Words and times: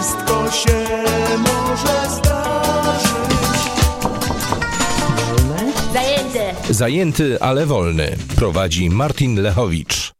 wszystko 0.00 0.50
się 0.50 0.84
może 1.38 2.10
zdarzyć. 2.10 3.10
Zajęte. 5.92 6.54
Zajęty, 6.70 7.40
ale 7.40 7.66
wolny. 7.66 8.16
Prowadzi 8.36 8.90
Martin 8.90 9.42
Lechowicz. 9.42 10.12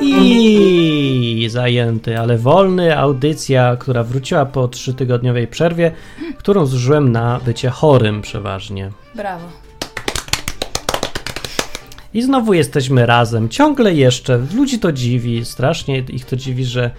I 0.00 1.46
zajęty, 1.50 2.18
ale 2.18 2.38
wolny, 2.38 2.98
audycja, 2.98 3.76
która 3.76 4.04
wróciła 4.04 4.46
po 4.46 4.68
trzytygodniowej 4.68 5.46
przerwie, 5.46 5.92
którą 6.36 6.66
zużyłem 6.66 7.12
na 7.12 7.40
bycie 7.44 7.70
chorym 7.70 8.22
przeważnie. 8.22 8.90
Brawo. 9.14 9.67
I 12.18 12.22
znowu 12.22 12.52
jesteśmy 12.54 13.06
razem, 13.06 13.48
ciągle 13.48 13.94
jeszcze. 13.94 14.38
Ludzi 14.54 14.78
to 14.78 14.92
dziwi, 14.92 15.44
strasznie 15.44 15.98
ich 15.98 16.24
to 16.24 16.36
dziwi, 16.36 16.64
że, 16.64 16.90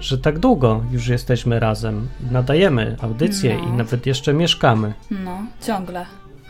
że 0.00 0.18
tak 0.18 0.38
długo 0.38 0.82
już 0.92 1.08
jesteśmy 1.08 1.60
razem. 1.60 2.08
Nadajemy 2.30 2.96
audycję 3.00 3.58
No. 3.62 3.68
i 3.68 3.72
nawet 3.72 4.06
jeszcze 4.06 4.32
mieszkamy. 4.34 4.92
No, 5.10 5.38
ciągle. 5.66 6.06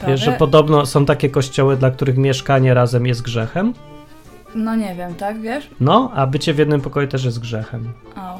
Wiesz, 0.06 0.20
że 0.20 0.26
Prawie- 0.26 0.38
podobno 0.38 0.86
są 0.86 1.04
takie 1.06 1.30
kościoły, 1.30 1.76
dla 1.76 1.90
których 1.90 2.16
mieszkanie 2.16 2.74
razem 2.74 3.06
jest 3.06 3.22
grzechem? 3.22 3.74
No 4.54 4.76
nie 4.76 4.94
wiem, 4.94 5.14
tak, 5.14 5.40
wiesz? 5.40 5.70
No, 5.80 6.10
a 6.14 6.26
bycie 6.26 6.54
w 6.54 6.58
jednym 6.58 6.80
pokoju 6.80 7.08
też 7.08 7.24
jest 7.24 7.38
grzechem. 7.38 7.92
O, 8.16 8.38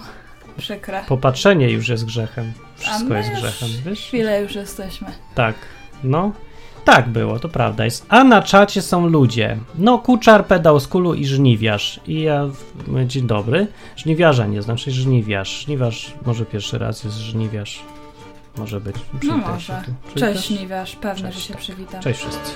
przykre. 0.59 1.01
Popatrzenie 1.09 1.71
już 1.71 1.89
jest 1.89 2.05
grzechem. 2.05 2.53
Wszystko 2.77 3.15
jest 3.15 3.31
grzechem, 3.31 3.69
wiesz? 3.85 4.01
Chwilę 4.01 4.43
już 4.43 4.55
jesteśmy. 4.55 5.09
Tak, 5.35 5.55
no. 6.05 6.33
Tak 6.85 7.09
było, 7.09 7.39
to 7.39 7.49
prawda 7.49 7.85
jest. 7.85 8.07
A 8.09 8.25
na 8.25 8.43
czacie 8.43 8.83
są 8.83 9.07
ludzie. 9.07 9.59
No, 9.79 9.99
kuczar, 9.99 10.47
pedał 10.47 10.81
z 10.81 10.89
kulu 10.89 11.15
i 11.15 11.27
żniwiarz. 11.27 12.01
I 12.07 12.21
ja, 12.23 12.49
dzień 13.07 13.27
dobry. 13.27 13.67
Żniwiarza 13.97 14.47
nie 14.47 14.63
znam, 14.63 14.77
czyli 14.77 14.97
żniwiarz. 14.97 15.61
Żniwiarz, 15.65 16.13
może 16.27 16.45
pierwszy 16.45 16.79
raz 16.79 17.05
jest 17.05 17.17
żniwiarz. 17.17 17.83
Może 18.57 18.81
być. 18.81 18.97
No 19.23 19.37
może. 19.37 19.83
Cześć, 20.15 20.15
Przywitasz? 20.15 20.51
Niwiarz. 20.51 20.97
Pewnie, 20.97 21.23
Cześć, 21.23 21.39
że 21.39 21.43
się 21.45 21.55
tak. 21.55 21.63
przywitam. 21.63 22.01
Cześć 22.03 22.21
wszyscy. 22.21 22.53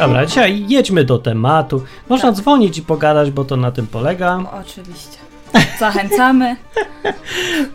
Dobra, 0.00 0.26
dzisiaj 0.26 0.64
jedźmy 0.68 1.04
do 1.04 1.18
tematu. 1.18 1.82
Można 2.08 2.28
Tak. 2.28 2.40
dzwonić 2.40 2.78
i 2.78 2.82
pogadać, 2.82 3.30
bo 3.30 3.44
to 3.44 3.56
na 3.56 3.70
tym 3.70 3.86
polega. 3.86 4.38
Oczywiście. 4.60 5.19
Zachęcamy. 5.78 6.56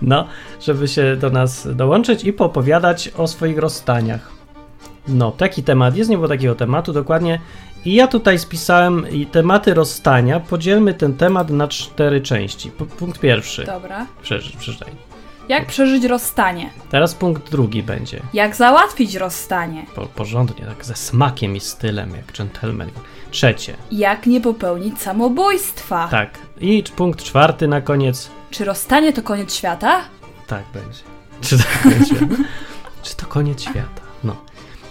No, 0.02 0.28
żeby 0.62 0.88
się 0.88 1.16
do 1.16 1.30
nas 1.30 1.76
dołączyć 1.76 2.24
i 2.24 2.34
poopowiadać 2.34 3.12
o 3.18 3.28
swoich 3.28 3.58
rozstaniach. 3.58 4.32
No, 5.08 5.32
taki 5.32 5.64
temat 5.64 5.96
jest, 5.96 6.10
nie 6.10 6.16
było 6.18 6.28
takiego 6.28 6.56
tematu 6.56 6.94
dokładnie. 6.94 7.40
I 7.86 7.94
ja 7.94 8.08
tutaj 8.08 8.40
spisałem 8.40 9.06
tematy 9.32 9.74
rozstania. 9.74 10.40
Podzielmy 10.40 10.94
ten 10.94 11.14
temat 11.14 11.50
na 11.50 11.68
cztery 11.68 12.22
części. 12.22 12.72
P- 12.72 12.86
punkt 12.86 13.20
pierwszy. 13.20 13.64
Dobra. 13.66 14.06
Przeczytaj. 14.22 14.58
przeczytaj. 14.60 14.94
Jak 15.50 15.66
przeżyć 15.66 16.04
rozstanie? 16.04 16.70
Teraz 16.90 17.16
punkt 17.16 17.52
drugi 17.52 17.84
będzie. 17.84 18.22
Jak 18.34 18.56
załatwić 18.56 19.16
rozstanie? 19.16 19.86
Po, 19.96 20.02
porządnie, 20.06 20.66
tak 20.66 20.86
ze 20.86 20.96
smakiem 20.96 21.56
i 21.56 21.60
stylem, 21.60 22.12
jak 22.16 22.38
gentleman. 22.38 22.90
Trzecie. 23.36 23.76
Jak 23.92 24.26
nie 24.26 24.42
popełnić 24.42 25.02
samobójstwa? 25.02 26.08
Tak. 26.12 26.40
I 26.62 26.84
punkt 26.96 27.24
czwarty 27.24 27.68
na 27.68 27.82
koniec. 27.82 28.30
Czy 28.52 28.66
rozstanie 28.66 29.14
to 29.14 29.22
koniec 29.22 29.54
świata? 29.56 30.02
Tak 30.48 30.64
będzie. 30.74 31.00
Czy 31.42 31.58
to 31.58 31.64
koniec 31.84 32.08
świata? 32.08 32.36
Czy 33.04 33.16
to 33.16 33.26
koniec 33.26 33.62
świata? 33.62 34.02
No. 34.24 34.36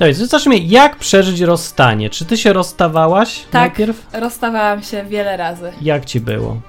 No 0.00 0.06
więc 0.06 0.18
zacznijmy. 0.18 0.58
Jak 0.66 0.96
przeżyć 0.96 1.40
rozstanie? 1.40 2.10
Czy 2.10 2.24
ty 2.24 2.36
się 2.36 2.52
rozstawałaś 2.52 3.40
Tak. 3.50 3.52
najpierw? 3.52 4.06
Rozstawałam 4.12 4.82
się 4.82 5.04
wiele 5.04 5.36
razy. 5.36 5.72
Jak 5.80 6.04
ci 6.04 6.20
było? 6.20 6.60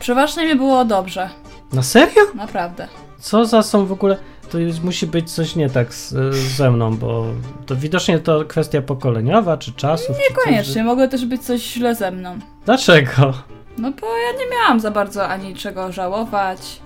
Przeważnie 0.00 0.46
mi 0.46 0.54
było 0.54 0.84
dobrze. 0.84 1.28
Na 1.72 1.82
serio? 1.82 2.22
Naprawdę. 2.34 2.88
Co 3.18 3.44
za 3.44 3.62
są 3.62 3.86
w 3.86 3.92
ogóle... 3.92 4.16
To 4.50 4.58
jest, 4.58 4.84
musi 4.84 5.06
być 5.06 5.30
coś 5.32 5.56
nie 5.56 5.70
tak 5.70 5.94
z, 5.94 6.14
ze 6.56 6.70
mną, 6.70 6.96
bo 6.96 7.26
to 7.66 7.76
widocznie 7.76 8.18
to 8.18 8.44
kwestia 8.44 8.82
pokoleniowa, 8.82 9.56
czy 9.56 9.72
czasów. 9.72 10.16
czy 10.28 10.34
coś, 10.34 10.44
Koniecznie. 10.44 10.74
że- 10.74 10.84
Mogło 10.84 11.08
też 11.08 11.26
być 11.26 11.42
coś 11.42 11.62
źle 11.62 11.94
ze 11.94 12.10
mną. 12.10 12.38
Dlaczego? 12.64 13.34
No 13.78 13.92
bo 14.00 14.06
ja 14.06 14.38
nie 14.38 14.50
miałam 14.50 14.80
za 14.80 14.90
bardzo 14.90 15.28
ani 15.28 15.54
czego 15.54 15.92
żałować. 15.92 16.80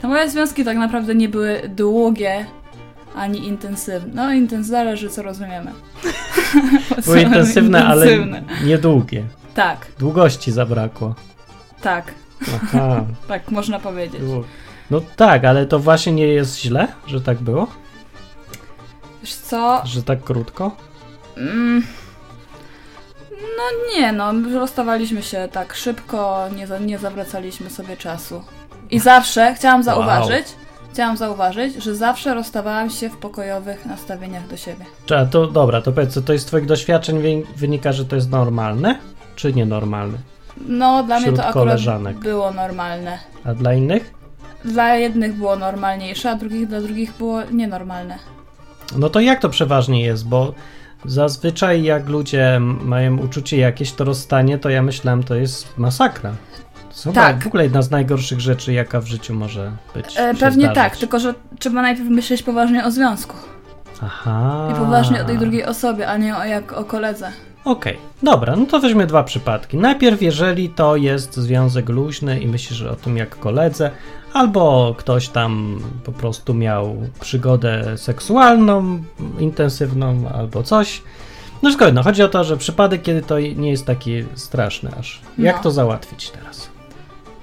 Te 0.00 0.08
moje 0.08 0.30
związki 0.30 0.64
tak 0.64 0.76
naprawdę 0.76 1.14
nie 1.14 1.28
były 1.28 1.60
długie, 1.68 2.46
ani 3.16 3.46
intensywne. 3.46 4.10
No, 4.14 4.32
intens 4.32 4.66
zależy 4.66 5.08
co 5.10 5.22
rozumiemy. 5.22 5.72
Były 7.04 7.20
intensywne, 7.22 7.84
ale 7.86 8.06
niedługie. 8.64 9.24
Tak, 9.54 9.86
Długości 9.98 10.52
zabrakło. 10.52 11.14
tak, 11.82 12.14
Aha. 12.54 13.04
tak 13.28 13.50
można 13.50 13.78
powiedzieć. 13.78 14.20
Dług- 14.20 14.44
No 14.90 15.00
tak, 15.16 15.44
ale 15.44 15.66
to 15.66 15.78
właśnie 15.78 16.12
nie 16.12 16.26
jest 16.26 16.60
źle, 16.60 16.88
że 17.06 17.20
tak 17.20 17.38
było? 17.38 17.66
Wiesz 19.22 19.34
co? 19.34 19.82
Że 19.84 20.02
tak 20.02 20.24
krótko? 20.24 20.76
Mm, 21.36 21.82
no 23.30 23.96
nie 23.98 24.12
no, 24.12 24.32
rozstawaliśmy 24.60 25.22
się 25.22 25.48
tak 25.52 25.74
szybko, 25.74 26.44
nie, 26.56 26.66
za, 26.66 26.78
nie 26.78 26.98
zawracaliśmy 26.98 27.70
sobie 27.70 27.96
czasu. 27.96 28.42
I 28.90 28.98
zawsze 29.00 29.54
chciałam 29.54 29.82
zauważyć, 29.82 30.46
chciałam 30.92 31.16
zauważyć, 31.16 31.74
że 31.82 31.94
zawsze 31.94 32.34
rozstawałam 32.34 32.90
się 32.90 33.10
w 33.10 33.16
pokojowych 33.16 33.86
nastawieniach 33.86 34.48
do 34.48 34.56
siebie. 34.56 34.84
Czy, 35.06 35.18
a 35.18 35.26
to 35.26 35.46
dobra, 35.46 35.82
to 35.82 35.92
powiedz, 35.92 36.24
to 36.24 36.32
jest 36.32 36.44
z 36.44 36.48
twoich 36.48 36.66
doświadczeń 36.66 37.18
wy- 37.22 37.52
wynika, 37.56 37.92
że 37.92 38.04
to 38.04 38.16
jest 38.16 38.30
normalne, 38.30 38.98
czy 39.36 39.52
nienormalne? 39.52 40.18
No, 40.66 41.02
dla 41.02 41.16
mnie 41.16 41.22
Wśród 41.24 41.36
to 41.36 41.42
akurat 41.46 41.64
koleżanek. 41.64 42.16
było 42.18 42.50
normalne. 42.50 43.18
A 43.44 43.54
dla 43.54 43.74
innych? 43.74 44.17
Dla 44.64 44.94
jednych 44.94 45.34
było 45.34 45.56
normalniejsze, 45.56 46.30
a 46.30 46.34
drugich 46.34 46.66
dla 46.68 46.80
drugich 46.80 47.12
było 47.18 47.42
nienormalne. 47.50 48.18
No 48.96 49.10
to 49.10 49.20
jak 49.20 49.40
to 49.40 49.48
przeważnie 49.48 50.04
jest, 50.04 50.28
bo 50.28 50.54
zazwyczaj 51.04 51.82
jak 51.82 52.08
ludzie 52.08 52.58
mają 52.60 53.18
uczucie 53.18 53.56
jakieś, 53.56 53.92
to 53.92 54.04
rozstanie, 54.04 54.58
to 54.58 54.68
ja 54.70 54.82
myślałem, 54.82 55.22
to 55.22 55.34
jest 55.34 55.78
masakra. 55.78 56.32
To 57.04 57.12
Tak. 57.12 57.44
w 57.44 57.46
ogóle 57.46 57.62
jedna 57.62 57.82
z 57.82 57.90
najgorszych 57.90 58.40
rzeczy, 58.40 58.72
jaka 58.72 59.00
w 59.00 59.06
życiu 59.06 59.34
może 59.34 59.72
być. 59.94 60.14
E, 60.16 60.34
pewnie 60.34 60.64
zdarzyć. 60.64 60.74
tak, 60.74 60.96
tylko 60.96 61.20
że 61.20 61.34
trzeba 61.58 61.82
najpierw 61.82 62.08
myśleć 62.08 62.42
poważnie 62.42 62.84
o 62.84 62.90
związku. 62.90 63.36
Aha. 64.02 64.68
I 64.72 64.74
poważnie 64.74 65.22
o 65.22 65.24
tej 65.24 65.38
drugiej 65.38 65.64
osobie, 65.64 66.08
a 66.08 66.16
nie 66.16 66.36
o, 66.36 66.44
jak 66.44 66.72
o 66.72 66.84
koledze. 66.84 67.32
Okej, 67.64 67.98
dobra, 68.22 68.56
no 68.56 68.66
to 68.66 68.80
weźmy 68.80 69.06
dwa 69.06 69.24
przypadki. 69.24 69.76
Najpierw, 69.76 70.22
jeżeli 70.22 70.68
to 70.68 70.96
jest 70.96 71.36
związek 71.36 71.88
luźny 71.88 72.40
i 72.40 72.46
myślisz 72.48 72.82
o 72.82 72.96
tym 72.96 73.16
jak 73.16 73.38
koledze, 73.38 73.90
albo 74.32 74.94
ktoś 74.98 75.28
tam 75.28 75.80
po 76.04 76.12
prostu 76.12 76.54
miał 76.54 76.96
przygodę 77.20 77.98
seksualną, 77.98 79.02
intensywną, 79.38 80.30
albo 80.34 80.62
coś. 80.62 81.02
No 81.62 81.68
wszystko 81.68 81.84
jedno, 81.84 82.02
chodzi 82.02 82.22
o 82.22 82.28
to, 82.28 82.44
że 82.44 82.56
przypadek, 82.56 83.02
kiedy 83.02 83.22
to 83.22 83.38
nie 83.40 83.70
jest 83.70 83.86
taki 83.86 84.24
straszny 84.34 84.90
aż. 84.98 85.20
Jak 85.38 85.56
No. 85.56 85.62
to 85.62 85.70
załatwić 85.70 86.30
teraz? 86.30 86.68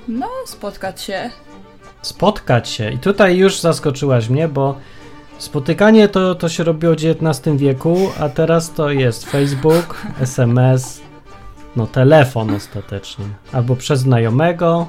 No, 0.07 0.27
spotkać 0.45 1.01
się. 1.01 1.29
Spotkać 2.01 2.69
się. 2.69 2.91
I 2.91 2.97
tutaj 2.97 3.37
już 3.37 3.59
zaskoczyłaś 3.59 4.29
mnie, 4.29 4.47
bo 4.47 4.75
spotykanie 5.37 6.07
to, 6.07 6.35
to 6.35 6.49
się 6.49 6.63
robiło 6.63 6.93
w 6.93 6.97
XIX 6.97 7.57
wieku, 7.57 7.97
a 8.19 8.29
teraz 8.29 8.71
to 8.71 8.89
jest 8.89 9.25
Facebook, 9.25 10.01
SMS, 10.21 11.01
no 11.75 11.87
telefon 11.87 12.53
ostatecznie. 12.55 13.25
Albo 13.53 13.75
przez 13.75 13.99
znajomego. 13.99 14.87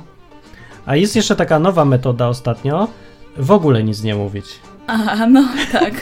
A 0.86 0.96
jest 0.96 1.16
jeszcze 1.16 1.36
taka 1.36 1.58
nowa 1.58 1.84
metoda 1.84 2.28
ostatnio, 2.28 2.88
w 3.36 3.50
ogóle 3.50 3.84
nic 3.84 4.02
nie 4.02 4.14
mówić. 4.14 4.46
Aha, 4.86 5.26
no 5.26 5.48
tak. 5.72 5.94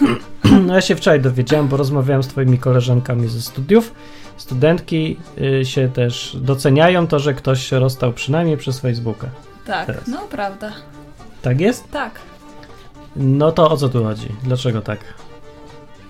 No 0.66 0.74
ja 0.74 0.80
się 0.80 0.96
wczoraj 0.96 1.20
dowiedziałem, 1.20 1.68
bo 1.68 1.76
rozmawiałem 1.76 2.22
z 2.22 2.28
twoimi 2.28 2.58
koleżankami 2.58 3.28
ze 3.28 3.42
studiów. 3.42 3.94
Studentki 4.36 5.16
y, 5.60 5.64
się 5.64 5.88
też 5.88 6.36
doceniają 6.40 7.06
to, 7.06 7.18
że 7.18 7.34
ktoś 7.34 7.66
się 7.66 7.78
rozstał 7.78 8.12
przynajmniej 8.12 8.56
przez 8.56 8.80
Facebooka. 8.80 9.26
Tak, 9.66 9.86
Teraz. 9.86 10.06
no 10.08 10.18
prawda. 10.30 10.72
Tak 11.42 11.60
jest? 11.60 11.90
Tak. 11.90 12.12
No 13.16 13.52
to 13.52 13.70
o 13.70 13.76
co 13.76 13.88
tu 13.88 14.04
chodzi? 14.04 14.28
Dlaczego 14.44 14.80
tak? 14.80 14.98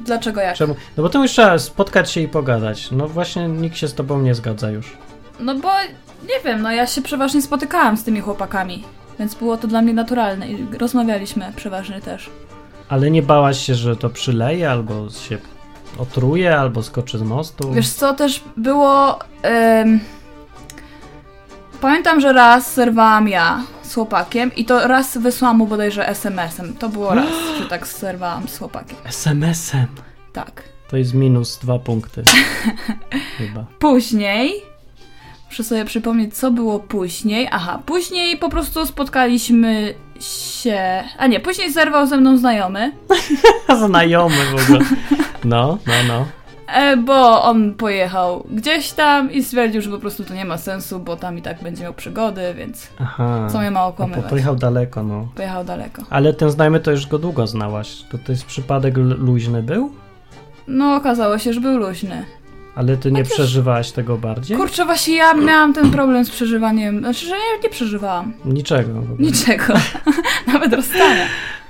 Dlaczego 0.00 0.40
jak? 0.40 0.56
Czemu? 0.56 0.76
No 0.96 1.02
bo 1.02 1.08
to 1.08 1.22
już 1.22 1.30
trzeba 1.32 1.58
spotkać 1.58 2.10
się 2.10 2.20
i 2.20 2.28
pogadać. 2.28 2.90
No 2.90 3.08
właśnie 3.08 3.48
nikt 3.48 3.76
się 3.76 3.88
z 3.88 3.94
tobą 3.94 4.20
nie 4.22 4.34
zgadza 4.34 4.70
już. 4.70 4.96
No 5.40 5.54
bo 5.54 5.68
nie 6.22 6.40
wiem, 6.44 6.62
no 6.62 6.72
ja 6.72 6.86
się 6.86 7.02
przeważnie 7.02 7.42
spotykałam 7.42 7.96
z 7.96 8.04
tymi 8.04 8.20
chłopakami, 8.20 8.84
więc 9.18 9.34
było 9.34 9.56
to 9.56 9.68
dla 9.68 9.82
mnie 9.82 9.94
naturalne 9.94 10.48
i 10.48 10.66
rozmawialiśmy 10.78 11.52
przeważnie 11.56 12.00
też. 12.00 12.30
Ale 12.88 13.10
nie 13.10 13.22
bałaś 13.22 13.66
się, 13.66 13.74
że 13.74 13.96
to 13.96 14.10
przyleje, 14.10 14.70
albo 14.70 15.10
się 15.10 15.38
otruje, 15.98 16.58
albo 16.58 16.82
skoczy 16.82 17.18
z 17.18 17.22
mostu? 17.22 17.72
Wiesz 17.72 17.88
co, 17.90 18.14
też 18.14 18.44
było... 18.56 19.18
em, 19.42 20.00
Pamiętam, 21.80 22.20
że 22.20 22.32
raz 22.32 22.74
zerwałam 22.74 23.28
ja 23.28 23.62
z 23.82 23.94
chłopakiem 23.94 24.54
i 24.56 24.64
to 24.64 24.88
raz 24.88 25.18
wysłałam 25.18 25.56
mu 25.56 25.66
bodajże 25.66 26.08
SMS-em. 26.08 26.74
To 26.74 26.88
było 26.88 27.14
raz, 27.14 27.28
że 27.58 27.66
tak 27.68 27.86
zerwałam 27.86 28.48
z 28.48 28.58
chłopakiem. 28.58 28.96
SMS-em. 29.04 29.86
Tak. 30.32 30.62
To 30.90 30.96
jest 30.96 31.14
minus 31.14 31.58
dwa 31.58 31.78
punkty. 31.78 32.22
Chyba. 33.38 33.64
Później, 33.78 34.52
muszę 35.48 35.64
sobie 35.64 35.84
przypomnieć, 35.84 36.34
co 36.36 36.50
było 36.50 36.78
później. 36.78 37.48
Aha, 37.52 37.82
później 37.86 38.36
po 38.36 38.48
prostu 38.48 38.86
spotkaliśmy 38.86 39.94
się. 40.20 41.04
A 41.18 41.26
nie, 41.26 41.40
później 41.40 41.72
zerwał 41.72 42.06
ze 42.06 42.16
mną 42.16 42.36
znajomy, 42.36 42.92
Znajomy 43.86 44.36
w 44.36 44.62
ogóle. 44.64 44.80
No, 45.44 45.78
no, 45.86 45.92
no. 46.08 46.26
e, 46.74 46.96
bo 46.96 47.42
on 47.42 47.74
pojechał 47.74 48.46
gdzieś 48.50 48.92
tam 48.92 49.32
i 49.32 49.42
stwierdził, 49.44 49.80
że 49.82 49.90
po 49.90 49.98
prostu 49.98 50.24
to 50.24 50.34
nie 50.34 50.44
ma 50.44 50.58
sensu, 50.58 50.98
bo 51.00 51.16
tam 51.16 51.38
i 51.38 51.42
tak 51.42 51.62
będzie 51.62 51.82
miał 51.82 51.94
przygody, 51.94 52.54
więc 52.56 52.88
Aha. 53.00 53.46
co 53.52 53.58
mnie 53.58 53.70
ma 53.70 53.80
No, 53.80 53.86
okłamywać. 53.86 54.30
pojechał 54.30 54.56
daleko, 54.56 55.02
no. 55.02 55.28
Pojechał 55.36 55.64
daleko. 55.64 56.02
Ale 56.10 56.34
ten 56.34 56.50
znajomy 56.50 56.80
to 56.80 56.90
już 56.90 57.06
go 57.06 57.18
długo 57.18 57.46
znałaś. 57.46 58.02
To 58.10 58.18
to 58.18 58.32
jest 58.32 58.44
przypadek 58.44 58.96
luźny 58.96 59.62
był? 59.62 59.92
No, 60.68 60.94
okazało 60.94 61.38
się, 61.38 61.52
że 61.52 61.60
był 61.60 61.78
luźny. 61.78 62.24
Ale 62.78 62.96
ty 62.96 63.12
nie 63.12 63.22
Chociaż- 63.22 63.34
przeżywałaś 63.34 63.90
tego 63.90 64.16
bardziej? 64.16 64.56
Kurczę, 64.56 64.84
właśnie 64.84 65.16
ja 65.16 65.34
miałam 65.34 65.72
ten 65.74 65.90
problem 65.90 66.24
z 66.24 66.30
przeżywaniem. 66.30 66.98
Znaczy, 66.98 67.26
że 67.26 67.30
ja 67.34 67.62
nie 67.62 67.68
przeżywałam 67.70 68.32
Niczego. 68.44 68.92
w 68.94 68.98
ogóle. 69.12 69.28
niczego. 69.28 69.74
Nawet 70.52 70.72
rozstania. 70.72 71.24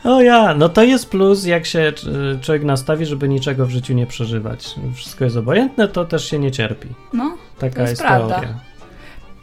O 0.04 0.20
ja, 0.22 0.54
no 0.54 0.68
to 0.68 0.82
jest 0.82 1.10
plus, 1.10 1.44
jak 1.46 1.66
się 1.66 1.92
y, 2.34 2.40
człowiek 2.40 2.64
nastawi, 2.64 3.06
żeby 3.06 3.28
niczego 3.28 3.66
w 3.66 3.70
życiu 3.70 3.94
nie 3.94 4.06
przeżywać. 4.06 4.74
Wszystko 4.94 5.24
jest 5.24 5.36
obojętne, 5.36 5.88
to 5.88 6.04
też 6.04 6.30
się 6.30 6.38
nie 6.38 6.50
cierpi. 6.52 6.88
No, 7.12 7.36
Taka 7.58 7.74
To 7.74 7.80
jest 7.80 7.92
jest, 7.92 8.02
prawda. 8.02 8.34
teoria. 8.34 8.54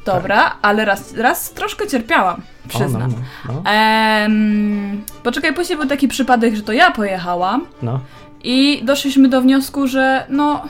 dobra, 0.05 0.55
ale 0.61 0.85
raz, 0.85 1.13
raz 1.17 1.51
troszkę 1.53 1.87
cierpiałam, 1.87 2.41
przyznam. 2.67 3.01
O, 3.01 3.07
no, 3.07 3.13
no, 3.47 3.53
no, 3.63 3.71
Em, 3.71 5.01
poczekaj, 5.23 5.53
później 5.53 5.77
był 5.77 5.87
taki 5.87 6.07
przypadek, 6.07 6.55
że 6.55 6.61
to 6.61 6.71
ja 6.71 6.91
pojechałam 6.91 7.65
no. 7.81 7.99
i 8.43 8.81
doszliśmy 8.83 9.29
do 9.29 9.41
wniosku, 9.41 9.87
że 9.87 10.25
no, 10.29 10.63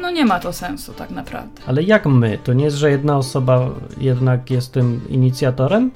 no 0.00 0.10
nie 0.10 0.24
ma 0.24 0.40
to 0.40 0.52
sensu 0.52 0.92
tak 0.92 1.10
naprawdę. 1.10 1.62
Ale 1.66 1.82
jak 1.82 2.06
my? 2.06 2.38
To 2.44 2.52
nie 2.52 2.64
jest, 2.64 2.76
że 2.76 2.90
jedna 2.90 3.16
osoba 3.16 3.66
jednak 3.98 4.50
jest 4.50 4.72
tym 4.72 5.00
inicjatorem 5.08 5.90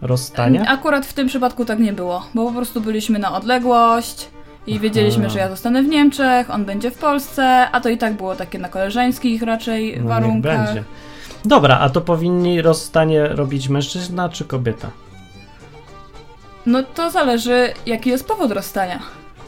rozstania? 0.00 0.64
Akurat 0.68 1.06
w 1.06 1.12
tym 1.12 1.26
przypadku 1.28 1.64
tak 1.64 1.78
nie 1.78 1.92
było, 1.92 2.26
bo 2.34 2.46
po 2.46 2.52
prostu 2.52 2.80
byliśmy 2.80 3.18
na 3.18 3.36
odległość 3.36 4.28
i 4.66 4.80
wiedzieliśmy, 4.80 5.24
Aha. 5.24 5.32
że 5.32 5.38
ja 5.38 5.48
zostanę 5.48 5.82
w 5.82 5.86
Niemczech, 5.88 6.50
on 6.50 6.64
będzie 6.64 6.90
w 6.90 6.98
Polsce, 6.98 7.70
a 7.72 7.80
to 7.80 7.88
i 7.88 7.98
tak 7.98 8.16
było 8.16 8.36
takie 8.36 8.58
na 8.58 8.68
koleżeńskich 8.68 9.42
raczej 9.42 10.00
No, 10.02 10.08
warunkach. 10.08 10.64
będzie. 10.66 10.84
Dobra, 11.44 11.78
a 11.78 11.88
to 11.90 12.00
powinni 12.00 12.62
rozstanie 12.62 13.26
robić 13.28 13.68
mężczyzna 13.68 14.28
czy 14.28 14.44
kobieta? 14.44 14.90
No 16.66 16.82
to 16.82 17.10
zależy, 17.10 17.72
jaki 17.86 18.10
jest 18.10 18.28
powód 18.28 18.52
rozstania. 18.52 18.98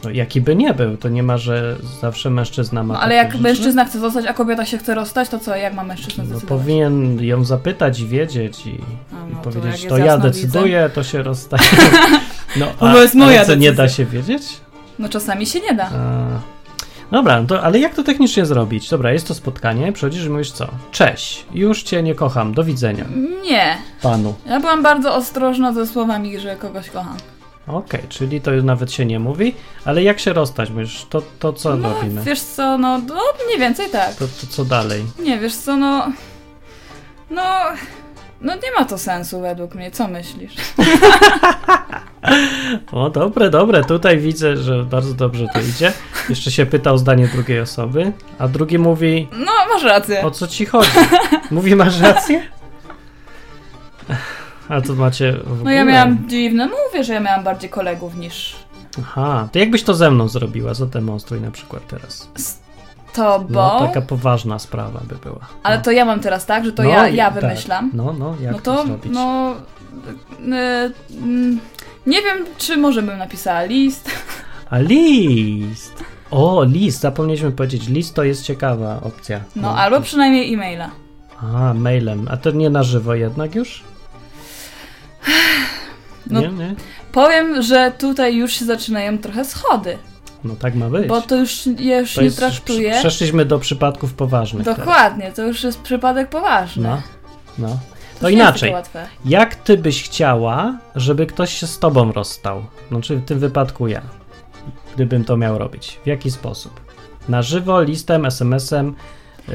No, 0.03 0.09
jaki 0.09 0.41
by 0.41 0.55
nie 0.55 0.73
był, 0.73 0.97
to 0.97 1.09
nie 1.09 1.23
ma, 1.23 1.37
że 1.37 1.75
zawsze 2.01 2.29
mężczyzna 2.29 2.83
ma 2.83 2.93
No 2.93 2.99
ale 2.99 3.15
jak 3.15 3.31
rzeczy? 3.31 3.43
mężczyzna 3.43 3.85
chce 3.85 3.99
zostać, 3.99 4.25
a 4.25 4.33
kobieta 4.33 4.65
się 4.65 4.77
chce 4.77 4.95
rozstać, 4.95 5.29
to 5.29 5.39
co, 5.39 5.55
jak 5.55 5.73
ma 5.73 5.83
mężczyzna 5.83 6.23
No, 6.23 6.29
zdecydować? 6.29 6.59
powinien 6.61 7.23
ją 7.23 7.43
zapytać 7.43 7.99
i 7.99 8.07
wiedzieć 8.07 8.65
i, 8.67 8.69
A, 8.69 9.29
i 9.29 9.33
no 9.33 9.41
to 9.43 9.49
powiedzieć, 9.51 9.85
to, 9.89 9.97
ja 9.97 10.17
decyduję, 10.17 10.89
to 10.93 11.03
się 11.03 11.23
rozstaje. 11.23 11.63
No, 12.57 12.65
To 12.79 13.01
jest 13.01 13.15
moja 13.15 13.45
co, 13.45 13.55
nie 13.55 13.73
da 13.73 13.89
się 13.89 14.05
wiedzieć? 14.05 14.43
No 14.99 15.09
czasami 15.09 15.45
się 15.45 15.59
nie 15.59 15.73
da. 15.73 15.85
A, 15.85 16.27
dobra, 17.11 17.41
no 17.41 17.47
to, 17.47 17.63
ale 17.63 17.79
jak 17.79 17.95
to 17.95 18.03
technicznie 18.03 18.45
zrobić? 18.45 18.89
Dobra, 18.89 19.11
jest 19.11 19.27
to 19.27 19.33
spotkanie, 19.33 19.91
przychodzisz 19.91 20.25
i 20.25 20.29
mówisz 20.29 20.51
co? 20.51 20.67
Cześć, 20.91 21.45
już 21.53 21.83
cię 21.83 22.03
nie 22.03 22.15
kocham, 22.15 22.53
do 22.53 22.63
widzenia, 22.63 23.05
Nie. 23.43 23.77
panu. 24.01 24.33
Ja 24.45 24.59
byłam 24.59 24.83
bardzo 24.83 25.15
ostrożna 25.15 25.73
ze 25.73 25.87
słowami, 25.87 26.39
że 26.39 26.55
kogoś 26.55 26.89
kocham. 26.89 27.17
Okej, 27.67 28.01
czyli 28.09 28.41
to 28.41 28.51
już 28.53 28.63
nawet 28.63 28.91
się 28.91 29.05
nie 29.05 29.19
mówi, 29.19 29.55
ale 29.85 30.03
jak 30.03 30.19
się 30.19 30.33
rozstać? 30.33 30.69
Mówisz, 30.69 31.05
to, 31.09 31.21
to 31.39 31.53
co 31.53 31.75
No, 31.75 31.93
robimy? 31.93 32.23
wiesz 32.23 32.41
co, 32.41 32.77
no, 32.77 32.97
no 33.07 33.21
mniej 33.47 33.59
więcej 33.59 33.89
tak. 33.89 34.15
To, 34.15 34.25
to 34.27 34.47
co 34.49 34.65
dalej? 34.65 35.03
Nie, 35.19 35.39
wiesz 35.39 35.55
co, 35.55 35.77
no... 35.77 36.11
No... 37.29 37.43
No 38.41 38.53
nie 38.55 38.71
ma 38.79 38.85
to 38.85 38.97
sensu 38.97 39.41
według 39.41 39.75
mnie, 39.75 39.91
co 39.91 40.07
myślisz? 40.07 40.53
O, 42.91 43.09
dobre, 43.09 43.49
dobre, 43.49 43.83
tutaj 43.83 44.17
widzę, 44.17 44.57
że 44.57 44.83
bardzo 44.83 45.13
dobrze 45.13 45.45
to 45.53 45.59
idzie. 45.61 45.93
Jeszcze 46.29 46.51
się 46.51 46.65
pyta 46.65 46.91
o 46.91 46.97
zdanie 46.97 47.27
drugiej 47.27 47.59
osoby, 47.59 48.11
a 48.39 48.47
drugi 48.47 48.77
mówi, 48.79 49.27
No, 49.31 49.51
masz 49.73 49.83
rację. 49.83 50.21
o 50.25 50.31
co 50.31 50.47
ci 50.47 50.65
chodzi? 50.65 50.89
Mówi, 51.51 51.75
masz 51.75 51.99
rację? 51.99 52.47
A 54.69 54.81
to 54.81 54.93
macie. 54.93 55.37
No 55.63 55.71
ja 55.71 55.85
miałam 55.85 56.27
dziwne, 56.29 56.67
mówię, 56.67 57.03
że 57.03 57.13
ja 57.13 57.19
miałam 57.19 57.43
bardziej 57.43 57.69
kolegów 57.69 58.15
niż 58.15 58.55
Aha, 58.99 59.47
to 59.51 59.59
jakbyś 59.59 59.83
to 59.83 59.93
ze 59.93 60.11
mną 60.11 60.27
zrobiła? 60.27 60.73
Zademonstruj 60.73 61.41
na 61.41 61.51
przykład 61.51 61.87
teraz. 61.87 62.29
z 62.35 62.59
tobą. 63.13 63.53
No, 63.53 63.79
taka 63.79 64.01
poważna 64.01 64.59
sprawa 64.59 65.01
by 65.09 65.15
była. 65.15 65.39
Ale 65.63 65.77
no. 65.77 65.83
to 65.83 65.91
ja 65.91 66.05
mam 66.05 66.19
teraz 66.19 66.45
tak, 66.45 66.65
że 66.65 66.71
to 66.71 66.83
No 66.83 66.89
ja, 66.89 67.07
ja 67.07 67.31
tak. 67.31 67.41
wymyślam. 67.41 67.91
No, 67.93 68.15
no, 68.19 68.35
jak 68.41 68.51
no 68.51 68.59
to, 68.59 68.75
to, 68.75 68.85
zrobić? 68.85 69.11
no... 69.13 69.55
y, 70.39 71.15
mm, 71.23 71.59
nie 72.07 72.21
wiem, 72.21 72.45
czy 72.57 72.77
może 72.77 73.01
bym 73.01 73.17
napisała 73.17 73.63
list. 73.63 74.11
A 74.69 74.77
list! 74.77 76.03
O, 76.31 76.63
list, 76.63 77.01
zapomnieliśmy 77.01 77.51
powiedzieć. 77.51 77.87
List 77.87 78.15
to 78.15 78.23
jest 78.23 78.43
ciekawa 78.43 78.99
opcja. 79.03 79.39
No, 79.55 79.77
albo 79.77 80.01
przynajmniej 80.01 80.53
e-maila. 80.53 80.89
A, 81.41 81.73
mailem. 81.73 82.27
A 82.31 82.37
to 82.37 82.51
nie 82.51 82.69
na 82.69 82.83
żywo 82.83 83.13
jednak 83.13 83.55
już? 83.55 83.83
No- 86.29 86.41
nie, 86.41 86.47
nie? 86.47 86.75
Powiem, 87.11 87.61
że 87.61 87.91
tutaj 87.99 88.35
już 88.35 88.53
się 88.53 88.65
zaczynają 88.65 89.17
trochę 89.17 89.45
schody, 89.45 89.97
No 90.43 90.55
tak 90.55 90.75
ma 90.75 90.89
być. 90.89 91.07
bo 91.07 91.21
to 91.21 91.35
już, 91.35 91.65
ja 91.79 91.99
już 91.99 92.13
To 92.13 92.21
nie 92.21 92.25
jest- 92.25 92.37
traktuję. 92.37 92.89
prze- 92.91 92.99
Przeszliśmy 92.99 93.45
do 93.45 93.59
przypadków 93.59 94.13
poważnych. 94.13 94.63
teraz. 94.65 94.79
Dokładnie, 94.79 95.31
to 95.31 95.43
już 95.47 95.63
jest 95.63 95.81
przypadek 95.81 96.29
poważny. 96.29 96.83
No, 96.89 97.01
no. 97.57 97.67
To 98.15 98.21
To 98.21 98.29
inaczej. 98.29 98.73
Jak 99.25 99.55
ty 99.55 99.77
byś 99.77 100.03
chciała, 100.03 100.77
żeby 100.95 101.25
ktoś 101.25 101.53
się 101.53 101.67
z 101.67 101.79
tobą 101.79 102.11
rozstał? 102.11 102.65
Znaczy 102.91 103.15
w 103.15 103.25
tym 103.25 103.39
wypadku 103.39 103.87
ja. 103.87 104.01
Gdybym 104.95 105.23
to 105.25 105.37
miał 105.37 105.57
robić. 105.57 105.99
W 106.03 106.07
jaki 106.07 106.31
sposób? 106.31 106.79
Na 107.29 107.41
żywo, 107.41 107.81
listem, 107.81 108.25
SMS-em, 108.25 108.95
yy, 109.47 109.53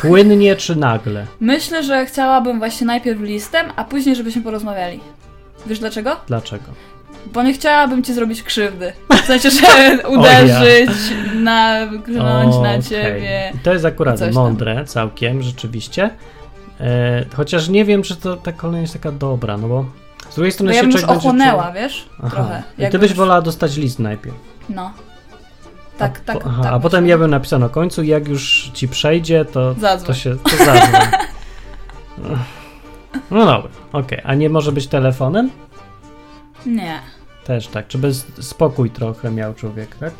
płynnie 0.00 0.56
czy 0.56 0.76
nagle? 0.76 1.26
Myślę, 1.40 1.82
że 1.82 2.06
chciałabym 2.06 2.58
właśnie 2.58 2.86
najpierw 2.86 3.20
listem, 3.20 3.66
a 3.76 3.84
później 3.84 4.16
żebyśmy 4.16 4.42
porozmawiali. 4.42 5.00
Wiesz 5.66 5.78
dlaczego? 5.78 6.16
Dlaczego? 6.26 6.64
Bo 7.32 7.42
nie 7.42 7.52
chciałabym 7.52 8.02
ci 8.02 8.14
zrobić 8.14 8.42
krzywdy. 8.42 8.92
W 9.22 9.26
sensie, 9.26 9.50
że 9.50 10.08
uderzyć, 10.08 10.90
na, 11.34 11.76
klnąć 12.04 12.56
na 12.62 12.82
ciebie. 12.82 13.52
I 13.54 13.58
To 13.58 13.72
jest 13.72 13.84
akurat 13.84 14.18
Coś 14.18 14.34
tam. 14.34 14.44
mądre, 14.44 14.84
całkiem, 14.84 15.42
rzeczywiście. 15.42 16.10
E, 16.80 17.24
chociaż 17.36 17.68
nie 17.68 17.84
wiem, 17.84 18.02
czy 18.02 18.16
to 18.16 18.36
ta 18.36 18.52
kolejność 18.52 18.92
jest 18.94 19.02
taka 19.02 19.16
dobra, 19.18 19.56
no 19.56 19.68
bo 19.68 19.84
z 20.30 20.34
drugiej 20.34 20.50
Bo 20.50 20.54
strony 20.54 20.74
ja 20.74 20.80
się 20.80 20.86
bym 20.86 20.92
już 20.96 21.04
ochłonęła, 21.04 21.64
czuł- 21.64 21.74
wiesz? 21.74 22.08
Aha. 22.22 22.30
Trochę. 22.30 22.62
I 22.78 22.90
ty 22.90 22.98
byś 22.98 23.10
już- 23.10 23.18
wolała 23.18 23.42
dostać 23.42 23.76
list 23.76 23.98
najpierw. 23.98 24.36
No. 24.68 24.92
Tak, 26.02 26.20
a, 26.20 26.24
tak, 26.24 26.38
po- 26.42 26.48
aha, 26.48 26.62
tak. 26.62 26.72
a 26.72 26.80
potem 26.80 27.04
myślę. 27.04 27.10
ja 27.10 27.18
bym 27.18 27.30
napisał 27.30 27.58
na 27.58 27.68
końcu, 27.68 28.02
jak 28.02 28.28
już 28.28 28.70
ci 28.74 28.88
przejdzie, 28.88 29.44
to, 29.44 29.74
Zadzwoń. 29.74 30.06
to 30.06 30.14
się 30.14 30.36
to 30.36 30.64
zadzwoń. 30.64 31.00
No 33.30 33.46
dobra, 33.46 33.70
okej. 33.92 34.20
A 34.24 34.34
nie 34.34 34.50
może 34.50 34.72
być 34.72 34.86
telefonem? 34.86 35.50
Nie. 36.66 36.98
Też 37.44 37.66
tak. 37.68 37.86
Bez 37.98 38.26
spokój 38.40 38.90
trochę 38.90 39.30
miał 39.30 39.54
człowiek, 39.54 39.96
tak? 39.96 40.12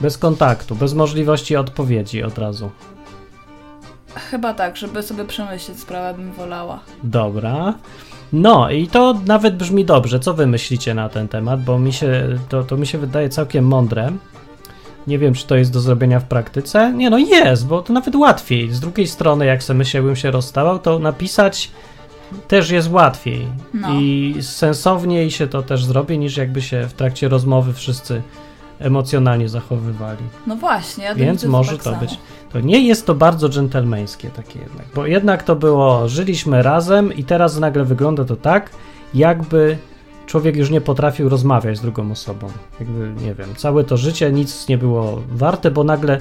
Bez 0.00 0.18
kontaktu, 0.18 0.74
bez 0.74 0.94
możliwości 0.94 1.56
odpowiedzi 1.56 2.22
od 2.22 2.38
razu. 2.38 2.70
Chyba 4.14 4.54
tak, 4.54 4.76
żeby 4.76 5.02
sobie 5.02 5.24
przemyśleć 5.24 5.80
sprawę 5.80 6.14
bym 6.18 6.32
wolała. 6.32 6.80
Dobra. 7.02 7.74
No 8.32 8.70
i 8.70 8.86
to 8.86 9.14
nawet 9.26 9.56
brzmi 9.56 9.84
dobrze. 9.84 10.20
Co 10.20 10.34
wy 10.34 10.46
myślicie 10.46 10.94
na 10.94 11.08
ten 11.08 11.28
temat? 11.28 11.62
Bo 11.62 11.78
mi 11.78 11.92
się, 11.92 12.38
to, 12.48 12.64
to 12.64 12.76
mi 12.76 12.86
się 12.86 12.98
wydaje 12.98 13.28
całkiem 13.28 13.66
mądre. 13.66 14.12
Nie 15.06 15.18
wiem, 15.18 15.34
czy 15.34 15.46
to 15.46 15.56
jest 15.56 15.72
do 15.72 15.80
zrobienia 15.80 16.20
w 16.20 16.24
praktyce. 16.24 16.92
Nie, 16.92 17.10
no 17.10 17.18
jest, 17.18 17.66
bo 17.66 17.82
to 17.82 17.92
nawet 17.92 18.14
łatwiej. 18.14 18.72
Z 18.72 18.80
drugiej 18.80 19.06
strony, 19.06 19.46
jak 19.46 19.62
sobie 19.62 19.78
myślałbym 19.78 20.16
się 20.16 20.30
rozstawał, 20.30 20.78
to 20.78 20.98
napisać 20.98 21.70
też 22.48 22.70
jest 22.70 22.90
łatwiej. 22.90 23.46
No. 23.74 23.88
I 23.92 24.36
sensowniej 24.40 25.30
się 25.30 25.46
to 25.46 25.62
też 25.62 25.84
zrobi, 25.84 26.18
niż 26.18 26.36
jakby 26.36 26.62
się 26.62 26.86
w 26.88 26.92
trakcie 26.92 27.28
rozmowy 27.28 27.72
wszyscy 27.72 28.22
emocjonalnie 28.78 29.48
zachowywali. 29.48 30.22
No 30.46 30.56
właśnie, 30.56 31.04
ja 31.04 31.14
Więc 31.14 31.44
może 31.44 31.72
tak 31.72 31.82
to 31.82 31.90
samo. 31.90 32.00
być. 32.00 32.18
To 32.52 32.60
nie 32.60 32.86
jest 32.86 33.06
to 33.06 33.14
bardzo 33.14 33.48
dżentelmeńskie 33.48 34.30
takie 34.30 34.58
jednak, 34.58 34.86
bo 34.94 35.06
jednak 35.06 35.42
to 35.42 35.56
było, 35.56 36.08
żyliśmy 36.08 36.62
razem 36.62 37.12
i 37.12 37.24
teraz 37.24 37.58
nagle 37.58 37.84
wygląda 37.84 38.24
to 38.24 38.36
tak, 38.36 38.70
jakby 39.14 39.78
człowiek 40.26 40.56
już 40.56 40.70
nie 40.70 40.80
potrafił 40.80 41.28
rozmawiać 41.28 41.78
z 41.78 41.80
drugą 41.80 42.10
osobą. 42.10 42.48
Jakby, 42.80 43.22
nie 43.22 43.34
wiem, 43.34 43.54
całe 43.56 43.84
to 43.84 43.96
życie 43.96 44.32
nic 44.32 44.68
nie 44.68 44.78
było 44.78 45.22
warte, 45.28 45.70
bo 45.70 45.84
nagle 45.84 46.20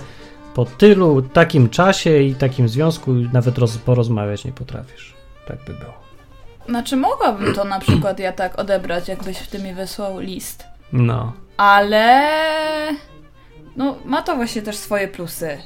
po 0.53 0.65
tylu, 0.65 1.21
takim 1.21 1.69
czasie 1.69 2.21
i 2.21 2.35
takim 2.35 2.69
związku 2.69 3.11
nawet 3.13 3.57
roz, 3.57 3.77
porozmawiać 3.77 4.45
nie 4.45 4.51
potrafisz. 4.51 5.13
Tak 5.47 5.57
by 5.67 5.73
było. 5.73 5.93
Znaczy 6.69 6.95
mogłabym 6.95 7.53
to 7.53 7.63
na 7.63 7.79
przykład 7.79 8.19
ja 8.19 8.31
tak 8.31 8.59
odebrać, 8.59 9.07
jakbyś 9.07 9.37
w 9.37 9.47
tym 9.47 9.63
mi 9.63 9.73
wysłał 9.73 10.19
list. 10.19 10.63
No. 10.93 11.33
Ale... 11.57 12.29
No, 13.75 13.95
ma 14.05 14.21
to 14.21 14.35
właśnie 14.35 14.61
też 14.61 14.75
swoje 14.75 15.07
plusy. 15.07 15.57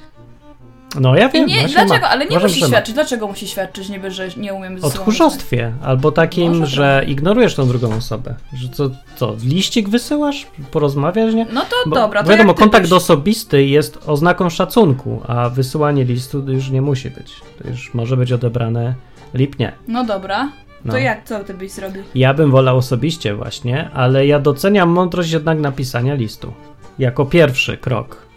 No 1.00 1.16
ja 1.16 1.28
I 1.28 1.32
wiem, 1.32 1.46
nie, 1.48 1.60
właśnie 1.60 1.74
dlaczego? 1.76 2.06
ma. 2.06 2.10
Ale 2.10 2.26
nie 2.26 2.30
Uważam, 2.32 2.48
musi 2.50 2.60
że 2.60 2.66
ma. 2.66 2.70
świadczyć. 2.72 2.94
Dlaczego 2.96 3.28
musi 3.28 3.48
świadczyć 3.48 3.90
niby, 3.90 4.12
że 4.12 4.28
nie 4.38 4.54
umiem 4.54 4.80
ze 4.80 4.88
O 4.88 4.90
tchórzostwie, 4.90 5.74
albo 5.84 6.12
takim, 6.12 6.60
Może 6.60 6.76
że 6.76 7.06
ignorujesz 7.08 7.56
tą 7.56 7.68
drugą 7.68 7.96
osobę. 7.96 8.36
Że 8.54 8.70
co, 8.70 8.90
co, 9.16 9.36
liścik 9.44 9.90
wysyłasz? 9.90 10.48
Porozmawiasz, 10.72 11.34
nie? 11.34 11.46
No 11.54 11.62
to 11.62 11.90
Bo 11.90 11.96
dobra, 11.96 12.24
to 12.24 12.30
wiadomo, 12.30 12.54
kontakt 12.54 12.84
byś... 12.86 12.92
osobisty 12.94 13.66
jest 13.66 14.00
oznaką 14.06 14.50
szacunku, 14.50 15.22
a 15.28 15.50
wysyłanie 15.50 16.04
listu 16.04 16.52
już 16.52 16.70
nie 16.70 16.82
musi 16.82 17.10
być. 17.10 17.34
To 17.64 17.70
już 17.70 17.94
może 17.94 18.18
być 18.18 18.32
odebrane 18.32 18.96
lipnie. 19.34 19.72
No 19.88 20.04
dobra. 20.04 20.50
No. 20.86 20.92
To 20.94 20.98
jak, 21.00 21.24
co 21.26 21.44
ty 21.44 21.54
byś 21.54 21.72
zrobił? 21.72 22.04
Ja 22.16 22.34
bym 22.34 22.52
wolał 22.52 22.78
osobiście 22.78 23.36
właśnie, 23.36 23.90
ale 23.94 24.28
ja 24.28 24.40
doceniam 24.40 24.90
mądrość 24.90 25.32
jednak 25.32 25.60
napisania 25.60 26.14
listu. 26.14 26.54
Jako 27.00 27.26
pierwszy 27.26 27.78
krok. 27.78 28.28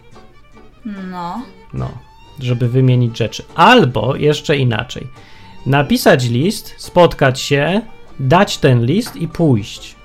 No. 1.11 1.41
No, 1.73 1.89
żeby 2.39 2.67
wymienić 2.69 3.17
rzeczy. 3.17 3.43
Albo 3.55 4.15
jeszcze 4.15 4.57
inaczej. 4.57 5.07
Napisać 5.65 6.29
list, 6.29 6.73
spotkać 6.77 7.39
się, 7.39 7.81
dać 8.19 8.57
ten 8.57 8.85
list 8.85 9.15
i 9.15 9.27
pójść. 9.27 9.95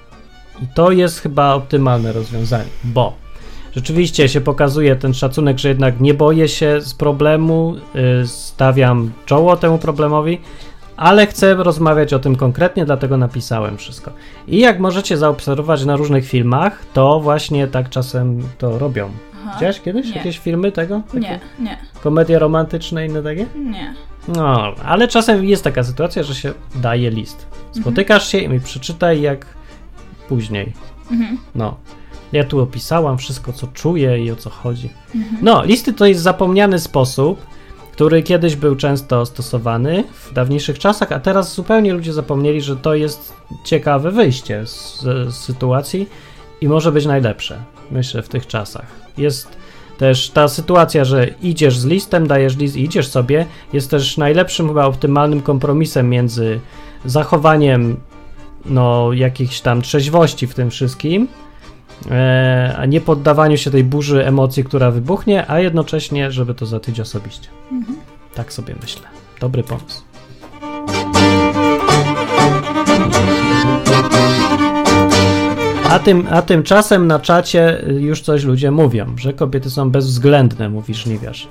I 0.63 0.67
to 0.75 0.93
jest 0.93 1.21
chyba 1.21 1.55
optymalne 1.55 2.13
rozwiązanie, 2.13 2.71
bo 2.85 3.13
rzeczywiście 3.75 4.29
się 4.29 4.41
pokazuje 4.41 4.97
ten 4.97 5.15
szacunek, 5.15 5.59
że 5.59 5.69
jednak 5.69 6.01
nie 6.01 6.15
boję 6.15 6.49
się 6.49 6.81
z 6.81 6.95
problemu, 6.95 7.77
y, 8.23 8.27
stawiam 8.27 9.13
czoło 9.27 9.57
temu 9.57 9.79
problemowi, 9.79 10.39
ale 10.97 11.27
chcę 11.27 11.55
rozmawiać 11.55 12.13
o 12.13 12.19
tym 12.19 12.37
konkretnie, 12.37 12.85
dlatego 12.85 13.17
napisałem 13.17 13.77
wszystko. 13.77 14.11
I 14.49 14.59
jak 14.59 14.79
możecie 14.79 15.17
zaobserwować 15.17 15.85
na 15.85 15.97
różnych 15.97 16.27
filmach, 16.27 16.85
to 16.93 17.21
właśnie 17.21 17.67
tak 17.67 17.91
czasem 17.91 18.43
to 18.59 18.79
robią. 18.79 19.11
Aha. 19.43 19.51
Widziałeś 19.55 19.81
kiedyś 19.81 20.07
Nie. 20.11 20.17
jakieś 20.17 20.39
filmy 20.39 20.73
tego? 20.73 21.01
Takie 21.07 21.21
Nie, 21.21 21.41
nie, 21.59 21.79
Komedie 22.03 22.39
romantyczne 22.39 23.07
i 23.07 23.11
inne 23.11 23.23
takie? 23.23 23.47
nie. 23.57 23.95
No, 24.29 24.75
ale 24.85 25.09
czasem 25.09 25.45
jest 25.45 25.65
taka 25.65 25.85
sytuacja, 25.85 26.23
że 26.23 26.35
się 26.35 26.53
daje 26.75 27.11
list. 27.11 27.47
Spotykasz 27.81 28.29
się 28.29 28.39
i 28.39 28.61
przeczytaj 28.61 29.21
jak 29.21 29.47
później. 30.29 30.73
Mhm. 31.11 31.39
No. 31.55 31.77
Ja 32.33 32.45
tu 32.45 32.61
opisałam 32.61 33.19
wszystko, 33.19 33.53
co 33.53 33.67
czuję 33.67 34.25
i 34.25 34.31
o 34.31 34.37
co 34.37 34.51
chodzi. 34.51 34.91
No, 35.43 35.65
listy 35.65 35.93
to 35.93 36.07
jest 36.07 36.21
zapomniany 36.23 36.79
sposób, 36.79 37.47
który 37.93 38.23
kiedyś 38.23 38.57
był 38.57 38.77
często 38.77 39.27
stosowany 39.27 40.05
w 40.13 40.33
dawniejszych 40.33 40.79
czasach, 40.79 41.13
a 41.13 41.21
teraz 41.21 41.55
zupełnie 41.55 41.93
ludzie 41.93 42.13
zapomnieli, 42.13 42.61
że 42.61 42.77
to 42.77 42.95
jest 42.95 43.33
ciekawe 43.65 44.11
wyjście 44.11 44.67
z, 44.67 45.01
z 45.29 45.35
sytuacji 45.35 46.09
i 46.61 46.69
może 46.69 46.93
być 46.93 47.07
najlepsze, 47.07 47.59
myślę, 47.91 48.23
w 48.23 48.29
tych 48.29 48.47
czasach. 48.47 49.06
Jest 49.19 49.49
też 49.99 50.31
ta 50.31 50.49
sytuacja, 50.49 51.05
że 51.05 51.27
idziesz 51.43 51.79
z 51.79 51.85
listem, 51.85 52.27
dajesz 52.27 52.57
list 52.57 52.77
i 52.77 52.85
idziesz 52.85 53.09
sobie, 53.09 53.47
jest 53.73 53.91
też 53.91 54.17
najlepszym, 54.17 54.69
chyba 54.69 54.87
optymalnym 54.87 55.43
kompromisem 55.43 56.11
między 56.11 56.61
zachowaniem 57.05 57.97
no, 58.67 59.13
jakichś 59.13 59.61
tam 59.61 59.83
trzeźwości 59.83 60.47
w 60.47 60.55
tym 60.55 60.71
wszystkim, 60.71 61.29
e, 62.11 62.75
a 62.79 62.87
nie 62.87 63.01
poddawaniu 63.01 63.57
się 63.57 63.71
tej 63.71 63.85
burzy 63.85 64.27
emocji, 64.27 64.65
która 64.65 64.91
wybuchnie, 64.91 65.51
a 65.51 65.61
jednocześnie, 65.61 66.33
żeby 66.33 66.55
to 66.55 66.67
załatwić 66.67 67.01
osobiście. 67.01 67.49
Tak 68.35 68.53
sobie 68.53 68.75
myślę. 68.83 69.03
Dobry 69.41 69.63
pomysł. 69.63 70.16
A, 75.97 75.99
tym, 75.99 76.27
a 76.31 76.43
tymczasem 76.43 77.07
na 77.07 77.19
czacie 77.19 77.89
y, 77.89 77.93
już 77.93 78.21
coś 78.21 78.45
ludzie 78.45 78.71
mówią, 78.71 79.15
że 79.19 79.33
kobiety 79.33 79.71
są 79.71 79.91
bezwzględne, 79.91 80.69
mówi 80.69 80.95
żniwiarz. 80.95 81.49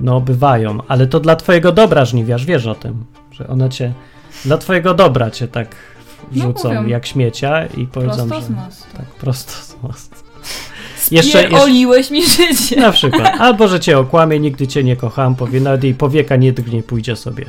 No, 0.00 0.20
bywają, 0.20 0.78
ale 0.88 1.06
to 1.06 1.20
dla 1.20 1.36
twojego 1.36 1.72
dobra 1.72 2.04
żniwiarz, 2.04 2.44
wiesz 2.46 2.66
o 2.66 2.74
tym, 2.74 3.04
że 3.30 3.48
one 3.48 3.68
cię, 3.68 3.92
dla 4.44 4.58
twojego 4.58 4.94
dobra 4.94 5.30
cię 5.30 5.48
tak 5.48 5.68
No, 6.32 6.42
wrzucą 6.42 6.68
mówią. 6.68 6.86
jak 6.86 7.06
śmiecia 7.06 7.66
i 7.66 7.86
powiedzą, 7.86 8.28
Prosto 8.28 8.40
że... 8.54 8.96
Tak, 8.96 9.06
prosto. 9.06 9.52
Jeszcze- 11.10 11.42
jeszcze- 11.42 11.62
Oliłeś 11.62 12.10
mi 12.10 12.26
życie. 12.26 12.80
Na 12.80 12.92
przykład. 12.92 13.32
Albo, 13.40 13.68
że 13.68 13.80
cię 13.80 13.98
okłamie, 13.98 14.40
nigdy 14.40 14.66
cię 14.66 14.84
nie 14.84 14.96
kocham, 14.96 15.34
powie, 15.36 15.60
nawet 15.60 15.84
jej 15.84 15.94
powieka 15.94 16.36
nie 16.36 16.52
drgnie, 16.52 16.82
pójdzie 16.82 17.16
sobie. 17.16 17.44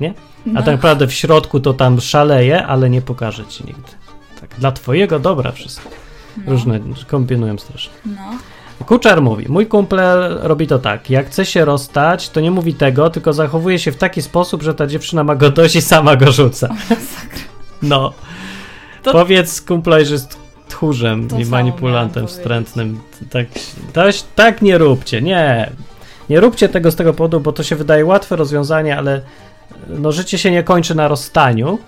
Nie? 0.00 0.08
A 0.10 0.12
No. 0.46 0.62
tak 0.62 0.66
naprawdę 0.74 1.06
w 1.06 1.12
środku 1.12 1.60
to 1.60 1.72
tam 1.74 2.00
szaleje, 2.00 2.66
ale 2.66 2.90
nie 2.90 3.02
pokaże 3.02 3.44
ci 3.46 3.64
nigdy. 3.64 3.82
Dla 4.58 4.72
twojego 4.72 5.18
dobra 5.18 5.52
wszystko. 5.52 5.90
No. 6.36 6.52
Różne 6.52 6.80
kombinują 7.06 7.58
strasznie. 7.58 7.92
No. 8.06 8.38
Kuczar 8.86 9.22
mówi, 9.22 9.46
mój 9.48 9.66
kumple 9.66 10.28
robi 10.42 10.66
to 10.66 10.78
tak, 10.78 11.10
jak 11.10 11.26
chce 11.26 11.46
się 11.46 11.64
rozstać, 11.64 12.28
to 12.28 12.40
nie 12.40 12.50
mówi 12.50 12.74
tego, 12.74 13.10
tylko 13.10 13.32
zachowuje 13.32 13.78
się 13.78 13.92
w 13.92 13.96
taki 13.96 14.22
sposób, 14.22 14.62
że 14.62 14.74
ta 14.74 14.86
dziewczyna 14.86 15.24
ma 15.24 15.34
go 15.36 15.50
dość 15.50 15.76
i 15.76 15.82
sama 15.82 16.16
go 16.16 16.32
rzuca. 16.32 16.68
No. 17.82 18.12
To- 19.02 19.12
Powiedz 19.12 19.60
kumplowi, 19.62 20.04
że 20.04 20.12
jest 20.14 20.38
tchórzem 20.68 21.28
To 21.28 21.38
i 21.38 21.44
manipulantem 21.44 22.26
wstrętnym. 22.26 23.00
Tak, 23.30 23.46
tak, 23.92 24.14
tak 24.34 24.62
nie 24.62 24.78
róbcie, 24.78 25.22
nie. 25.22 25.70
Nie 26.30 26.40
róbcie 26.40 26.68
tego 26.68 26.90
z 26.90 26.96
tego 26.96 27.14
powodu, 27.14 27.40
bo 27.40 27.52
to 27.52 27.62
się 27.62 27.76
wydaje 27.76 28.04
łatwe 28.04 28.36
rozwiązanie, 28.36 28.96
ale 28.96 29.20
no, 29.88 30.12
życie 30.12 30.38
się 30.38 30.50
nie 30.50 30.62
kończy 30.62 30.94
na 30.94 31.08
rozstaniu 31.08 31.78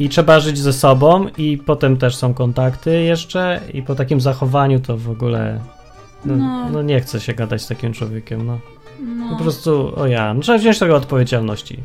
i 0.00 0.08
trzeba 0.08 0.40
żyć 0.40 0.58
ze 0.58 0.72
sobą 0.72 1.26
i 1.38 1.58
potem 1.58 1.96
też 1.96 2.16
są 2.16 2.34
kontakty 2.34 3.02
jeszcze 3.02 3.60
i 3.74 3.82
po 3.82 3.94
takim 3.94 4.20
zachowaniu 4.20 4.80
to 4.80 4.96
w 4.96 5.10
ogóle 5.10 5.60
no, 6.24 6.36
No. 6.36 6.68
no 6.70 6.82
nie 6.82 7.00
chce 7.00 7.20
się 7.20 7.34
gadać 7.34 7.62
z 7.62 7.66
takim 7.66 7.92
człowiekiem, 7.92 8.46
no. 8.46 8.58
No. 9.00 9.36
Po 9.36 9.42
prostu, 9.42 9.92
o 10.00 10.06
ja, 10.06 10.34
no, 10.34 10.40
trzeba 10.40 10.58
wziąć 10.58 10.78
tego 10.78 10.96
odpowiedzialności 10.96 11.82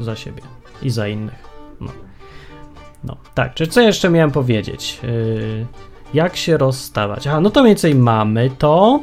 za 0.00 0.16
siebie 0.16 0.42
i 0.82 0.90
za 0.90 1.08
innych. 1.08 1.48
No. 1.80 1.92
no, 3.04 3.16
tak, 3.34 3.54
czy 3.54 3.66
co 3.66 3.80
jeszcze 3.80 4.10
miałem 4.10 4.30
powiedzieć? 4.30 4.98
Yy, 5.02 5.66
jak 6.14 6.36
się 6.36 6.56
rozstawać? 6.56 7.26
Aha, 7.26 7.40
no 7.40 7.50
to 7.50 7.60
mniej 7.60 7.70
więcej 7.70 7.94
mamy 7.94 8.50
to. 8.58 9.00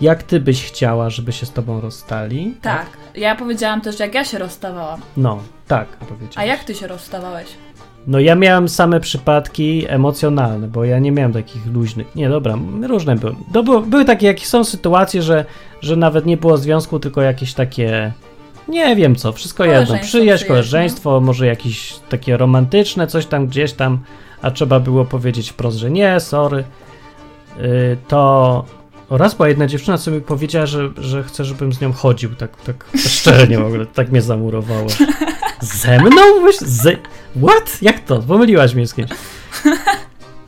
Jak 0.00 0.22
ty 0.22 0.40
byś 0.40 0.64
chciała, 0.64 1.10
żeby 1.10 1.32
się 1.32 1.46
z 1.46 1.52
tobą 1.52 1.80
rozstali? 1.80 2.54
Tak. 2.62 2.86
Ja 3.14 3.36
powiedziałam 3.36 3.80
też, 3.80 3.98
jak 4.00 4.14
ja 4.14 4.24
się 4.24 4.38
rozstawałam. 4.38 5.00
No, 5.16 5.38
tak, 5.66 5.88
powiedziałeś. 5.88 6.38
A 6.38 6.44
jak 6.44 6.64
ty 6.64 6.74
się 6.74 6.86
rozstawałeś? 6.86 7.46
No 8.06 8.20
ja 8.20 8.34
miałem 8.34 8.68
same 8.68 9.00
przypadki 9.00 9.84
emocjonalne, 9.88 10.68
bo 10.68 10.84
ja 10.84 10.98
nie 10.98 11.12
miałem 11.12 11.32
takich 11.32 11.66
luźnych. 11.66 12.14
Nie, 12.16 12.28
dobra, 12.28 12.58
różne 12.88 13.16
były. 13.16 13.34
No, 13.54 13.62
było, 13.62 13.80
były 13.80 14.04
takie, 14.04 14.26
jakieś 14.26 14.46
są 14.46 14.64
sytuacje, 14.64 15.22
że, 15.22 15.44
że 15.80 15.96
nawet 15.96 16.26
nie 16.26 16.36
było 16.36 16.56
związku, 16.56 17.00
tylko 17.00 17.22
jakieś 17.22 17.54
takie. 17.54 18.12
Nie 18.68 18.96
wiem 18.96 19.16
co, 19.16 19.32
wszystko 19.32 19.64
jedno. 19.64 19.98
Przyjaźń, 19.98 20.46
koleżeństwo, 20.46 21.20
może 21.20 21.46
jakieś 21.46 21.94
takie 22.08 22.36
romantyczne, 22.36 23.06
coś 23.06 23.26
tam 23.26 23.46
gdzieś 23.46 23.72
tam, 23.72 23.98
a 24.42 24.50
trzeba 24.50 24.80
było 24.80 25.04
powiedzieć 25.04 25.50
wprost, 25.50 25.76
że 25.76 25.90
nie, 25.90 26.20
sorry. 26.20 26.64
Yy, 27.58 27.96
to 28.08 28.64
raz 29.10 29.34
była 29.34 29.48
jedna 29.48 29.66
dziewczyna, 29.66 29.98
co 29.98 30.10
mi 30.10 30.20
powiedziała, 30.20 30.66
że, 30.66 30.90
że 30.96 31.22
chce, 31.22 31.44
żebym 31.44 31.72
z 31.72 31.80
nią 31.80 31.92
chodził, 31.92 32.34
tak, 32.34 32.56
tak 32.62 32.86
szczernie 32.96 33.58
w 33.58 33.66
ogóle, 33.66 33.86
tak 33.86 34.10
mnie 34.10 34.22
zamurowało. 34.22 34.86
Ze 35.60 35.98
mną? 35.98 36.40
Myśl, 36.42 36.64
z... 36.66 37.00
What? 37.42 37.82
Jak 37.82 38.00
to? 38.00 38.22
Pomyliłaś 38.22 38.74
mnie 38.74 38.86
z 38.86 38.94
kimś. 38.94 39.10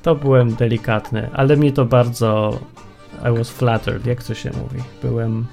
To 0.03 0.15
byłem 0.15 0.55
delikatny, 0.55 1.31
ale 1.33 1.57
mnie 1.57 1.73
to 1.73 1.85
bardzo... 1.85 2.59
I 3.31 3.39
was 3.39 3.51
flattered, 3.51 4.07
jak 4.07 4.25
to 4.25 4.35
się 4.35 4.51
mówi. 4.51 4.85
Byłem 5.03 5.47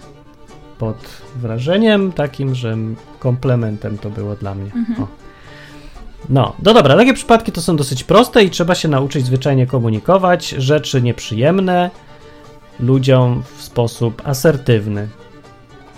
pod 0.77 0.97
wrażeniem 1.35 2.11
takim, 2.11 2.55
że 2.55 2.77
komplementem 3.19 3.97
to 3.97 4.09
było 4.09 4.35
dla 4.35 4.55
mnie. 4.55 4.71
O. 4.99 5.07
No, 6.29 6.55
no 6.63 6.73
dobra, 6.73 6.97
takie 6.97 7.13
przypadki 7.13 7.51
to 7.51 7.61
są 7.61 7.75
dosyć 7.75 8.03
proste 8.03 8.43
i 8.43 8.49
trzeba 8.49 8.75
się 8.75 8.87
nauczyć 8.87 9.25
zwyczajnie 9.25 9.67
komunikować 9.67 10.49
rzeczy 10.49 11.01
nieprzyjemne 11.01 11.89
ludziom 12.79 13.43
w 13.57 13.61
sposób 13.61 14.21
asertywny. 14.25 15.07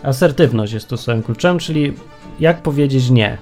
Asertywność 0.04 0.74
jest 0.74 0.90
tu 0.90 0.98
swoim 0.98 1.24
kluczem, 1.24 1.60
czyli 1.60 1.94
jak 2.42 2.62
powiedzieć 2.62 3.10
nie. 3.10 3.38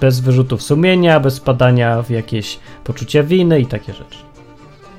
Bez 0.00 0.20
wyrzutów 0.20 0.62
sumienia, 0.62 1.20
bez 1.20 1.34
spadania 1.34 2.02
w 2.02 2.10
jakieś 2.10 2.58
poczucie 2.84 3.22
winy 3.22 3.60
i 3.60 3.66
takie 3.66 3.92
rzeczy. 3.92 4.18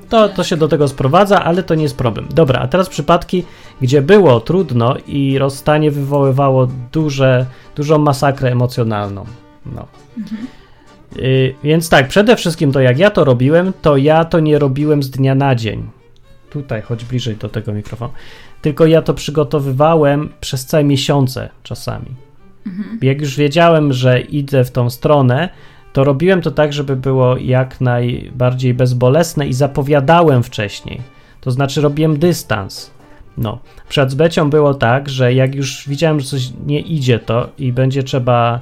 To, 0.08 0.28
to 0.28 0.44
się 0.44 0.56
do 0.56 0.68
tego 0.68 0.88
sprowadza, 0.88 1.44
ale 1.44 1.62
to 1.62 1.74
nie 1.74 1.82
jest 1.82 1.96
problem. 1.96 2.28
Dobra, 2.34 2.60
a 2.60 2.68
teraz 2.68 2.88
przypadki, 2.88 3.44
gdzie 3.80 4.02
było 4.02 4.40
trudno 4.40 4.96
i 5.06 5.38
rozstanie 5.38 5.90
wywoływało 5.90 6.68
duże, 6.92 7.46
dużą 7.76 7.98
masakrę 7.98 8.52
emocjonalną. 8.52 9.24
No. 9.66 9.86
Y, 11.16 11.54
więc 11.64 11.88
tak, 11.88 12.08
przede 12.08 12.36
wszystkim 12.36 12.72
to 12.72 12.80
jak 12.80 12.98
ja 12.98 13.10
to 13.10 13.24
robiłem, 13.24 13.72
to 13.82 13.96
ja 13.96 14.24
to 14.24 14.40
nie 14.40 14.58
robiłem 14.58 15.02
z 15.02 15.10
dnia 15.10 15.34
na 15.34 15.54
dzień. 15.54 15.90
Tutaj, 16.50 16.82
chodź 16.82 17.04
bliżej 17.04 17.36
do 17.36 17.48
tego 17.48 17.72
mikrofonu. 17.72 18.12
Tylko 18.62 18.86
ja 18.86 19.02
to 19.02 19.14
przygotowywałem 19.14 20.28
przez 20.40 20.66
całe 20.66 20.84
miesiące 20.84 21.48
czasami. 21.62 22.29
Jak 23.02 23.20
już 23.20 23.36
wiedziałem, 23.36 23.92
że 23.92 24.20
idę 24.20 24.64
w 24.64 24.70
tą 24.70 24.90
stronę, 24.90 25.48
to 25.92 26.04
robiłem 26.04 26.42
to 26.42 26.50
tak, 26.50 26.72
żeby 26.72 26.96
było 26.96 27.36
jak 27.36 27.80
najbardziej 27.80 28.74
bezbolesne 28.74 29.46
i 29.46 29.52
zapowiadałem 29.52 30.42
wcześniej. 30.42 31.00
To 31.40 31.50
znaczy 31.50 31.80
robiłem 31.80 32.18
dystans. 32.18 32.90
No, 33.38 33.58
przed 33.88 34.14
Becią 34.14 34.50
było 34.50 34.74
tak, 34.74 35.08
że 35.08 35.34
jak 35.34 35.54
już 35.54 35.88
widziałem, 35.88 36.20
że 36.20 36.26
coś 36.26 36.50
nie 36.66 36.80
idzie 36.80 37.18
to 37.18 37.48
i 37.58 37.72
będzie 37.72 38.02
trzeba 38.02 38.60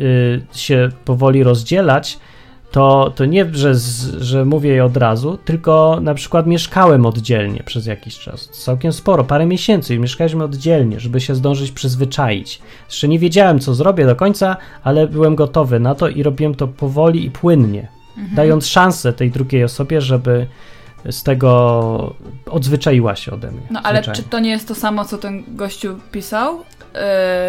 y, 0.00 0.40
się 0.52 0.88
powoli 1.04 1.42
rozdzielać, 1.42 2.18
to, 2.70 3.12
to 3.16 3.24
nie, 3.24 3.46
że, 3.52 3.74
z, 3.74 4.22
że 4.22 4.44
mówię 4.44 4.70
jej 4.70 4.80
od 4.80 4.96
razu, 4.96 5.38
tylko 5.44 5.98
na 6.02 6.14
przykład 6.14 6.46
mieszkałem 6.46 7.06
oddzielnie 7.06 7.62
przez 7.62 7.86
jakiś 7.86 8.18
czas. 8.18 8.48
Całkiem 8.48 8.92
sporo, 8.92 9.24
parę 9.24 9.46
miesięcy 9.46 9.94
i 9.94 9.98
mieszkaliśmy 9.98 10.44
oddzielnie, 10.44 11.00
żeby 11.00 11.20
się 11.20 11.34
zdążyć 11.34 11.72
przyzwyczaić. 11.72 12.60
Jeszcze 12.86 13.08
nie 13.08 13.18
wiedziałem, 13.18 13.58
co 13.58 13.74
zrobię 13.74 14.06
do 14.06 14.16
końca, 14.16 14.56
ale 14.84 15.06
byłem 15.06 15.34
gotowy 15.34 15.80
na 15.80 15.94
to 15.94 16.08
i 16.08 16.22
robiłem 16.22 16.54
to 16.54 16.68
powoli 16.68 17.24
i 17.24 17.30
płynnie, 17.30 17.88
dając 18.34 18.66
szansę 18.66 19.12
tej 19.12 19.30
drugiej 19.30 19.64
osobie, 19.64 20.00
żeby 20.00 20.46
z 21.10 21.22
tego 21.22 22.14
odzwyczaiła 22.46 23.16
się 23.16 23.32
ode 23.32 23.50
mnie. 23.50 23.60
No 23.70 23.80
ale 23.82 23.98
zwyczajnie. 23.98 24.22
czy 24.22 24.28
to 24.28 24.38
nie 24.38 24.50
jest 24.50 24.68
to 24.68 24.74
samo, 24.74 25.04
co 25.04 25.18
ten 25.18 25.44
gościu 25.48 25.96
pisał? 26.12 26.58
Yy, 26.58 27.00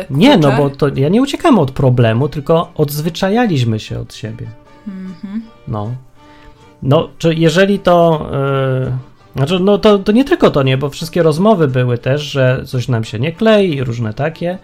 Nie, 0.10 0.38
no 0.38 0.52
bo 0.52 0.70
to 0.70 0.88
ja 0.96 1.10
nie 1.10 1.22
uciekam 1.22 1.60
od 1.60 1.72
problemu, 1.72 2.30
tylko 2.30 2.72
odzwyczajaliśmy 2.76 3.80
się 3.80 4.00
od 4.00 4.14
siebie. 4.14 4.48
Mhm. 4.90 5.42
No. 5.68 5.92
No, 6.84 7.10
czy 7.18 7.34
jeżeli 7.34 7.80
to. 7.80 8.30
Yy, 8.86 8.92
znaczy, 9.36 9.60
no 9.60 9.78
to, 9.78 10.00
to 10.00 10.12
nie 10.12 10.26
tylko 10.26 10.52
to 10.52 10.64
nie, 10.64 10.78
bo 10.78 10.90
wszystkie 10.90 11.24
rozmowy 11.24 11.68
były 11.68 11.98
też, 11.98 12.22
że 12.22 12.62
coś 12.66 12.88
nam 12.88 13.04
się 13.04 13.20
nie 13.20 13.32
klei 13.32 13.84
różne 13.84 14.14
takie. 14.14 14.58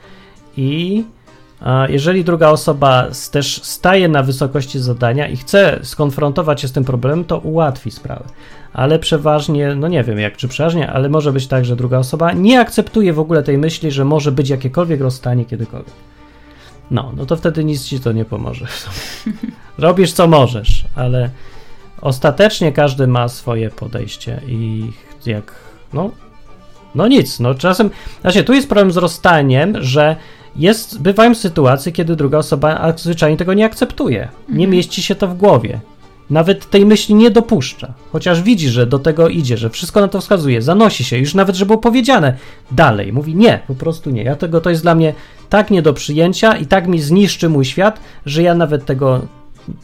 I 0.57 1.03
jeżeli 1.89 2.23
druga 2.23 2.49
osoba 2.49 3.07
też 3.31 3.63
staje 3.63 4.07
na 4.07 4.23
wysokości 4.23 4.79
zadania 4.79 5.27
i 5.27 5.37
chce 5.37 5.79
skonfrontować 5.83 6.61
się 6.61 6.67
z 6.67 6.71
tym 6.71 6.83
problemem, 6.83 7.25
to 7.25 7.37
ułatwi 7.37 7.91
sprawę. 7.91 8.23
Ale 8.73 8.99
przeważnie, 8.99 9.75
no 9.75 9.87
nie 9.87 10.03
wiem 10.03 10.19
jak 10.19 10.37
czy 10.37 10.47
przeważnie, 10.47 10.91
ale 10.91 11.09
może 11.09 11.33
być 11.33 11.47
tak, 11.47 11.65
że 11.65 11.75
druga 11.75 11.97
osoba 11.97 12.31
nie 12.31 12.59
akceptuje 12.59 13.13
w 13.13 13.19
ogóle 13.19 13.43
tej 13.43 13.57
myśli, 13.57 13.91
że 13.91 14.05
może 14.05 14.31
być 14.31 14.49
jakiekolwiek 14.49 15.01
rozstanie 15.01 15.45
kiedykolwiek. 15.45 15.93
No, 16.91 17.11
no 17.15 17.25
to 17.25 17.35
wtedy 17.35 17.63
nic 17.63 17.85
ci 17.85 17.99
to 17.99 18.11
nie 18.11 18.25
pomoże. 18.25 18.65
Robisz 19.77 20.13
co 20.13 20.27
możesz, 20.27 20.85
ale 20.95 21.29
ostatecznie 22.01 22.71
każdy 22.71 23.07
ma 23.07 23.27
swoje 23.27 23.69
podejście 23.69 24.41
i 24.47 24.91
jak, 25.25 25.55
no, 25.93 26.11
no 26.95 27.07
nic, 27.07 27.39
no 27.39 27.55
czasem, 27.55 27.89
znaczy 28.21 28.43
tu 28.43 28.53
jest 28.53 28.67
problem 28.67 28.91
z 28.91 28.97
rozstaniem, 28.97 29.73
że 29.83 30.15
jest, 30.55 31.01
bywają 31.01 31.35
sytuacje, 31.35 31.91
kiedy 31.91 32.15
druga 32.15 32.37
osoba 32.37 32.93
zwyczajnie 32.95 33.37
tego 33.37 33.53
nie 33.53 33.65
akceptuje, 33.65 34.29
nie 34.49 34.67
mieści 34.67 35.03
się 35.03 35.15
to 35.15 35.27
w 35.27 35.37
głowie. 35.37 35.79
Nawet 36.29 36.69
tej 36.69 36.85
myśli 36.85 37.15
nie 37.15 37.31
dopuszcza, 37.31 37.93
chociaż 38.11 38.41
widzi, 38.41 38.69
że 38.69 38.87
do 38.87 38.99
tego 38.99 39.29
idzie, 39.29 39.57
że 39.57 39.69
wszystko 39.69 40.01
na 40.01 40.07
to 40.07 40.21
wskazuje, 40.21 40.61
zanosi 40.61 41.03
się, 41.03 41.17
już 41.17 41.33
nawet, 41.33 41.55
że 41.55 41.65
było 41.65 41.77
powiedziane 41.77 42.37
dalej, 42.71 43.13
mówi 43.13 43.35
nie, 43.35 43.59
po 43.67 43.75
prostu 43.75 44.09
nie, 44.09 44.23
ja 44.23 44.35
tego, 44.35 44.61
to 44.61 44.69
jest 44.69 44.81
dla 44.81 44.95
mnie 44.95 45.13
tak 45.49 45.71
nie 45.71 45.81
do 45.81 45.93
przyjęcia 45.93 46.57
i 46.57 46.65
tak 46.65 46.87
mi 46.87 47.01
zniszczy 47.01 47.49
mój 47.49 47.65
świat, 47.65 47.99
że 48.25 48.43
ja 48.43 48.55
nawet 48.55 48.85
tego 48.85 49.21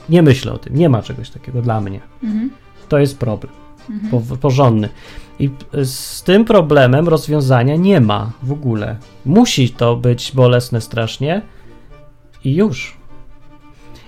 nie 0.10 0.22
myślę 0.22 0.54
o 0.54 0.58
tym, 0.58 0.76
nie 0.76 0.90
ma 0.90 1.02
czegoś 1.02 1.30
takiego 1.30 1.62
dla 1.62 1.82
mnie. 1.82 2.00
Mhm. 2.24 2.52
To 2.90 3.00
jest 3.00 3.18
problem 3.18 3.54
po, 4.12 4.22
porządny. 4.38 4.90
I 5.40 5.50
z 5.84 6.24
tym 6.24 6.46
problemem 6.46 7.08
rozwiązania 7.08 7.76
nie 7.76 8.02
ma 8.02 8.32
w 8.44 8.52
ogóle. 8.52 8.98
Musi 9.26 9.70
to 9.70 9.96
być 9.96 10.32
bolesne 10.36 10.82
strasznie 10.82 11.42
i 12.44 12.56
już. 12.56 13.01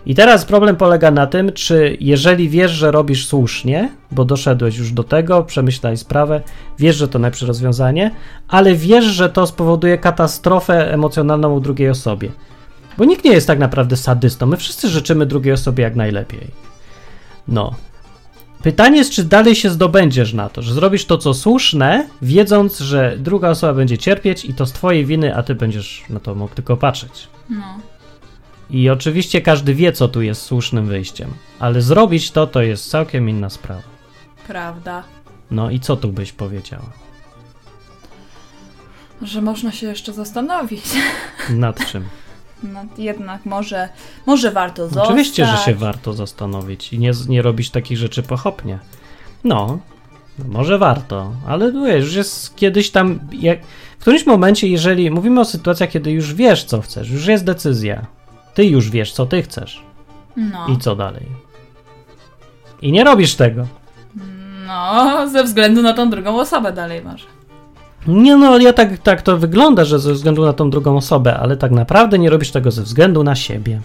I 0.05 0.15
teraz 0.15 0.45
problem 0.45 0.75
polega 0.75 1.11
na 1.11 1.27
tym, 1.27 1.51
czy 1.51 1.97
jeżeli 1.99 2.49
wiesz, 2.49 2.71
że 2.71 2.91
robisz 2.91 3.27
słusznie, 3.27 3.89
bo 4.11 4.25
doszedłeś 4.25 4.77
już 4.77 4.91
do 4.91 5.03
tego, 5.03 5.43
przemyślaj 5.43 5.97
sprawę, 5.97 6.41
wiesz, 6.79 6.95
że 6.95 7.07
to 7.07 7.19
najlepsze 7.19 7.45
rozwiązanie, 7.45 8.11
ale 8.47 8.75
wiesz, 8.75 9.05
że 9.05 9.29
to 9.29 9.47
spowoduje 9.47 9.97
katastrofę 9.97 10.93
emocjonalną 10.93 11.53
u 11.53 11.59
drugiej 11.59 11.89
osobie. 11.89 12.31
Bo 12.97 13.05
nikt 13.05 13.25
nie 13.25 13.31
jest 13.31 13.47
tak 13.47 13.59
naprawdę 13.59 13.97
sadystą. 13.97 14.45
My 14.45 14.57
wszyscy 14.57 14.89
życzymy 14.89 15.25
drugiej 15.25 15.53
osobie 15.53 15.83
jak 15.83 15.95
najlepiej. 15.95 16.47
No. 17.47 17.75
Pytanie 18.63 18.97
jest, 18.97 19.11
czy 19.11 19.23
dalej 19.23 19.55
się 19.55 19.69
zdobędziesz 19.69 20.33
na 20.33 20.49
to, 20.49 20.61
że 20.61 20.73
zrobisz 20.73 21.05
to, 21.05 21.17
co 21.17 21.33
słuszne, 21.33 22.07
wiedząc, 22.21 22.79
że 22.79 23.17
druga 23.17 23.49
osoba 23.49 23.73
będzie 23.73 23.97
cierpieć 23.97 24.45
i 24.45 24.53
to 24.53 24.65
z 24.65 24.71
twojej 24.71 25.05
winy, 25.05 25.35
a 25.35 25.43
ty 25.43 25.55
będziesz 25.55 26.03
na 26.09 26.19
to 26.19 26.35
mógł 26.35 26.55
tylko 26.55 26.77
patrzeć. 26.77 27.27
No. 27.49 27.63
I 28.73 28.89
oczywiście 28.89 29.41
każdy 29.41 29.73
wie, 29.73 29.91
co 29.91 30.07
tu 30.07 30.21
jest 30.21 30.41
słusznym 30.41 30.85
wyjściem, 30.87 31.33
ale 31.59 31.81
zrobić 31.81 32.31
to, 32.31 32.47
to 32.47 32.61
jest 32.61 32.89
całkiem 32.89 33.29
inna 33.29 33.49
sprawa. 33.49 33.81
Prawda. 34.47 35.03
No 35.51 35.71
i 35.71 35.79
co 35.79 35.95
tu 35.95 36.11
byś 36.11 36.31
powiedziała? 36.31 36.89
Że 39.21 39.41
można 39.41 39.71
się 39.71 39.87
jeszcze 39.87 40.13
zastanowić. 40.13 40.83
Nad 41.49 41.85
czym? 41.91 42.03
No, 42.63 42.85
jednak 42.97 43.45
może, 43.45 43.89
może 44.25 44.51
warto 44.51 44.83
zostać. 44.83 45.05
Oczywiście, 45.05 45.45
że 45.45 45.57
się 45.57 45.75
warto 45.75 46.13
zastanowić 46.13 46.93
i 46.93 46.99
nie, 46.99 47.11
nie 47.27 47.41
robić 47.41 47.69
takich 47.69 47.97
rzeczy 47.97 48.23
pochopnie. 48.23 48.79
No, 49.43 49.79
może 50.47 50.77
warto, 50.77 51.31
ale 51.47 51.71
wiesz, 51.71 52.05
już 52.05 52.15
jest 52.15 52.55
kiedyś 52.55 52.89
tam. 52.89 53.19
Jak, 53.31 53.59
w 53.97 54.01
którymś 54.01 54.25
momencie, 54.25 54.67
jeżeli 54.67 55.11
mówimy 55.11 55.41
o 55.41 55.45
sytuacjach, 55.45 55.89
kiedy 55.89 56.11
już 56.11 56.33
wiesz, 56.33 56.63
co 56.63 56.81
chcesz, 56.81 57.09
już 57.09 57.27
jest 57.27 57.45
decyzja, 57.45 58.05
ty 58.53 58.65
już 58.65 58.89
wiesz, 58.89 59.11
co 59.13 59.25
ty 59.25 59.41
chcesz 59.41 59.81
No. 60.37 60.67
i 60.67 60.77
co 60.77 60.95
dalej. 60.95 61.25
I 62.81 62.91
nie 62.91 63.03
robisz 63.03 63.35
tego. 63.35 63.67
no, 64.67 65.29
ze 65.29 65.43
względu 65.43 65.81
na 65.81 65.93
tą 65.93 66.09
drugą 66.09 66.39
osobę 66.39 66.73
dalej 66.73 67.03
może. 67.03 67.25
Nie 68.07 68.35
no, 68.37 68.57
ja 68.57 68.73
tak, 68.73 68.97
tak 68.97 69.21
to 69.21 69.37
wygląda, 69.37 69.85
że 69.85 69.99
ze 69.99 70.13
względu 70.13 70.45
na 70.45 70.53
tą 70.53 70.69
drugą 70.69 70.97
osobę, 70.97 71.39
ale 71.39 71.57
tak 71.57 71.71
naprawdę 71.71 72.19
nie 72.19 72.29
robisz 72.29 72.51
tego 72.51 72.71
ze 72.71 72.81
względu 72.83 73.23
na 73.23 73.35
siebie. 73.35 73.81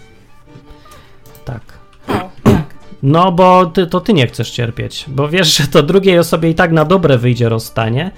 Tak. 1.45 1.61
O, 2.07 2.11
jak? 2.49 2.63
No, 3.03 3.31
bo 3.31 3.65
ty, 3.65 3.87
to 3.87 4.01
ty 4.01 4.13
nie 4.13 4.27
chcesz 4.27 4.51
cierpieć, 4.51 5.05
bo 5.07 5.27
wiesz, 5.29 5.57
że 5.57 5.67
to 5.67 5.83
drugiej 5.83 6.19
osobie 6.19 6.49
i 6.49 6.55
tak 6.55 6.71
na 6.71 6.85
dobre 6.85 7.17
wyjdzie 7.17 7.49
rozstanie, 7.49 8.11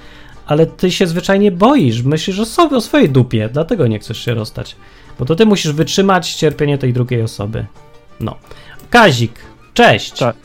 ale 0.45 0.65
ty 0.65 0.91
się 0.91 1.07
zwyczajnie 1.07 1.51
boisz, 1.51 2.01
myślisz 2.03 2.39
o 2.39 2.45
sobie, 2.45 2.77
o 2.77 2.81
swojej 2.81 3.09
dupie, 3.09 3.49
dlatego 3.53 3.87
nie 3.87 3.99
chcesz 3.99 4.25
się 4.25 4.33
rozstać, 4.33 4.75
bo 5.19 5.26
to 5.26 5.36
ty 5.36 5.45
musisz 5.45 5.71
wytrzymać 5.74 6.34
cierpienie 6.34 6.78
tej 6.78 6.93
drugiej 6.93 7.21
osoby. 7.21 7.65
No. 8.19 8.36
Kazik, 8.89 9.32
cześć! 9.74 10.12
Tak. 10.19 10.36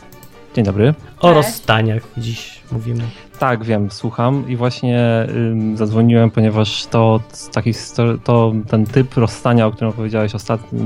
Dzień 0.55 0.65
dobry. 0.65 0.95
O 1.19 1.23
Cześć. 1.23 1.35
rozstaniach 1.35 2.03
dziś 2.19 2.61
mówimy. 2.73 3.05
Tak, 3.39 3.65
wiem, 3.65 3.91
słucham 3.91 4.49
i 4.49 4.57
właśnie 4.57 5.27
ym, 5.29 5.77
zadzwoniłem, 5.77 6.31
ponieważ 6.31 6.87
to 6.87 7.21
sto- 7.33 8.19
to 8.25 8.53
ten 8.69 8.87
typ 8.87 9.17
rozstania, 9.17 9.67
o 9.67 9.71
którym 9.73 9.93
powiedziałeś 9.93 10.35
ostatnio, 10.35 10.79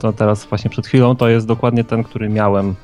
to 0.00 0.12
teraz 0.12 0.44
właśnie 0.44 0.70
przed 0.70 0.86
chwilą, 0.86 1.16
to 1.16 1.28
jest 1.28 1.46
dokładnie 1.46 1.84
ten, 1.84 2.04
który 2.04 2.28
miałem 2.28 2.74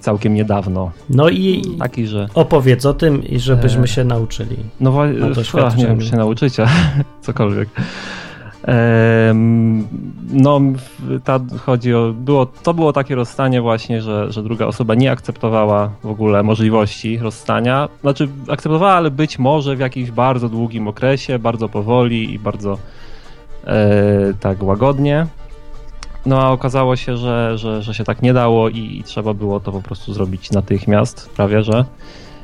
całkiem 0.00 0.34
niedawno. 0.34 0.90
No 1.10 1.28
i 1.28 1.62
Taki, 1.78 2.06
że 2.06 2.28
opowiedz 2.34 2.86
o 2.86 2.94
tym 2.94 3.24
i 3.24 3.38
żebyśmy 3.40 3.82
E, 3.84 3.88
się 3.88 4.04
nauczyli. 4.04 4.56
no 4.80 4.92
właśnie, 4.92 5.20
doświadczenie. 5.20 5.82
nie 5.82 5.88
wiem, 5.88 6.00
czy 6.00 6.06
się 6.06 6.16
nauczycie, 6.16 6.66
cokolwiek. 7.22 7.68
No, 10.32 10.60
ta, 11.24 11.40
chodzi 11.58 11.94
o, 11.94 12.12
było, 12.12 12.46
to 12.46 12.74
było 12.74 12.92
takie 12.92 13.14
rozstanie 13.14 13.60
właśnie, 13.60 14.02
że, 14.02 14.32
że 14.32 14.42
druga 14.42 14.66
osoba 14.66 14.94
nie 14.94 15.10
akceptowała 15.10 15.90
w 16.02 16.06
ogóle 16.06 16.42
możliwości 16.42 17.18
rozstania. 17.18 17.88
Znaczy 18.00 18.28
akceptowała, 18.48 18.92
ale 18.92 19.10
być 19.10 19.38
może 19.38 19.76
w 19.76 19.80
jakimś 19.80 20.10
bardzo 20.10 20.48
długim 20.48 20.88
okresie, 20.88 21.38
bardzo 21.38 21.68
powoli 21.68 22.34
i 22.34 22.38
bardzo 22.38 22.78
e, 23.66 24.34
tak 24.40 24.62
łagodnie. 24.62 25.26
No 26.26 26.42
a 26.42 26.50
okazało 26.50 26.96
się, 26.96 27.16
że, 27.16 27.58
że, 27.58 27.82
że 27.82 27.94
się 27.94 28.04
tak 28.04 28.22
nie 28.22 28.32
dało 28.32 28.68
i, 28.68 28.98
i 28.98 29.02
trzeba 29.02 29.34
było 29.34 29.60
to 29.60 29.72
po 29.72 29.82
prostu 29.82 30.14
zrobić 30.14 30.50
natychmiast, 30.50 31.30
prawie 31.36 31.62
że. 31.62 31.84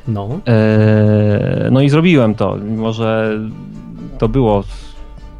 No. 0.07 0.29
E, 0.47 1.69
No 1.71 1.81
i 1.81 1.89
zrobiłem 1.89 2.35
to, 2.35 2.57
mimo 2.57 2.93
że 2.93 3.39
to 4.17 4.29
było 4.29 4.63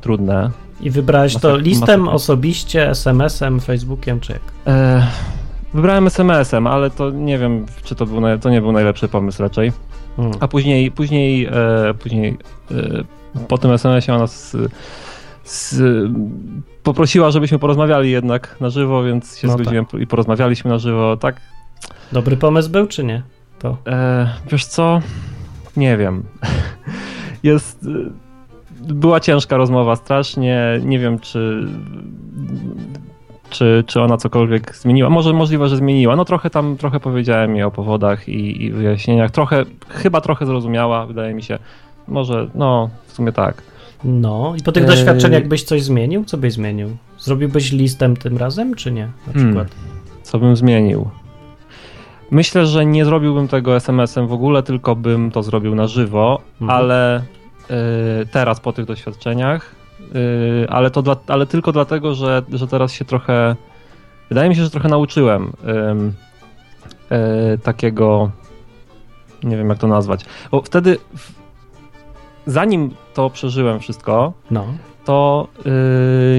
trudne. 0.01 0.51
I 0.81 0.89
wybrałeś 0.89 1.37
to 1.37 1.57
listem, 1.57 1.99
masakra. 1.99 2.15
osobiście, 2.15 2.89
SMS-em, 2.89 3.59
Facebookiem 3.59 4.19
czy 4.19 4.31
jak? 4.33 4.41
E, 4.67 5.07
Wybrałem 5.73 6.07
SMS-em, 6.07 6.67
ale 6.67 6.89
to 6.89 7.09
nie 7.09 7.37
wiem, 7.37 7.65
czy 7.83 7.95
to 7.95 8.05
był, 8.05 8.21
to 8.41 8.49
nie 8.49 8.61
był 8.61 8.71
najlepszy 8.71 9.07
pomysł 9.07 9.41
raczej. 9.43 9.71
Hmm. 10.15 10.33
A 10.39 10.47
później, 10.47 10.91
później, 10.91 11.45
e, 11.45 11.93
później 11.93 12.37
e, 12.71 13.43
po 13.47 13.57
tym 13.57 13.71
SMS-ie 13.71 14.15
ona 14.15 14.27
z, 14.27 14.55
z, 15.43 15.81
poprosiła, 16.83 17.31
żebyśmy 17.31 17.59
porozmawiali 17.59 18.11
jednak 18.11 18.55
na 18.59 18.69
żywo, 18.69 19.03
więc 19.03 19.37
się 19.37 19.47
No 19.47 19.53
zgodziłem 19.53 19.85
i 19.99 20.07
porozmawialiśmy 20.07 20.71
na 20.71 20.77
żywo. 20.77 21.17
Tak, 21.17 21.41
Dobry 22.11 22.37
pomysł 22.37 22.69
był 22.69 22.87
czy 22.87 23.03
nie? 23.03 23.23
To. 23.59 23.77
E, 23.87 24.29
wiesz 24.51 24.65
co? 24.65 25.01
Nie 25.77 25.97
wiem. 25.97 26.23
Jest. 27.43 27.87
E, 28.89 28.93
Była 28.93 29.19
ciężka 29.19 29.57
rozmowa, 29.57 29.95
strasznie. 29.95 30.79
Nie 30.85 30.99
wiem, 30.99 31.19
czy. 31.19 31.67
czy, 33.49 33.83
czy 33.87 34.01
ona 34.01 34.17
cokolwiek 34.17 34.75
zmieniła. 34.75 35.09
Może 35.09 35.33
możliwe, 35.33 35.67
że 35.69 35.77
zmieniła. 35.77 36.15
No 36.15 36.25
trochę 36.25 36.49
tam, 36.49 36.77
trochę 36.77 36.99
powiedziałem 36.99 37.55
jej 37.55 37.63
o 37.63 37.71
powodach 37.71 38.29
i, 38.29 38.63
i 38.63 38.71
wyjaśnieniach. 38.71 39.31
Trochę, 39.31 39.65
chyba 39.89 40.21
trochę 40.21 40.45
zrozumiała, 40.45 41.05
wydaje 41.05 41.33
mi 41.33 41.43
się. 41.43 41.59
Może, 42.07 42.47
no, 42.55 42.89
w 43.07 43.13
sumie 43.13 43.31
tak. 43.31 43.61
No, 44.03 44.53
i 44.59 44.63
po 44.63 44.71
tych 44.71 44.83
Eee. 44.83 44.89
doświadczeniach 44.89 45.47
byś 45.47 45.63
coś 45.63 45.83
zmienił? 45.83 46.25
Co 46.25 46.37
byś 46.37 46.53
zmienił? 46.53 46.89
Zrobiłbyś 47.19 47.71
listem 47.71 48.17
tym 48.17 48.37
razem, 48.37 48.75
czy 48.75 48.91
nie? 48.91 49.05
Na 49.27 49.33
Hmm. 49.33 49.47
przykład. 49.53 49.67
Co 50.23 50.39
bym 50.39 50.55
zmienił? 50.55 51.09
Myślę, 52.31 52.65
że 52.65 52.85
nie 52.85 53.05
zrobiłbym 53.05 53.47
tego 53.47 53.75
SMS-em 53.75 54.27
w 54.27 54.33
ogóle, 54.33 54.63
tylko 54.63 54.95
bym 54.95 55.31
to 55.31 55.43
zrobił 55.43 55.75
na 55.75 55.87
żywo, 55.87 56.41
Mhm. 56.61 56.79
ale 56.79 57.23
teraz 58.31 58.59
po 58.59 58.73
tych 58.73 58.85
doświadczeniach, 58.85 59.75
y, 60.15 60.69
ale, 60.69 60.91
to 60.91 61.01
dla, 61.01 61.15
ale 61.27 61.45
tylko 61.45 61.71
dlatego, 61.71 62.15
że, 62.15 62.41
że 62.53 62.67
teraz 62.67 62.91
się 62.93 63.05
trochę, 63.05 63.55
wydaje 64.29 64.49
mi 64.49 64.55
się, 64.55 64.63
że 64.63 64.69
trochę 64.69 64.89
nauczyłem 64.89 65.51
y, 67.11 67.57
takiego, 67.57 68.31
nie 69.43 69.57
wiem 69.57 69.69
jak 69.69 69.77
to 69.77 69.87
nazwać, 69.87 70.25
bo 70.51 70.61
wtedy, 70.61 70.97
zanim 72.45 72.93
to 73.13 73.29
przeżyłem 73.29 73.79
wszystko, 73.79 74.33
No. 74.51 74.65
to 75.05 75.47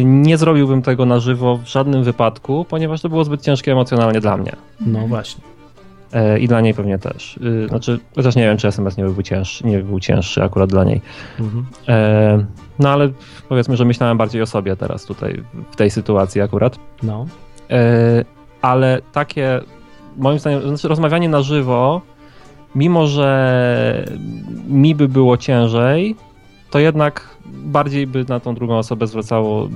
y, 0.01 0.03
nie 0.05 0.39
zrobiłbym 0.39 0.83
tego 0.83 1.07
na 1.07 1.21
żywo 1.21 1.57
w 1.57 1.67
żadnym 1.67 2.05
wypadku, 2.05 2.67
ponieważ 2.69 3.01
to 3.01 3.09
było 3.09 3.25
zbyt 3.25 3.43
ciężkie 3.43 3.73
emocjonalnie 3.73 4.21
dla 4.21 4.37
mnie. 4.37 4.53
No 4.81 5.07
właśnie. 5.07 5.52
E, 6.13 6.39
I 6.39 6.49
dla 6.49 6.61
niej 6.61 6.75
pewnie 6.75 6.99
też. 6.99 7.37
Y, 7.37 7.69
Znaczy, 7.69 7.99
chociaż 8.17 8.37
nie 8.37 8.43
wiem, 8.43 8.57
czy 8.57 8.69
SMS 8.69 8.97
nie 8.97 9.05
byłby 9.05 9.23
cięższy, 9.25 9.67
nie 9.67 9.79
był 9.79 10.01
cięższy 10.01 10.43
akurat 10.43 10.71
dla 10.71 10.85
niej. 10.85 11.01
Mhm. 11.41 11.67
E, 11.89 12.47
No 12.79 12.91
ale 12.91 13.11
powiedzmy, 13.49 13.77
że 13.77 13.85
myślałem 13.85 14.19
bardziej 14.19 14.43
o 14.43 14.47
sobie 14.47 14.77
teraz 14.77 15.05
tutaj, 15.05 15.43
w 15.71 15.77
tej 15.77 15.91
sytuacji 15.91 16.41
akurat. 16.41 16.79
No. 17.03 17.27
E, 17.71 18.25
Ale 18.63 19.01
takie, 19.13 19.61
moim 20.17 20.39
zdaniem, 20.39 20.69
znaczy 20.69 20.89
rozmawianie 20.89 21.29
na 21.29 21.43
żywo, 21.43 22.01
mimo 22.75 23.07
że 23.07 24.05
mi 24.69 24.95
by 24.95 25.09
było 25.09 25.37
ciężej, 25.37 26.17
to 26.73 26.79
jednak 26.79 27.29
bardziej 27.47 28.07
by 28.07 28.25
na 28.29 28.41
tą 28.41 28.55
drugą 28.55 28.79
osobę 28.79 29.07
zwracało 29.07 29.69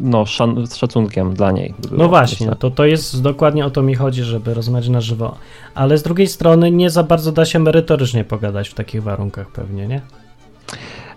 no, 0.00 0.24
szan- 0.24 0.66
z 0.66 0.76
szacunkiem 0.76 1.34
dla 1.34 1.52
niej. 1.52 1.74
by 1.90 1.96
No 1.98 2.08
właśnie, 2.08 2.46
myślę. 2.46 2.56
to, 2.58 2.70
to 2.70 2.84
jest 2.84 3.22
dokładnie 3.22 3.66
o 3.66 3.70
to 3.70 3.82
mi 3.82 3.94
chodzi, 3.94 4.22
żeby 4.22 4.54
rozmawiać 4.54 4.88
na 4.88 5.00
żywo. 5.00 5.34
Ale 5.74 5.98
z 5.98 6.02
drugiej 6.02 6.26
strony 6.26 6.70
nie 6.70 6.90
za 6.90 7.02
bardzo 7.02 7.32
da 7.32 7.44
się 7.44 7.58
merytorycznie 7.58 8.24
pogadać 8.24 8.68
w 8.68 8.74
takich 8.74 9.02
warunkach 9.02 9.48
pewnie, 9.50 9.86
nie? 9.88 10.00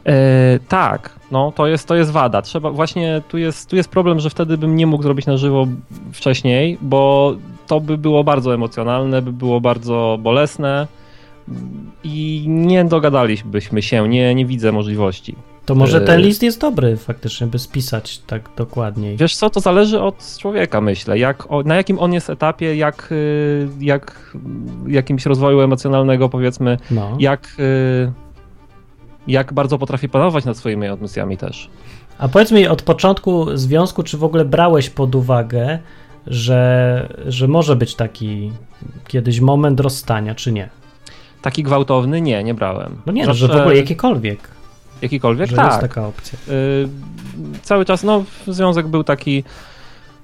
E, 0.06 0.60
tak, 0.68 1.20
no 1.32 1.52
to 1.52 1.68
jest, 1.68 1.88
to 1.88 1.96
jest 1.96 2.12
wada. 2.12 2.42
Trzeba 2.42 2.72
właśnie 2.72 3.22
tu 3.30 3.38
jest, 3.38 3.70
tu 3.70 3.76
jest 3.76 3.90
problem, 3.90 4.20
że 4.20 4.30
wtedy 4.30 4.58
bym 4.58 4.76
nie 4.76 4.88
mógł 4.88 5.04
zrobić 5.04 5.26
na 5.26 5.38
żywo 5.38 5.68
wcześniej, 6.14 6.78
bo 6.82 7.36
to 7.68 7.80
by 7.80 7.98
było 7.98 8.24
bardzo 8.24 8.54
emocjonalne, 8.54 9.22
by 9.22 9.34
było 9.34 9.62
bardzo 9.62 10.18
bolesne 10.22 10.88
i 12.04 12.46
nie 12.48 12.86
dogadalibyśmy 12.86 13.82
się, 13.82 14.10
nie, 14.10 14.36
nie 14.36 14.46
widzę 14.46 14.72
możliwości. 14.72 15.36
To 15.66 15.76
może 15.76 16.02
ten 16.02 16.22
list 16.22 16.44
jest 16.44 16.62
dobry 16.62 16.98
faktycznie, 16.98 17.48
by 17.48 17.60
spisać 17.60 18.18
tak 18.18 18.50
dokładniej. 18.58 19.18
Wiesz 19.18 19.36
co, 19.36 19.50
to 19.50 19.60
zależy 19.60 20.02
od 20.02 20.38
człowieka, 20.40 20.82
myślę, 20.82 21.20
jak, 21.20 21.48
na 21.66 21.76
jakim 21.76 22.00
on 22.00 22.14
jest 22.14 22.30
etapie, 22.30 22.76
jak, 22.76 23.10
y, 23.12 23.68
jak 23.80 24.36
jakimś 24.88 25.26
rozwoju 25.26 25.62
emocjonalnego 25.62 26.30
powiedzmy, 26.30 26.78
No. 26.92 27.18
jak, 27.20 27.56
y, 27.60 28.12
jak 29.28 29.54
bardzo 29.54 29.78
potrafi 29.78 30.10
panować 30.10 30.46
nad 30.46 30.58
swoimi 30.58 30.88
emocjami 30.88 31.38
też. 31.38 31.70
A 32.18 32.28
powiedz 32.28 32.52
mi 32.52 32.68
od 32.68 32.82
początku 32.82 33.58
związku, 33.58 34.04
czy 34.04 34.18
w 34.18 34.24
ogóle 34.24 34.46
brałeś 34.46 34.90
pod 34.90 35.16
uwagę, 35.16 35.80
że, 36.28 37.10
że 37.28 37.48
może 37.48 37.76
być 37.76 37.96
taki 37.96 38.52
kiedyś 39.08 39.40
moment 39.40 39.80
rozstania, 39.80 40.36
czy 40.36 40.52
nie? 40.52 40.70
Taki 41.46 41.64
gwałtowny? 41.64 42.22
Nie, 42.22 42.44
nie 42.44 42.54
brałem. 42.54 43.02
No 43.06 43.14
nie, 43.14 43.26
no, 43.28 43.34
że 43.34 43.48
w 43.48 43.52
ogóle 43.52 43.76
jakikolwiek, 43.78 44.40
Jakikolwiek? 45.02 45.50
że 45.50 45.56
tak. 45.56 45.68
jest 45.68 45.80
taka 45.82 46.08
opcja. 46.08 46.40
Y, 46.50 46.88
cały 47.62 47.86
czas, 47.86 48.04
no, 48.04 48.24
związek 48.48 48.88
był 48.88 49.04
taki 49.04 49.44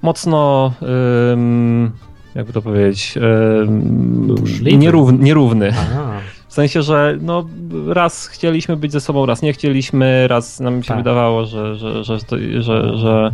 mocno, 0.02 0.72
ym, 1.32 1.90
jakby 2.34 2.52
to 2.52 2.62
powiedzieć, 2.62 3.14
Burzliwy. 3.66 4.76
nierówny, 5.18 5.72
W 6.48 6.54
sensie, 6.54 6.82
że 6.82 7.16
no, 7.20 7.44
raz 7.88 8.26
chcieliśmy 8.26 8.76
być 8.76 8.92
ze 8.92 9.00
sobą, 9.00 9.26
raz 9.26 9.42
nie 9.42 9.52
chcieliśmy, 9.52 10.28
raz 10.28 10.60
nam 10.60 10.82
się 10.82 10.88
Tak. 10.88 10.96
wydawało, 10.96 11.44
że, 11.46 11.76
że, 11.76 12.04
że, 12.04 12.18
to- 12.18 12.36
że, 12.60 12.96
że 12.98 13.32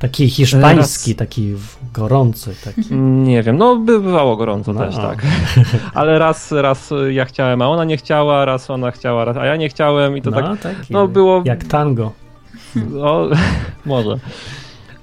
taki 0.00 0.30
hiszpański, 0.30 1.10
Raz- 1.10 1.18
taki 1.18 1.54
gorący, 1.94 2.54
taki. 2.64 2.94
nie 2.94 3.42
wiem, 3.42 3.56
no 3.58 3.76
by 3.76 4.00
bywało 4.00 4.36
gorąco 4.36 4.72
No. 4.72 4.80
też, 4.80 4.96
tak. 4.96 5.22
Ale 5.94 6.18
raz, 6.18 6.52
raz 6.52 6.90
ja 7.10 7.24
chciałem, 7.24 7.62
a 7.62 7.68
ona 7.68 7.84
nie 7.84 7.96
chciała, 7.96 8.44
raz 8.44 8.70
ona 8.70 8.90
chciała, 8.90 9.24
raz, 9.24 9.36
a 9.36 9.46
ja 9.46 9.56
nie 9.56 9.68
chciałem 9.68 10.16
i 10.16 10.22
to 10.22 10.30
tak 10.32 10.44
no, 10.44 10.56
taki, 10.56 10.92
no, 10.92 11.08
było- 11.08 11.42
jak 11.44 11.64
tango. 11.64 12.12
No, 12.90 13.28
może. 13.86 14.18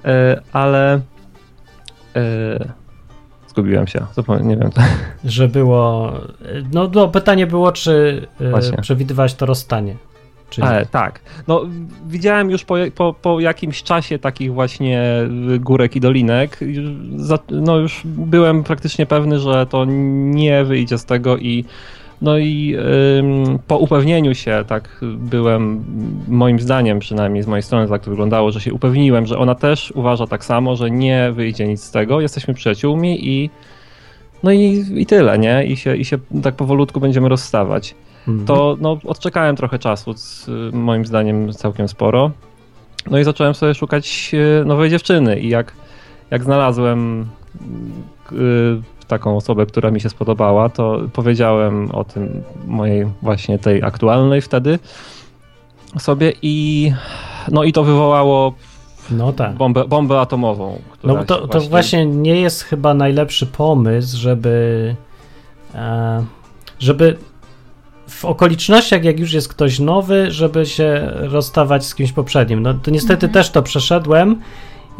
E, 0.06 0.42
ale. 0.54 1.00
E, 2.16 2.20
zgubiłem 3.48 3.88
się. 3.88 4.06
Zapomnę, 4.16 4.44
nie 4.44 4.58
wiem. 4.58 4.70
Że 5.26 5.48
było. 5.48 6.12
No, 6.74 6.90
no 6.96 7.08
pytanie 7.08 7.48
było, 7.48 7.72
czy 7.72 8.28
e, 8.42 8.50
Właśnie. 8.50 8.78
przewidywałeś 8.78 9.34
to 9.34 9.46
rozstanie. 9.46 9.96
Czy 10.50 10.62
nie? 10.62 10.68
Ale, 10.68 10.86
tak. 10.86 11.20
No, 11.48 11.62
widziałem 12.08 12.50
już 12.50 12.64
po, 12.66 12.76
po, 12.96 13.14
po 13.22 13.40
jakimś 13.40 13.84
czasie 13.84 14.20
takich 14.20 14.54
właśnie 14.54 15.04
górek 15.60 15.96
i 15.96 16.00
dolinek. 16.00 16.60
No, 17.50 17.78
już 17.78 18.02
byłem 18.06 18.64
praktycznie 18.64 19.06
pewny, 19.06 19.40
że 19.40 19.66
to 19.66 19.86
nie 19.86 20.64
wyjdzie 20.64 20.98
z 20.98 21.06
tego 21.06 21.38
i. 21.38 21.66
No 22.22 22.38
i 22.38 22.76
ym, 23.20 23.60
po 23.68 23.78
upewnieniu 23.78 24.36
się, 24.36 24.64
tak 24.68 25.00
byłem, 25.18 25.86
moim 26.28 26.60
zdaniem 26.60 27.00
przynajmniej 27.00 27.44
z 27.44 27.48
mojej 27.48 27.64
strony 27.64 27.88
tak 27.88 28.04
to 28.04 28.10
wyglądało, 28.10 28.52
że 28.52 28.62
się 28.62 28.74
upewniłem, 28.74 29.26
że 29.26 29.38
ona 29.38 29.56
też 29.56 29.92
uważa 29.96 30.28
tak 30.28 30.46
samo, 30.46 30.76
że 30.76 30.92
nie 30.92 31.32
wyjdzie 31.32 31.68
nic 31.68 31.84
z 31.84 31.92
tego, 31.92 32.22
jesteśmy 32.22 32.54
przyjaciółmi 32.54 33.28
i 33.28 33.50
no 34.44 34.52
i, 34.52 34.86
i 34.96 35.06
tyle, 35.06 35.40
nie? 35.40 35.66
I 35.66 35.78
się, 35.78 35.96
I 35.96 36.06
się 36.06 36.18
tak 36.44 36.56
powolutku 36.56 37.00
będziemy 37.00 37.30
rozstawać 37.30 37.96
Mhm. 38.28 38.46
to 38.48 38.78
no, 38.80 38.98
odczekałem 39.06 39.56
trochę 39.56 39.80
czasu, 39.80 40.14
moim 40.74 41.06
zdaniem 41.06 41.54
całkiem 41.54 41.88
sporo. 41.88 42.32
No 43.12 43.20
i 43.20 43.24
zacząłem 43.24 43.54
sobie 43.54 43.74
szukać 43.74 44.32
e, 44.62 44.66
nowej 44.66 44.90
dziewczyny 44.90 45.40
i 45.40 45.50
jak, 45.50 45.74
jak 46.32 46.44
znalazłem 46.44 47.28
y, 48.32 48.36
taką 49.08 49.38
osobę, 49.38 49.66
która 49.66 49.92
mi 49.92 50.02
się 50.02 50.10
spodobała, 50.10 50.70
to 50.70 51.02
powiedziałem 51.14 51.92
o 51.92 52.04
tym 52.04 52.44
mojej 52.68 53.08
właśnie 53.22 53.60
tej 53.60 53.84
aktualnej 53.84 54.42
wtedy 54.42 54.80
sobie 56.00 56.34
i 56.42 56.92
no 57.52 57.64
i 57.64 57.74
to 57.74 57.84
wywołało 57.84 58.54
No 59.12 59.34
tak. 59.34 59.56
bombę, 59.56 59.88
bombę 59.88 60.20
atomową. 60.20 60.80
No 61.04 61.26
to, 61.26 61.42
się 61.42 61.48
to 61.48 61.62
właśnie 61.62 62.06
nie 62.06 62.42
jest 62.42 62.64
chyba 62.64 62.94
najlepszy 62.94 63.46
pomysł, 63.46 64.18
żeby 64.18 64.96
e, 65.76 66.26
żeby 66.80 67.18
w 68.08 68.26
okolicznościach, 68.26 69.04
jak 69.04 69.20
już 69.20 69.34
jest 69.34 69.48
ktoś 69.48 69.80
nowy, 69.80 70.32
żeby 70.32 70.66
się 70.66 71.12
rozstawać 71.14 71.86
z 71.86 71.96
kimś 71.96 72.12
poprzednim. 72.12 72.62
No 72.62 72.74
to 72.74 72.92
niestety 72.92 73.26
Mhm. 73.26 73.34
też 73.34 73.50
to 73.50 73.64
przeszedłem 73.64 74.42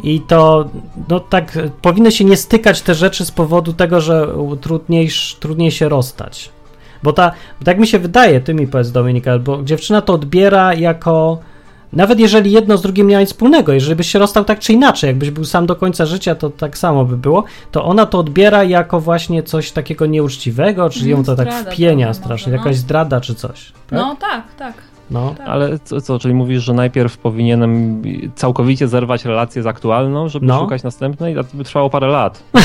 i 0.02 0.20
to 0.20 0.68
no 1.08 1.20
tak 1.20 1.58
powinny 1.82 2.12
się 2.12 2.24
nie 2.24 2.36
stykać 2.36 2.82
te 2.82 2.94
rzeczy 2.94 3.24
z 3.24 3.30
powodu 3.30 3.72
tego, 3.72 4.00
że 4.00 4.28
trudniej, 4.60 5.08
trudniej 5.40 5.70
się 5.70 5.88
rozstać. 5.88 6.50
Bo 7.02 7.12
ta, 7.12 7.32
tak 7.64 7.78
mi 7.78 7.86
się 7.86 7.98
wydaje, 7.98 8.40
ty 8.40 8.54
mi 8.54 8.66
powiedz 8.66 8.90
Dominika, 8.90 9.38
bo 9.38 9.62
dziewczyna 9.62 10.02
to 10.02 10.12
odbiera 10.12 10.74
jako 10.74 11.38
nawet 11.92 12.20
jeżeli 12.20 12.52
jedno 12.52 12.76
z 12.76 12.82
drugim 12.82 13.08
nie 13.08 13.14
ma 13.14 13.20
nic 13.20 13.30
wspólnego, 13.30 13.72
jeżeli 13.72 13.96
byś 13.96 14.10
się 14.10 14.18
rozstał 14.18 14.44
tak 14.44 14.58
czy 14.58 14.72
inaczej, 14.72 15.08
jakbyś 15.08 15.30
był 15.30 15.44
sam 15.44 15.66
do 15.66 15.76
końca 15.76 16.06
życia, 16.06 16.34
to 16.34 16.50
tak 16.50 16.78
samo 16.78 17.04
by 17.04 17.16
było, 17.16 17.44
to 17.72 17.84
ona 17.84 18.06
to 18.06 18.18
odbiera 18.18 18.64
jako 18.64 19.00
właśnie 19.00 19.42
coś 19.42 19.72
takiego 19.72 20.06
nieuczciwego, 20.06 20.90
czy 20.90 21.08
ją 21.08 21.24
to 21.24 21.36
tak 21.36 21.54
wpienia 21.54 22.06
trochę 22.06 22.20
strasznie, 22.24 22.52
może, 22.52 22.62
no. 22.62 22.66
jakaś 22.66 22.76
zdrada 22.76 23.20
czy 23.20 23.34
coś. 23.34 23.72
Tak? 23.72 23.98
No 23.98 24.16
tak, 24.20 24.54
tak. 24.58 24.74
No. 25.10 25.34
tak. 25.38 25.48
Ale 25.48 25.78
co, 25.78 26.00
co, 26.00 26.18
czyli 26.18 26.34
mówisz, 26.34 26.62
że 26.62 26.74
najpierw 26.74 27.18
powinienem 27.18 28.02
całkowicie 28.34 28.88
zerwać 28.88 29.24
relację 29.24 29.62
z 29.62 29.66
aktualną, 29.66 30.28
żeby 30.28 30.46
No. 30.46 30.60
szukać 30.60 30.82
następnej? 30.82 31.38
A 31.38 31.44
to 31.44 31.56
by 31.56 31.64
trwało 31.64 31.90
parę 31.90 32.06
lat. 32.06 32.42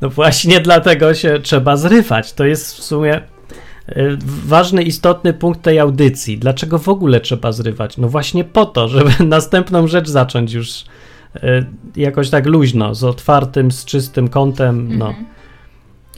No 0.00 0.10
właśnie 0.10 0.60
dlatego 0.60 1.14
się 1.14 1.40
trzeba 1.42 1.76
zrywać. 1.76 2.32
To 2.32 2.44
jest 2.44 2.76
w 2.76 2.82
sumie 2.82 3.20
ważny, 4.46 4.82
istotny 4.82 5.32
punkt 5.32 5.62
tej 5.62 5.78
audycji. 5.78 6.38
Dlaczego 6.38 6.78
w 6.78 6.88
ogóle 6.88 7.20
trzeba 7.20 7.52
zrywać? 7.52 7.96
No 7.96 8.08
właśnie 8.08 8.44
po 8.44 8.66
to, 8.66 8.88
żeby 8.94 9.10
następną 9.24 9.86
rzecz 9.86 10.08
zacząć 10.08 10.52
już 10.52 10.84
y, 11.36 11.66
jakoś 11.96 12.30
tak 12.30 12.46
luźno, 12.46 12.94
z 12.94 13.04
otwartym, 13.04 13.70
z 13.70 13.84
czystym 13.84 14.28
kątem, 14.28 14.98
no. 14.98 15.08
Mhm. 15.08 15.26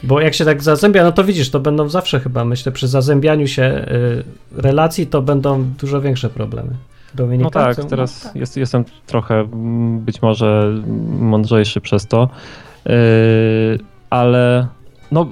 Bo 0.02 0.20
jak 0.20 0.34
się 0.34 0.44
tak 0.44 0.62
zazębia, 0.62 1.04
no 1.04 1.12
to 1.12 1.24
widzisz, 1.24 1.50
to 1.50 1.60
będą 1.60 1.88
zawsze 1.88 2.20
chyba, 2.20 2.44
myślę, 2.44 2.72
przy 2.72 2.88
zazębianiu 2.88 3.46
się 3.46 3.86
y, 4.56 4.62
relacji 4.62 5.06
to 5.06 5.22
będą 5.22 5.64
dużo 5.64 6.00
większe 6.00 6.30
problemy. 6.30 6.70
Dominika? 7.14 7.44
No 7.44 7.50
tak, 7.50 7.76
Co? 7.76 7.84
teraz 7.84 8.20
tak. 8.20 8.36
Jest, 8.36 8.56
jestem 8.56 8.84
trochę 9.06 9.34
mm, 9.34 9.98
być 10.00 10.22
może 10.22 10.74
mądrzejszy 11.18 11.80
przez 11.80 12.06
to, 12.06 12.28
yy, 12.86 12.92
ale 14.10 14.66
no, 15.10 15.26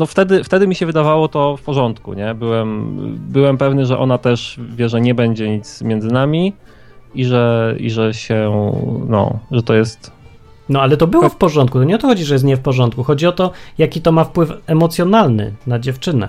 no 0.00 0.06
wtedy, 0.06 0.44
wtedy 0.44 0.66
mi 0.66 0.74
się 0.74 0.86
wydawało 0.86 1.28
to 1.28 1.56
w 1.56 1.62
porządku, 1.62 2.14
nie? 2.14 2.34
Byłem, 2.34 2.96
byłem 3.18 3.58
pewny, 3.58 3.86
że 3.86 3.98
ona 3.98 4.18
też 4.18 4.60
wie, 4.76 4.88
że 4.88 5.00
nie 5.00 5.14
będzie 5.14 5.50
nic 5.50 5.82
między 5.82 6.08
nami 6.08 6.52
i 7.14 7.24
że, 7.24 7.74
i 7.78 7.90
że 7.90 8.14
się, 8.14 8.52
no, 9.08 9.38
że 9.50 9.62
to 9.62 9.74
jest 9.74 10.12
No 10.68 10.82
ale 10.82 10.96
to 10.96 11.06
było 11.06 11.28
w 11.28 11.36
porządku. 11.36 11.78
To 11.78 11.84
nie 11.84 11.94
o 11.94 11.98
to 11.98 12.06
chodzi, 12.06 12.24
że 12.24 12.34
jest 12.34 12.44
nie 12.44 12.56
w 12.56 12.60
porządku. 12.60 13.02
Chodzi 13.02 13.26
o 13.26 13.32
to, 13.32 13.50
jaki 13.78 14.00
to 14.00 14.12
ma 14.12 14.24
wpływ 14.24 14.52
emocjonalny 14.66 15.52
na 15.66 15.78
dziewczynę. 15.78 16.28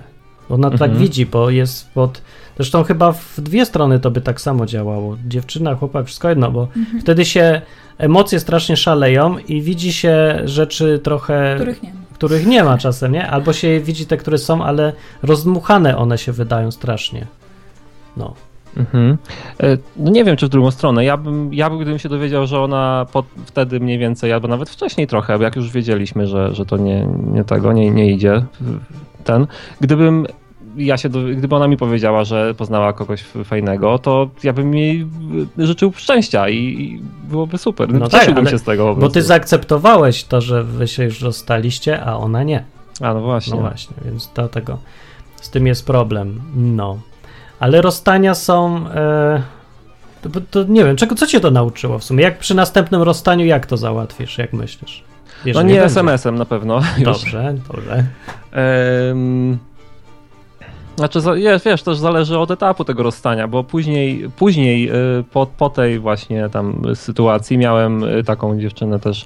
Ona 0.49 0.69
to 0.69 0.77
tak 0.77 0.89
Mhm. 0.89 1.07
widzi, 1.07 1.25
bo 1.25 1.49
jest 1.49 1.91
pod. 1.91 2.21
Zresztą 2.55 2.83
chyba 2.83 3.11
w 3.11 3.41
dwie 3.41 3.65
strony 3.65 3.99
to 3.99 4.11
by 4.11 4.21
tak 4.21 4.41
samo 4.41 4.65
działało. 4.65 5.17
Dziewczyna, 5.27 5.75
chłopak, 5.75 6.05
wszystko 6.05 6.29
jedno, 6.29 6.51
bo 6.51 6.67
wtedy 7.01 7.25
się 7.25 7.61
emocje 7.97 8.39
strasznie 8.39 8.77
szaleją 8.77 9.37
i 9.37 9.61
widzi 9.61 9.93
się 9.93 10.41
rzeczy 10.45 10.99
trochę, 11.03 11.53
Których 11.55 11.83
nie 11.83 11.93
ma. 11.93 12.00
Których 12.21 12.47
nie 12.47 12.63
ma 12.63 12.77
czasem, 12.77 13.11
nie? 13.11 13.29
Albo 13.29 13.53
się 13.53 13.79
widzi 13.79 14.05
te, 14.05 14.17
które 14.17 14.37
są, 14.37 14.63
ale 14.63 14.93
rozdmuchane 15.23 15.97
one 15.97 16.17
się 16.17 16.31
wydają 16.31 16.71
strasznie. 16.71 17.27
No. 18.17 18.33
Mhm. 18.77 19.17
E, 19.63 19.77
No 19.97 20.11
nie 20.11 20.23
wiem, 20.23 20.37
czy 20.37 20.45
w 20.45 20.49
drugą 20.49 20.71
stronę. 20.71 21.05
Ja 21.05 21.17
bym, 21.17 21.53
ja 21.53 21.69
bym 21.69 21.79
gdybym 21.79 21.99
się 21.99 22.09
dowiedział, 22.09 22.47
że 22.47 22.59
ona 22.59 23.05
pod, 23.13 23.25
wtedy 23.45 23.79
mniej 23.79 23.97
więcej, 23.97 24.33
albo 24.33 24.47
nawet 24.47 24.69
wcześniej 24.69 25.07
trochę, 25.07 25.37
jak 25.37 25.55
już 25.55 25.71
wiedzieliśmy, 25.71 26.27
że, 26.27 26.55
że 26.55 26.65
to 26.65 26.77
nie, 26.77 27.07
nie 27.31 27.43
tego, 27.43 27.73
nie, 27.73 27.91
nie 27.91 28.11
idzie 28.11 28.43
ten. 29.23 29.47
Gdybym 29.81 30.27
ja 30.77 30.97
się, 30.97 31.09
gdyby 31.09 31.55
ona 31.55 31.67
mi 31.67 31.77
powiedziała, 31.77 32.23
że 32.23 32.53
poznała 32.53 32.93
kogoś 32.93 33.23
fajnego, 33.23 33.99
to 33.99 34.29
ja 34.43 34.53
bym 34.53 34.75
jej 34.75 35.07
życzył 35.57 35.93
szczęścia 35.95 36.49
i, 36.49 37.01
byłoby 37.23 37.57
super. 37.57 37.89
No 37.93 37.99
No 37.99 38.07
tak, 38.07 38.19
Cieszyłbym 38.19 38.43
ale- 38.43 38.51
się 38.51 38.59
z 38.59 38.63
tego. 38.63 38.95
Bo 38.95 39.09
ty 39.09 39.21
zaakceptowałeś 39.21 40.23
to, 40.23 40.41
że 40.41 40.63
wy 40.63 40.87
się 40.87 41.03
już 41.03 41.21
rozstaliście, 41.21 42.01
a 42.05 42.17
ona 42.17 42.43
nie. 42.43 42.63
A 43.01 43.13
no 43.13 43.21
właśnie. 43.21 43.55
No 43.55 43.61
właśnie, 43.61 43.95
więc 44.05 44.29
dlatego 44.35 44.77
z 45.41 45.49
tym 45.49 45.67
jest 45.67 45.85
problem. 45.85 46.41
No. 46.55 46.99
Ale 47.59 47.81
rozstania 47.81 48.35
są. 48.35 48.87
E, 48.87 49.41
to, 50.21 50.41
to 50.51 50.63
nie 50.63 50.85
wiem, 50.85 50.95
czego, 50.95 51.15
co 51.15 51.27
cię 51.27 51.39
to 51.39 51.51
nauczyło 51.51 51.99
w 51.99 52.03
sumie? 52.03 52.23
Jak 52.23 52.39
przy 52.39 52.55
następnym 52.55 53.01
rozstaniu, 53.01 53.45
jak 53.45 53.65
to 53.65 53.77
załatwisz, 53.77 54.37
jak 54.37 54.53
myślisz? 54.53 55.03
No 55.25 55.47
Jeżeli 55.47 55.65
nie 55.67 55.73
będzie. 55.73 55.85
SMS-em 55.85 56.35
na 56.37 56.45
pewno. 56.45 56.81
Już. 56.97 57.05
Dobrze, 57.05 57.55
dobrze. 57.73 58.05
Znaczy, 60.95 61.19
jest, 61.35 61.65
wiesz, 61.65 61.83
też 61.83 61.97
zależy 61.97 62.39
od 62.39 62.51
etapu 62.51 62.83
tego 62.85 63.03
rozstania, 63.03 63.47
bo 63.47 63.63
później, 63.63 64.29
później 64.37 64.89
y, 65.19 65.23
po, 65.31 65.45
po 65.57 65.69
tej 65.69 65.99
właśnie 65.99 66.49
tam 66.49 66.81
sytuacji 66.95 67.57
miałem 67.57 68.03
y, 68.03 68.23
taką 68.23 68.59
dziewczynę 68.59 68.99
też, 68.99 69.25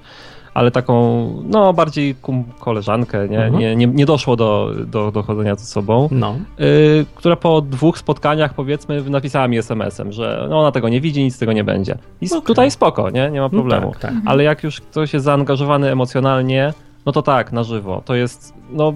ale 0.54 0.72
taką, 0.72 1.28
no 1.46 1.74
bardziej 1.74 2.16
koleżankę, 2.60 3.30
nie, 3.30 3.38
Mhm. 3.46 3.60
nie, 3.60 3.76
nie, 3.76 3.88
nie 3.88 4.06
doszło 4.06 4.36
do, 4.36 4.72
do, 4.86 5.12
do 5.12 5.24
chodzenia 5.24 5.56
ze 5.56 5.66
sobą, 5.66 6.08
No. 6.12 6.36
y, 6.60 7.06
która 7.16 7.36
po 7.36 7.62
dwóch 7.62 7.98
spotkaniach 7.98 8.54
powiedzmy 8.54 9.10
napisała 9.10 9.48
mi 9.48 9.58
SMS-em, 9.58 10.12
że 10.12 10.48
no, 10.50 10.60
ona 10.60 10.72
tego 10.72 10.90
nie 10.90 11.02
widzi, 11.02 11.24
nic 11.24 11.36
z 11.36 11.40
tego 11.40 11.54
nie 11.54 11.64
będzie. 11.64 11.98
I 12.22 12.26
Okej. 12.28 12.42
tutaj 12.42 12.72
spoko, 12.72 13.10
nie, 13.10 13.32
nie 13.32 13.42
ma 13.42 13.50
problemu. 13.50 13.86
No 13.88 13.92
tak, 13.92 14.02
tak. 14.02 14.14
Ale 14.26 14.44
jak 14.44 14.64
już 14.64 14.82
ktoś 14.82 15.14
jest 15.14 15.26
zaangażowany 15.26 15.92
emocjonalnie, 15.92 16.74
no 17.06 17.12
to 17.12 17.22
tak, 17.22 17.52
na 17.52 17.64
żywo. 17.64 18.02
To 18.06 18.16
jest, 18.16 18.54
no, 18.70 18.94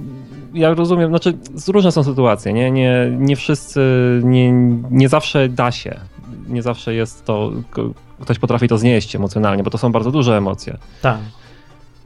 ja 0.53 0.73
rozumiem, 0.73 1.09
znaczy, 1.09 1.37
różne 1.67 1.91
są 1.91 2.03
sytuacje, 2.03 2.53
nie? 2.53 2.71
Nie, 2.71 3.11
nie 3.17 3.35
wszyscy, 3.35 3.81
nie, 4.23 4.51
nie 4.91 5.09
zawsze 5.09 5.49
da 5.49 5.71
się. 5.71 5.99
Nie 6.47 6.61
zawsze 6.61 6.93
jest 6.93 7.25
to, 7.25 7.51
ktoś 8.21 8.39
potrafi 8.39 8.67
to 8.67 8.77
znieść 8.77 9.15
emocjonalnie, 9.15 9.63
bo 9.63 9.69
to 9.69 9.77
są 9.77 9.91
bardzo 9.91 10.11
duże 10.11 10.37
emocje. 10.37 10.77
tak. 11.01 11.17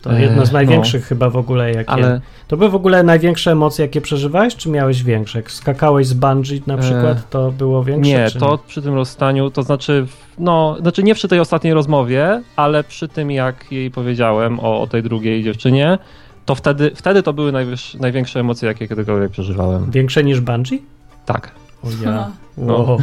To 0.04 0.13
E, 0.13 0.22
jedno 0.22 0.46
z 0.46 0.52
no. 0.52 0.54
największych 0.58 1.06
chyba 1.06 1.30
w 1.30 1.38
ogóle, 1.38 1.72
jakie... 1.72 1.89
Ale 1.89 2.22
To 2.48 2.58
były 2.58 2.70
w 2.70 2.76
ogóle 2.76 3.04
największe 3.04 3.52
emocje, 3.52 3.86
jakie 3.86 4.02
przeżywałeś, 4.02 4.56
czy 4.56 4.70
miałeś 4.70 5.04
większe? 5.04 5.39
Jak 5.39 5.52
skakałeś 5.52 6.08
z 6.08 6.13
bungee 6.13 6.62
na 6.68 6.78
przykład, 6.78 7.30
to 7.30 7.52
było 7.52 7.84
większe? 7.84 8.12
E, 8.12 8.24
nie, 8.24 8.30
czy 8.32 8.39
to 8.39 8.58
przy 8.68 8.82
tym 8.82 8.94
rozstaniu, 8.94 9.50
to 9.50 9.63
znaczy, 9.63 10.06
no, 10.39 10.78
znaczy 10.82 11.04
nie 11.04 11.16
przy 11.16 11.28
tej 11.28 11.39
ostatniej 11.39 11.74
rozmowie, 11.74 12.42
ale 12.56 12.84
przy 12.84 13.08
tym, 13.08 13.32
jak 13.32 13.72
jej 13.72 13.92
powiedziałem 13.92 14.60
o, 14.60 14.82
o 14.82 14.88
tej 14.88 15.04
drugiej 15.04 15.44
dziewczynie, 15.44 15.98
to 16.46 16.56
wtedy, 16.56 16.92
wtedy 16.96 17.24
to 17.24 17.34
były 17.34 17.52
najwyż, 17.52 17.94
największe 17.94 18.39
emocje, 18.39 18.68
jakie 18.68 18.88
kiedykolwiek 18.88 19.32
przeżywałem. 19.32 19.92
Większe 19.92 20.24
niż 20.24 20.42
bungee? 20.42 20.82
Tak. 21.26 21.52
O 21.84 21.88
ja. 22.04 22.12
Ha. 22.12 22.32
Wow. 22.58 22.98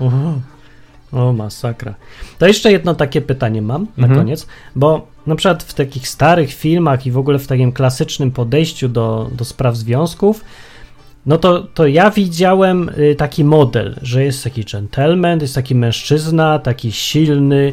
O. 0.00 0.10
o, 1.12 1.32
masakra. 1.32 1.94
To 2.38 2.46
jeszcze 2.46 2.72
jedno 2.72 2.94
takie 2.94 3.20
pytanie 3.20 3.62
mam 3.62 3.86
na 3.96 4.06
Mhm. 4.06 4.20
koniec, 4.20 4.46
bo 4.76 5.06
na 5.26 5.36
przykład 5.36 5.62
w 5.62 5.74
takich 5.74 6.08
starych 6.08 6.52
filmach 6.52 7.06
i 7.06 7.10
w 7.10 7.18
ogóle 7.18 7.38
w 7.38 7.46
takim 7.46 7.72
klasycznym 7.72 8.30
podejściu 8.30 8.88
do, 8.88 9.30
do 9.32 9.44
spraw 9.44 9.76
związków, 9.76 10.44
no 11.26 11.38
to, 11.38 11.62
to 11.62 11.86
ja 11.86 12.10
widziałem 12.10 12.90
y, 12.98 13.14
taki 13.14 13.44
model, 13.44 13.98
że 14.02 14.24
jest 14.24 14.44
taki 14.44 14.64
gentleman, 14.64 15.40
jest 15.40 15.54
taki 15.54 15.74
mężczyzna, 15.74 16.58
taki 16.58 16.92
silny, 16.92 17.72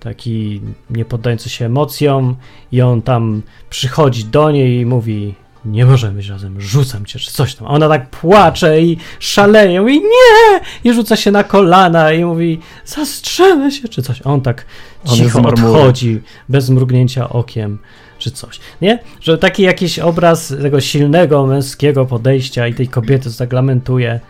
taki 0.00 0.60
nie 0.90 1.04
poddający 1.04 1.50
się 1.50 1.66
emocjom 1.66 2.36
i 2.72 2.82
on 2.82 3.02
tam 3.02 3.42
przychodzi 3.70 4.24
do 4.24 4.50
niej 4.50 4.80
i 4.80 4.86
mówi 4.86 5.34
nie 5.64 5.86
możemy 5.86 6.14
być 6.14 6.28
razem, 6.28 6.60
rzucam 6.60 7.06
cię, 7.06 7.18
czy 7.18 7.30
coś 7.30 7.54
tam. 7.54 7.66
A 7.66 7.70
ona 7.70 7.88
tak 7.88 8.10
płacze 8.10 8.80
i 8.80 8.96
szaleje, 9.18 9.84
i 9.90 10.00
nie! 10.00 10.60
I 10.84 10.94
rzuca 10.94 11.16
się 11.16 11.30
na 11.30 11.44
kolana 11.44 12.12
i 12.12 12.24
mówi 12.24 12.60
zastrzelę 12.84 13.70
się, 13.70 13.88
czy 13.88 14.02
coś. 14.02 14.22
A 14.24 14.30
on 14.30 14.40
tak 14.40 14.66
On 15.06 15.16
cicho 15.16 15.42
odchodzi, 15.42 16.22
bez 16.48 16.70
mrugnięcia 16.70 17.28
okiem, 17.28 17.78
czy 18.18 18.30
coś. 18.30 18.60
Nie? 18.80 18.98
Że 19.20 19.38
taki 19.38 19.62
jakiś 19.62 19.98
obraz 19.98 20.54
tego 20.62 20.80
silnego 20.80 21.46
męskiego 21.46 22.06
podejścia 22.06 22.66
i 22.66 22.74
tej 22.74 22.88
kobiety 22.88 23.30
zaglamentuje. 23.30 24.20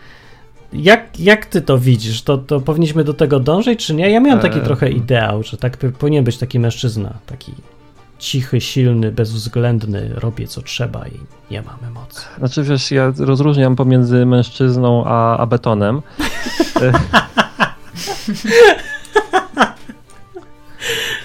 Jak, 0.73 1.19
jak 1.19 1.45
ty 1.45 1.61
to 1.61 1.77
widzisz? 1.77 2.21
To, 2.21 2.37
to 2.37 2.59
powinniśmy 2.59 3.03
do 3.03 3.13
tego 3.13 3.39
dążyć, 3.39 3.85
czy 3.85 3.93
nie? 3.93 4.09
Ja 4.09 4.19
miałem 4.19 4.39
taki 4.39 4.59
Eee. 4.59 4.65
trochę 4.65 4.89
ideał, 4.89 5.43
że 5.43 5.57
tak 5.57 5.77
powinien 5.77 6.23
być 6.23 6.37
taki 6.37 6.59
mężczyzna, 6.59 7.13
taki 7.25 7.53
cichy, 8.23 8.61
silny, 8.61 9.11
bezwzględny, 9.11 10.11
robię 10.13 10.47
co 10.47 10.61
trzeba 10.61 11.07
i 11.07 11.19
nie 11.51 11.61
mam 11.61 11.77
emocji. 11.87 12.27
Znaczy 12.37 12.63
wiesz, 12.63 12.91
ja 12.91 13.13
rozróżniam 13.17 13.75
pomiędzy 13.75 14.25
mężczyzną 14.25 15.03
a, 15.05 15.37
a 15.37 15.45
betonem. 15.45 16.01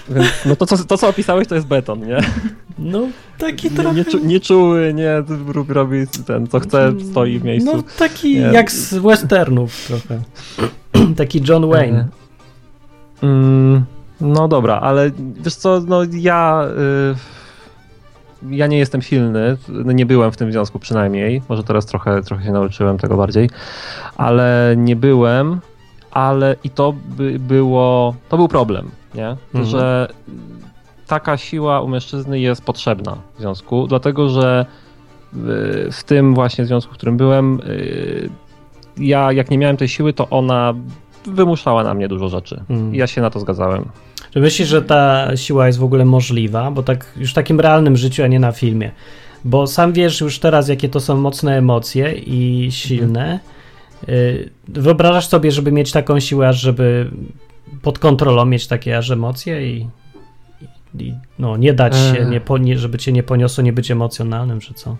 Więc 0.08 0.28
no 0.46 0.56
to, 0.56 0.66
co, 0.66 0.84
to, 0.84 0.98
co 0.98 1.08
opisałeś, 1.08 1.48
to 1.48 1.54
jest 1.54 1.66
beton, 1.66 2.06
nie? 2.06 2.20
No, 2.78 3.08
taki 3.38 3.70
Nie, 3.70 3.76
trochę... 3.76 3.96
nie, 3.96 4.04
czu, 4.04 4.18
nie 4.18 4.40
czuły, 4.40 4.94
nie, 4.94 5.22
robi, 5.68 6.06
ten, 6.26 6.46
co 6.46 6.60
chce, 6.60 6.92
stoi 7.10 7.38
w 7.38 7.44
miejscu. 7.44 7.76
No, 7.76 7.82
taki 7.98 8.34
Nie. 8.34 8.40
jak 8.40 8.72
z 8.72 8.94
westernów 8.94 9.86
trochę. 9.86 10.22
taki 11.16 11.42
John 11.48 11.68
Wayne. 11.68 12.08
Mm, 13.22 13.84
no 14.20 14.48
dobra, 14.48 14.80
ale 14.80 15.10
wiesz 15.34 15.54
co, 15.54 15.80
no 15.86 16.00
ja... 16.12 16.64
Y, 17.14 17.38
ja 18.50 18.66
nie 18.66 18.78
jestem 18.78 19.02
silny, 19.02 19.56
no 19.68 19.92
nie 19.92 20.06
byłem 20.06 20.32
w 20.32 20.36
tym 20.36 20.52
związku 20.52 20.78
przynajmniej, 20.78 21.42
może 21.48 21.64
teraz 21.64 21.86
trochę, 21.86 22.22
trochę 22.22 22.44
się 22.44 22.52
nauczyłem 22.52 22.98
tego 22.98 23.16
bardziej, 23.16 23.50
ale 24.16 24.74
nie 24.76 24.96
byłem, 24.96 25.60
ale 26.10 26.56
i 26.64 26.70
to 26.70 26.94
by 27.08 27.38
było, 27.38 28.14
to 28.28 28.36
był 28.36 28.48
problem, 28.48 28.90
nie? 29.14 29.28
Mhm. 29.28 29.64
Że 29.64 30.08
taka 31.06 31.36
siła 31.36 31.80
u 31.80 31.88
mężczyzny 31.88 32.40
jest 32.40 32.64
potrzebna 32.64 33.16
w 33.36 33.40
związku, 33.40 33.86
dlatego 33.86 34.28
że 34.28 34.66
y, 35.34 35.36
w 35.92 36.04
tym 36.06 36.34
właśnie 36.34 36.66
związku, 36.66 36.94
w 36.94 36.96
którym 36.96 37.16
byłem, 37.16 37.60
y, 37.60 38.30
ja 38.96 39.32
jak 39.32 39.50
nie 39.50 39.58
miałem 39.58 39.76
tej 39.76 39.88
siły, 39.88 40.12
to 40.12 40.28
ona 40.28 40.74
wymuszała 41.26 41.84
na 41.84 41.94
mnie 41.94 42.08
dużo 42.08 42.28
rzeczy. 42.28 42.64
Mm. 42.70 42.94
I 42.94 42.98
ja 42.98 43.06
się 43.06 43.20
na 43.20 43.30
to 43.30 43.40
zgadzałem. 43.40 43.84
Czy 44.30 44.40
myślisz, 44.40 44.68
że 44.68 44.82
ta 44.82 45.36
siła 45.36 45.66
jest 45.66 45.78
w 45.78 45.84
ogóle 45.84 46.04
możliwa? 46.04 46.70
Bo 46.70 46.82
tak 46.82 47.06
już 47.16 47.30
w 47.30 47.34
takim 47.34 47.60
realnym 47.60 47.96
życiu, 47.96 48.22
a 48.24 48.26
nie 48.26 48.40
na 48.40 48.52
filmie. 48.52 48.90
Bo 49.44 49.66
sam 49.66 49.92
wiesz 49.92 50.20
już 50.20 50.38
teraz, 50.38 50.68
jakie 50.68 50.88
to 50.88 51.00
są 51.00 51.16
mocne 51.16 51.58
emocje 51.58 52.12
i 52.12 52.68
silne. 52.72 53.40
Y, 54.08 54.50
Wyobrażasz 54.68 55.26
sobie, 55.26 55.52
żeby 55.52 55.72
mieć 55.72 55.92
taką 55.92 56.20
siłę, 56.20 56.48
aż 56.48 56.60
żeby 56.60 57.10
pod 57.82 57.98
kontrolą 57.98 58.44
mieć 58.44 58.66
takie 58.66 58.98
aż 58.98 59.10
emocje 59.10 59.72
i, 59.72 59.86
i, 60.98 61.14
no, 61.38 61.56
nie 61.56 61.72
dać 61.74 61.96
się, 61.96 62.24
nie, 62.30 62.40
po- 62.40 62.58
nie, 62.58 62.78
żeby 62.78 62.98
cię 62.98 63.12
nie 63.12 63.22
poniosło, 63.22 63.64
nie 63.64 63.72
być 63.72 63.90
emocjonalnym, 63.90 64.60
czy 64.60 64.74
co? 64.74 64.96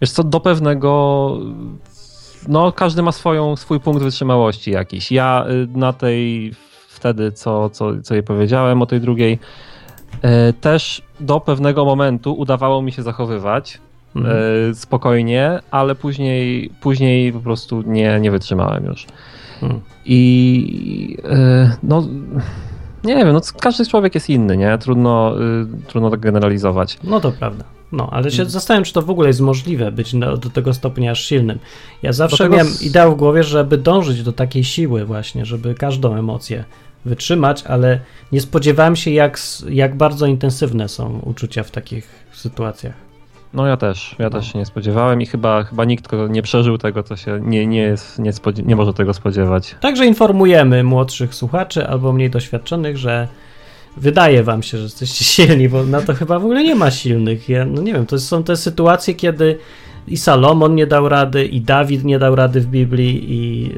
Wiesz 0.00 0.10
co, 0.10 0.24
do 0.24 0.40
pewnego. 0.40 1.38
No, 2.48 2.72
każdy 2.72 3.02
ma 3.02 3.12
swoją, 3.12 3.56
swój 3.56 3.80
punkt 3.80 4.02
wytrzymałości 4.02 4.70
jakiś. 4.70 5.12
Ja 5.12 5.46
y, 5.50 5.78
na 5.78 5.92
tej 5.92 6.54
wtedy, 7.00 7.32
co, 7.32 7.70
co, 7.70 7.92
co 8.02 8.14
jej 8.14 8.22
powiedziałem 8.22 8.82
o 8.82 8.86
tej 8.86 9.00
drugiej, 9.00 9.38
y, 10.48 10.52
też 10.52 11.02
do 11.20 11.40
pewnego 11.40 11.84
momentu 11.84 12.32
udawało 12.34 12.82
mi 12.82 12.92
się 12.92 13.02
zachowywać 13.02 13.78
Mhm. 14.16 14.36
y, 14.70 14.74
spokojnie, 14.74 15.58
ale 15.70 15.94
później, 15.94 16.70
później 16.80 17.32
po 17.32 17.40
prostu 17.40 17.82
nie, 17.86 18.20
nie 18.20 18.30
wytrzymałem 18.30 18.84
już. 18.84 19.06
Hmm. 19.60 19.80
I 20.04 21.16
e, 21.24 21.76
no, 21.82 22.06
nie 23.04 23.16
wiem, 23.16 23.32
no 23.32 23.40
każdy 23.60 23.86
człowiek 23.86 24.14
jest 24.14 24.30
inny, 24.30 24.56
nie? 24.56 24.78
Trudno, 24.78 25.34
y, 25.40 25.86
trudno 25.86 26.10
tak 26.10 26.20
generalizować. 26.20 26.98
No 27.04 27.20
to 27.20 27.32
prawda. 27.32 27.64
No, 27.92 28.08
ale 28.12 28.30
się 28.30 28.42
Mm. 28.42 28.50
zastanawiam, 28.50 28.84
czy 28.84 28.92
to 28.92 29.02
w 29.02 29.10
ogóle 29.10 29.28
jest 29.28 29.40
możliwe 29.40 29.92
być 29.92 30.12
na, 30.14 30.36
do 30.36 30.50
tego 30.50 30.74
stopnia 30.74 31.10
aż 31.10 31.24
silnym. 31.24 31.58
Ja 32.02 32.12
zawsze 32.12 32.44
tego 32.44 32.56
miałem 32.56 32.72
ideał 32.82 33.14
w 33.14 33.18
głowie, 33.18 33.42
żeby 33.42 33.78
dążyć 33.78 34.22
do 34.22 34.32
takiej 34.32 34.64
siły 34.64 35.04
właśnie, 35.04 35.44
żeby 35.44 35.74
każdą 35.74 36.14
emocję 36.16 36.64
wytrzymać, 37.04 37.64
ale 37.66 38.00
nie 38.32 38.40
spodziewałem 38.40 38.96
się, 38.96 39.10
jak, 39.10 39.38
jak 39.68 39.96
bardzo 39.96 40.26
intensywne 40.26 40.88
są 40.88 41.20
uczucia 41.24 41.62
w 41.62 41.70
takich 41.70 42.08
sytuacjach. 42.32 42.94
No 43.54 43.66
ja 43.66 43.76
też, 43.76 44.16
ja 44.18 44.24
No. 44.24 44.30
też 44.30 44.52
się 44.52 44.58
nie 44.58 44.66
spodziewałem 44.66 45.22
i 45.22 45.26
chyba, 45.26 45.62
chyba 45.64 45.84
nikt 45.84 46.08
kto 46.08 46.26
nie 46.28 46.42
przeżył 46.42 46.78
tego, 46.78 47.02
co 47.02 47.16
się 47.16 47.40
nie, 47.42 47.66
nie, 47.66 47.82
jest, 47.82 48.18
nie, 48.18 48.32
nie 48.64 48.76
może 48.76 48.94
tego 48.94 49.14
spodziewać. 49.14 49.74
Także 49.80 50.06
informujemy 50.06 50.84
młodszych 50.84 51.34
słuchaczy 51.34 51.86
albo 51.88 52.12
mniej 52.12 52.30
doświadczonych, 52.30 52.96
że 52.96 53.28
wydaje 53.96 54.42
wam 54.42 54.62
się, 54.62 54.78
że 54.78 54.84
jesteście 54.84 55.24
silni, 55.34 55.68
bo 55.68 55.84
na 55.84 56.00
to 56.02 56.14
chyba 56.14 56.38
w 56.38 56.44
ogóle 56.44 56.62
nie 56.64 56.74
ma 56.74 56.90
silnych. 56.90 57.48
Ja, 57.48 57.64
no 57.64 57.82
nie 57.82 57.92
wiem, 57.92 58.06
to 58.06 58.18
są 58.18 58.42
te 58.42 58.56
sytuacje, 58.56 59.14
kiedy 59.14 59.58
i 60.08 60.16
Salomon 60.16 60.74
nie 60.74 60.86
dał 60.86 61.08
rady, 61.08 61.44
i 61.44 61.60
Dawid 61.60 62.04
nie 62.04 62.18
dał 62.18 62.34
rady 62.34 62.60
w 62.60 62.66
Biblii, 62.66 63.32
i 63.32 63.72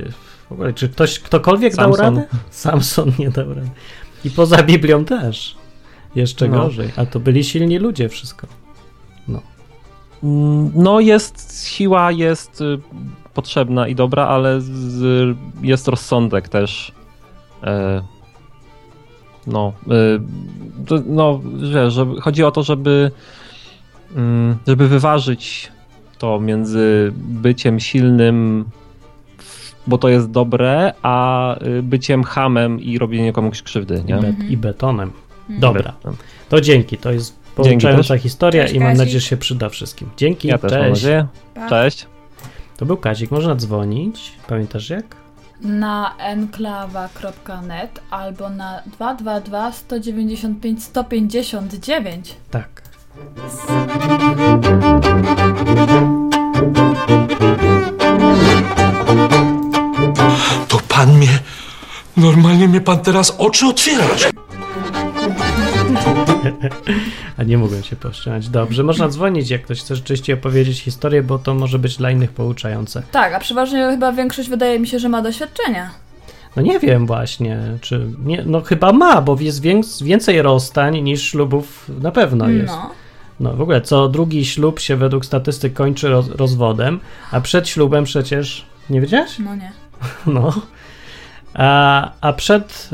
w 0.53 0.55
ogóle, 0.55 0.73
czy 0.73 0.89
ktoś, 0.89 1.19
ktokolwiek 1.21 1.77
dał 1.77 1.95
Samson. 1.95 2.17
radę? 2.17 2.29
Samson 2.51 3.13
nie 3.19 3.31
dał 3.31 3.49
rady. 3.55 3.71
I 4.25 4.31
poza 4.31 4.63
Biblią 4.63 5.05
też. 5.05 5.57
Jeszcze 6.15 6.49
No. 6.49 6.63
gorzej. 6.63 6.91
A 6.97 7.07
to 7.07 7.21
byli 7.21 7.45
silni 7.45 7.79
ludzie, 7.79 8.09
wszystko. 8.09 8.47
Mm, 10.23 10.71
No 10.75 11.01
jest, 11.01 11.67
siła 11.69 12.13
jest 12.13 12.61
y, 12.61 12.79
potrzebna 13.35 13.89
i 13.89 13.95
dobra, 13.95 14.27
ale 14.27 14.61
z, 14.61 15.37
jest 15.63 15.89
rozsądek 15.89 16.49
też. 16.49 16.93
E, 17.65 18.03
no, 19.47 19.73
to, 20.87 20.99
no, 21.07 21.41
wiesz, 21.75 21.93
żeby, 21.95 22.21
chodzi 22.21 22.45
o 22.45 22.51
to, 22.51 22.63
żeby, 22.63 23.11
mm, 24.17 24.57
żeby 24.67 24.89
wyważyć 24.89 25.73
to 26.19 26.41
między 26.41 27.13
byciem 27.17 27.81
silnym, 27.81 28.65
bo 29.87 29.99
to 29.99 30.09
jest 30.09 30.31
dobre, 30.31 30.93
a 31.03 31.57
y, 31.67 31.83
byciem 31.83 32.25
hamem 32.25 32.81
i 32.81 32.99
robieniem 32.99 33.33
komuś 33.33 33.63
krzywdy, 33.63 34.03
I, 34.07 34.09
nie? 34.09 34.17
bet, 34.17 34.51
I 34.51 34.57
betonem. 34.57 35.11
Mhm. 35.41 35.61
Dobra. 35.61 35.93
To 36.49 36.61
dzięki. 36.61 36.99
To 36.99 37.13
jest 37.13 37.39
pouczająca 37.57 38.19
historia 38.19 38.63
Cześć, 38.63 38.75
i 38.75 38.79
mam 38.79 38.89
Kazik. 38.89 38.99
nadzieję, 38.99 39.21
że 39.21 39.27
się 39.27 39.37
przyda 39.37 39.69
wszystkim. 39.69 40.11
Dzięki. 40.17 40.49
Ja 40.49 40.59
też 40.59 40.73
mam 40.73 40.95
Cześć. 40.95 41.07
Cześć. 41.69 42.07
To 42.77 42.87
był 42.87 42.97
Kazik, 42.97 43.31
można 43.31 43.55
dzwonić. 43.55 44.33
Pamiętasz 44.49 44.91
jak? 44.91 45.17
Na 45.61 46.15
enklawa.net 46.19 48.01
albo 48.11 48.51
na 48.51 48.83
222 48.87 49.73
195 49.73 50.83
159. 50.83 52.37
Tak. 52.51 52.83
Normalnie 62.17 62.69
mnie 62.69 62.81
pan 62.81 62.99
teraz 62.99 63.35
oczy 63.39 63.67
otwierasz. 63.67 64.29
A 67.39 67.43
nie 67.43 67.59
mogłem 67.59 67.83
się 67.83 67.97
powstrzymać. 67.97 68.49
Dobrze, 68.49 68.83
można 68.83 69.09
dzwonić, 69.09 69.51
jak 69.51 69.63
ktoś 69.63 69.81
chce 69.81 69.97
rzeczywiście 69.97 70.35
opowiedzieć 70.35 70.81
historię, 70.81 71.23
bo 71.23 71.39
to 71.39 71.55
może 71.55 71.79
być 71.79 71.97
dla 71.97 72.11
innych 72.11 72.33
pouczające. 72.33 73.03
Tak, 73.13 73.35
a 73.35 73.39
przeważnie 73.39 73.89
chyba 73.91 74.13
większość 74.13 74.49
wydaje 74.49 74.79
mi 74.81 74.89
się, 74.89 74.99
że 74.99 75.09
ma 75.09 75.23
doświadczenia. 75.23 75.91
No 76.57 76.63
nie 76.63 76.79
wiem 76.81 77.07
właśnie, 77.07 77.59
czy... 77.81 78.07
Nie, 78.25 78.43
no 78.47 78.61
chyba 78.61 78.93
ma, 78.93 79.23
bo 79.23 79.37
jest 79.41 79.63
wię- 79.63 79.81
więcej 80.03 80.43
rozstań 80.43 81.01
niż 81.03 81.23
ślubów 81.31 81.91
na 82.03 82.11
pewno 82.13 82.49
jest. 82.49 82.73
No. 82.75 82.91
No 83.41 83.53
w 83.57 83.61
ogóle 83.61 83.81
co 83.81 84.09
drugi 84.09 84.45
ślub 84.45 84.81
się 84.81 84.97
według 84.97 85.25
statystyk 85.25 85.73
kończy 85.73 86.09
roz- 86.09 86.29
rozwodem, 86.37 87.01
a 87.31 87.41
przed 87.41 87.69
ślubem 87.69 88.05
przecież... 88.05 88.67
Nie 88.91 89.01
wiedziałeś? 89.01 89.39
No 89.39 89.55
nie. 89.57 89.73
No. 90.27 90.53
A, 91.55 92.11
a 92.21 92.33
przed 92.33 92.91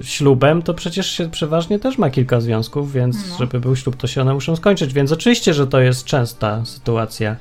y, 0.00 0.04
ślubem 0.04 0.62
to 0.62 0.74
przecież 0.74 1.10
się 1.10 1.30
przeważnie 1.30 1.78
też 1.78 1.98
ma 1.98 2.10
kilka 2.10 2.40
związków, 2.40 2.92
więc 2.92 3.16
No. 3.30 3.38
żeby 3.38 3.60
był 3.60 3.76
ślub, 3.76 3.96
to 3.96 4.06
się 4.06 4.20
one 4.20 4.34
muszą 4.34 4.56
skończyć. 4.56 4.92
Więc 4.92 5.12
oczywiście, 5.12 5.54
że 5.54 5.66
to 5.66 5.80
jest 5.80 6.04
częsta 6.04 6.64
sytuacja. 6.64 7.36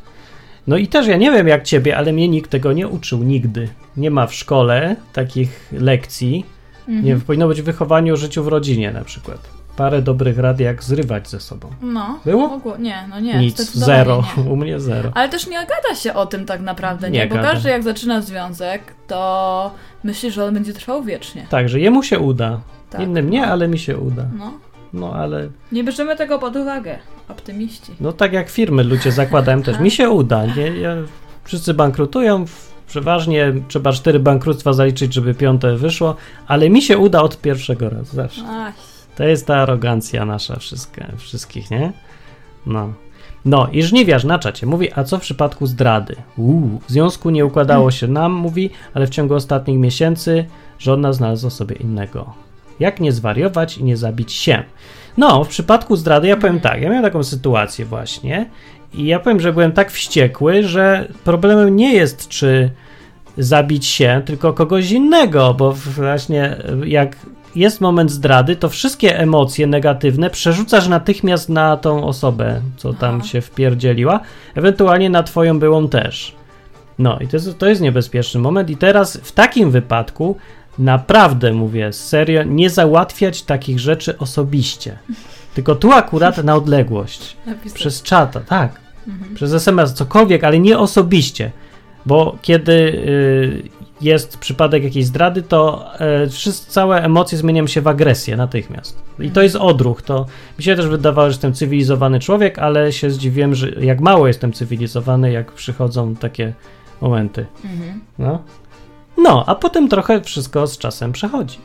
No 0.68 0.78
i 0.78 0.88
też 0.88 1.08
ja 1.08 1.18
nie 1.18 1.32
wiem 1.32 1.48
jak 1.48 1.64
ciebie, 1.64 1.98
ale 1.98 2.14
mnie 2.14 2.28
nikt 2.28 2.52
tego 2.52 2.74
nie 2.74 2.88
uczył 2.88 3.24
nigdy. 3.24 3.70
Nie 3.98 4.12
ma 4.12 4.28
w 4.28 4.34
szkole 4.34 4.96
takich 5.14 5.70
lekcji. 5.72 6.46
Mhm. 6.88 7.06
Nie 7.06 7.16
powinno 7.16 7.48
być 7.48 7.62
w 7.62 7.66
wychowaniu 7.66 8.14
o 8.14 8.18
życiu 8.18 8.44
w 8.44 8.48
rodzinie 8.48 8.92
na 8.92 9.04
przykład. 9.04 9.63
Parę 9.76 10.02
dobrych 10.02 10.38
rad, 10.38 10.60
jak 10.60 10.84
zrywać 10.84 11.30
ze 11.30 11.40
sobą. 11.40 11.68
No. 11.82 12.20
Było? 12.26 12.48
Mogło- 12.48 12.78
Nie, 12.78 13.08
no 13.10 13.20
nie. 13.20 13.40
Nic, 13.40 13.72
zero. 13.74 14.24
Nie. 14.38 14.44
U 14.52 14.56
mnie 14.56 14.80
zero. 14.80 15.12
Ale 15.14 15.30
też 15.30 15.48
nie 15.48 15.58
gada 15.60 15.96
się 15.96 16.14
o 16.14 16.26
tym 16.26 16.46
tak 16.46 16.62
naprawdę, 16.62 17.12
nie? 17.12 17.20
Nie 17.20 17.28
Bo 17.28 17.36
gada. 17.36 17.52
każdy 17.52 17.70
jak 17.70 17.84
zaczyna 17.84 18.22
związek, 18.22 18.82
to 19.08 19.72
myśli, 20.04 20.32
że 20.32 20.46
on 20.46 20.54
będzie 20.54 20.74
trwał 20.74 21.04
wiecznie. 21.04 21.48
Także 21.50 21.80
jemu 21.80 22.04
się 22.04 22.20
uda. 22.20 22.60
Tak, 22.90 23.02
Innym 23.02 23.30
nie, 23.30 23.42
no. 23.42 23.48
ale 23.48 23.68
mi 23.68 23.80
się 23.80 23.98
uda. 23.98 24.26
No. 24.38 24.54
No 24.94 25.14
ale 25.14 25.50
Nie 25.72 25.84
bierzemy 25.84 26.16
tego 26.16 26.40
pod 26.40 26.56
uwagę. 26.56 26.98
Optymiści. 27.30 27.92
No 28.00 28.12
tak 28.12 28.34
jak 28.34 28.50
firmy 28.50 28.84
ludzie 28.84 29.12
zakładają 29.12 29.62
też. 29.62 29.80
Mi 29.80 29.92
się 29.92 30.10
uda. 30.10 30.46
Nie? 30.46 30.68
Ja, 30.68 30.96
wszyscy 31.44 31.74
bankrutują. 31.74 32.46
Przeważnie 32.88 33.54
trzeba 33.68 33.92
cztery 33.94 34.20
bankructwa 34.20 34.74
zaliczyć, 34.74 35.14
żeby 35.14 35.34
piąte 35.34 35.76
wyszło, 35.78 36.16
ale 36.48 36.70
mi 36.70 36.82
się 36.82 36.98
uda 36.98 37.22
od 37.22 37.42
pierwszego 37.42 37.90
razu 37.90 38.16
zawsze. 38.16 38.42
Ach, 38.50 38.74
To 39.16 39.24
jest 39.24 39.48
ta 39.48 39.56
arogancja 39.56 40.26
nasza 40.26 40.60
wszystkie, 40.60 41.06
wszystkich, 41.18 41.72
nie? 41.72 41.92
No. 42.66 42.94
No 43.46 43.68
i 43.72 43.84
żniwiarz 43.84 44.24
na 44.24 44.40
czacie 44.40 44.66
mówi, 44.66 44.90
a 44.96 45.04
co 45.04 45.18
w 45.18 45.22
przypadku 45.22 45.68
zdrady? 45.68 46.16
Uuu, 46.38 46.80
w 46.88 46.92
związku 46.92 47.30
nie 47.30 47.46
układało 47.46 47.92
się 47.92 48.08
nam, 48.08 48.32
mówi, 48.32 48.70
ale 48.94 49.08
w 49.08 49.10
ciągu 49.10 49.34
ostatnich 49.36 49.80
miesięcy 49.80 50.46
żona 50.80 51.14
znalazła 51.14 51.50
sobie 51.50 51.76
innego. 51.76 52.34
Jak 52.80 53.00
nie 53.00 53.12
zwariować 53.12 53.78
i 53.78 53.84
nie 53.84 53.98
zabić 53.98 54.34
się? 54.34 54.64
No, 55.18 55.44
w 55.44 55.48
przypadku 55.48 55.96
zdrady 55.96 56.28
ja 56.28 56.38
powiem 56.38 56.60
tak, 56.60 56.82
ja 56.82 56.90
miałem 56.90 57.04
taką 57.04 57.24
sytuację 57.24 57.86
właśnie 57.86 58.50
i 58.94 59.06
ja 59.06 59.20
powiem, 59.20 59.40
że 59.40 59.54
byłem 59.54 59.72
tak 59.72 59.92
wściekły, 59.92 60.64
że 60.64 61.08
problemem 61.24 61.76
nie 61.76 61.94
jest, 61.94 62.28
czy 62.28 62.72
zabić 63.38 63.86
się, 63.86 64.22
tylko 64.26 64.54
kogoś 64.54 64.92
innego, 64.92 65.54
bo 65.54 65.72
właśnie 65.72 66.58
jak 66.86 67.16
jest 67.56 67.82
moment 67.82 68.12
zdrady, 68.12 68.56
to 68.56 68.70
wszystkie 68.70 69.20
emocje 69.20 69.68
negatywne 69.68 70.30
przerzucasz 70.30 70.88
natychmiast 70.88 71.50
na 71.50 71.78
tą 71.78 72.06
osobę, 72.06 72.62
co 72.78 72.94
tam 72.94 73.16
Aha. 73.20 73.28
się 73.28 73.42
wpierdzieliła, 73.42 74.20
ewentualnie 74.56 75.10
na 75.10 75.24
twoją 75.24 75.60
byłą 75.60 75.88
też. 75.88 76.36
No 77.00 77.20
i 77.20 77.28
to 77.28 77.38
jest, 77.38 77.58
to 77.58 77.68
jest 77.68 77.82
niebezpieczny 77.82 78.40
moment 78.40 78.70
i 78.70 78.78
teraz 78.78 79.18
w 79.18 79.32
takim 79.32 79.72
wypadku 79.72 80.38
naprawdę 80.80 81.54
mówię 81.54 81.94
serio, 81.94 82.44
nie 82.44 82.70
załatwiać 82.70 83.44
takich 83.44 83.80
rzeczy 83.80 84.18
osobiście. 84.18 84.98
Tylko 85.54 85.76
tu 85.76 85.92
akurat 85.92 86.44
na 86.44 86.56
odległość. 86.56 87.38
napisać. 87.46 87.80
Przez 87.80 88.02
czata, 88.02 88.40
tak. 88.40 88.80
Mhm. 89.08 89.36
Przez 89.36 89.54
SMS, 89.54 89.94
cokolwiek, 89.94 90.44
ale 90.44 90.60
nie 90.60 90.80
osobiście. 90.80 91.52
Bo 92.06 92.38
kiedy 92.42 92.74
y, 92.74 93.70
jest 94.04 94.38
przypadek 94.38 94.84
jakiejś 94.84 95.06
zdrady, 95.06 95.42
to 95.42 95.92
y, 96.26 96.30
wszyscy, 96.30 96.72
całe 96.72 97.04
emocje 97.04 97.38
zmieniają 97.38 97.68
się 97.68 97.82
w 97.82 97.88
agresję 97.88 98.38
natychmiast. 98.38 99.04
I 99.20 99.32
to 99.32 99.42
jest 99.42 99.56
odruch. 99.56 100.02
To 100.02 100.26
mi 100.58 100.64
się 100.64 100.76
też 100.76 100.88
wydawało, 100.88 101.28
że 101.28 101.34
jestem 101.34 101.54
cywilizowany 101.54 102.20
człowiek, 102.20 102.60
ale 102.60 102.92
się 102.92 103.10
zdziwiłem, 103.10 103.56
że 103.56 103.70
jak 103.70 104.02
mało 104.02 104.28
jestem 104.28 104.54
cywilizowany, 104.54 105.32
jak 105.32 105.52
przychodzą 105.52 106.16
takie 106.16 106.54
momenty. 107.02 107.46
Mhm. 107.66 108.02
No. 108.20 108.44
No, 109.18 109.44
a 109.48 109.56
potem 109.56 109.88
trochę 109.90 110.22
wszystko 110.22 110.68
z 110.68 110.78
czasem 110.78 111.12
przechodzi. 111.12 111.58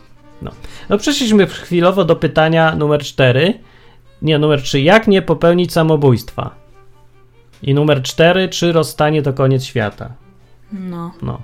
No. 0.42 0.51
no 0.88 0.98
przeszliśmy 0.98 1.46
chwilowo 1.46 2.05
do 2.05 2.16
pytania 2.16 2.74
numer 2.74 3.03
4. 3.03 3.55
Nie, 4.22 4.39
numer 4.39 4.62
3. 4.62 4.80
Jak 4.80 5.09
nie 5.09 5.22
popełnić 5.22 5.72
samobójstwa? 5.72 6.55
I 7.62 7.74
numer 7.74 8.03
4. 8.03 8.49
Czy 8.49 8.72
rozstanie 8.72 9.22
to 9.22 9.32
koniec 9.32 9.64
świata? 9.64 10.12
No. 10.72 11.12
No. 11.22 11.41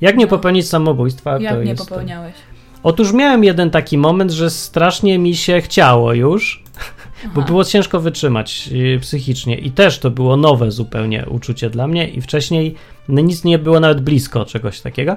Jak 0.00 0.16
nie 0.16 0.26
popełnić 0.26 0.68
samobójstwa? 0.68 1.36
to 1.36 1.42
Jak 1.42 1.64
nie 1.64 1.74
popełniałeś? 1.74 2.34
Otóż 2.82 3.12
miałem 3.12 3.44
jeden 3.44 3.70
taki 3.70 3.98
moment, 3.98 4.30
że 4.30 4.50
strasznie 4.50 5.18
mi 5.18 5.36
się 5.36 5.60
chciało 5.60 6.12
już, 6.12 6.64
bo 7.34 7.40
Aha. 7.40 7.46
było 7.46 7.64
ciężko 7.64 8.00
wytrzymać 8.00 8.68
yy, 8.68 9.00
psychicznie 9.00 9.58
i 9.58 9.70
też 9.70 9.98
to 9.98 10.10
było 10.10 10.36
nowe 10.36 10.70
zupełnie 10.70 11.26
uczucie 11.28 11.70
dla 11.70 11.86
mnie 11.86 12.08
i 12.08 12.20
wcześniej 12.20 12.74
no, 13.08 13.20
nic 13.20 13.44
nie 13.44 13.58
było 13.58 13.80
nawet 13.80 14.00
blisko 14.00 14.44
czegoś 14.44 14.80
takiego 14.80 15.16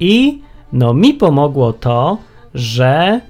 i 0.00 0.38
no 0.72 0.94
mi 0.94 1.14
pomogło 1.14 1.72
to, 1.72 2.18
że 2.54 3.20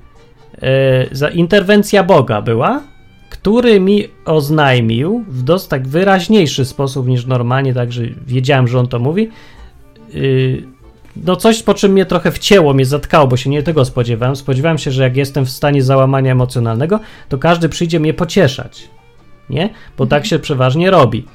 yy, 1.22 1.30
interwencja 1.30 2.04
Boga 2.04 2.42
była, 2.42 2.82
który 3.30 3.80
mi 3.80 4.04
oznajmił 4.24 5.24
w 5.28 5.42
dość 5.42 5.66
tak 5.66 5.88
wyraźniejszy 5.88 6.64
sposób 6.64 7.06
niż 7.06 7.26
normalnie, 7.26 7.74
także 7.74 8.02
wiedziałem, 8.26 8.68
że 8.68 8.78
on 8.78 8.88
to 8.88 8.98
mówi, 8.98 9.30
no 11.16 11.36
coś, 11.36 11.62
po 11.62 11.74
czym 11.74 11.92
mnie 11.92 12.06
trochę 12.06 12.32
wcięło, 12.32 12.74
mnie 12.74 12.84
zatkało, 12.84 13.26
bo 13.26 13.36
się 13.36 13.50
nie 13.50 13.62
tego 13.62 13.84
spodziewałem. 13.84 14.36
Spodziewałem 14.36 14.78
się, 14.78 14.90
że 14.90 15.02
jak 15.02 15.16
jestem 15.16 15.44
w 15.44 15.50
stanie 15.50 15.82
załamania 15.82 16.32
emocjonalnego, 16.32 17.00
to 17.28 17.38
każdy 17.38 17.68
przyjdzie 17.68 18.00
mnie 18.00 18.14
pocieszać. 18.14 18.88
Nie? 19.50 19.70
Bo 19.98 20.06
tak 20.06 20.26
się 20.26 20.38
przeważnie 20.38 20.90
robi. 20.90 21.26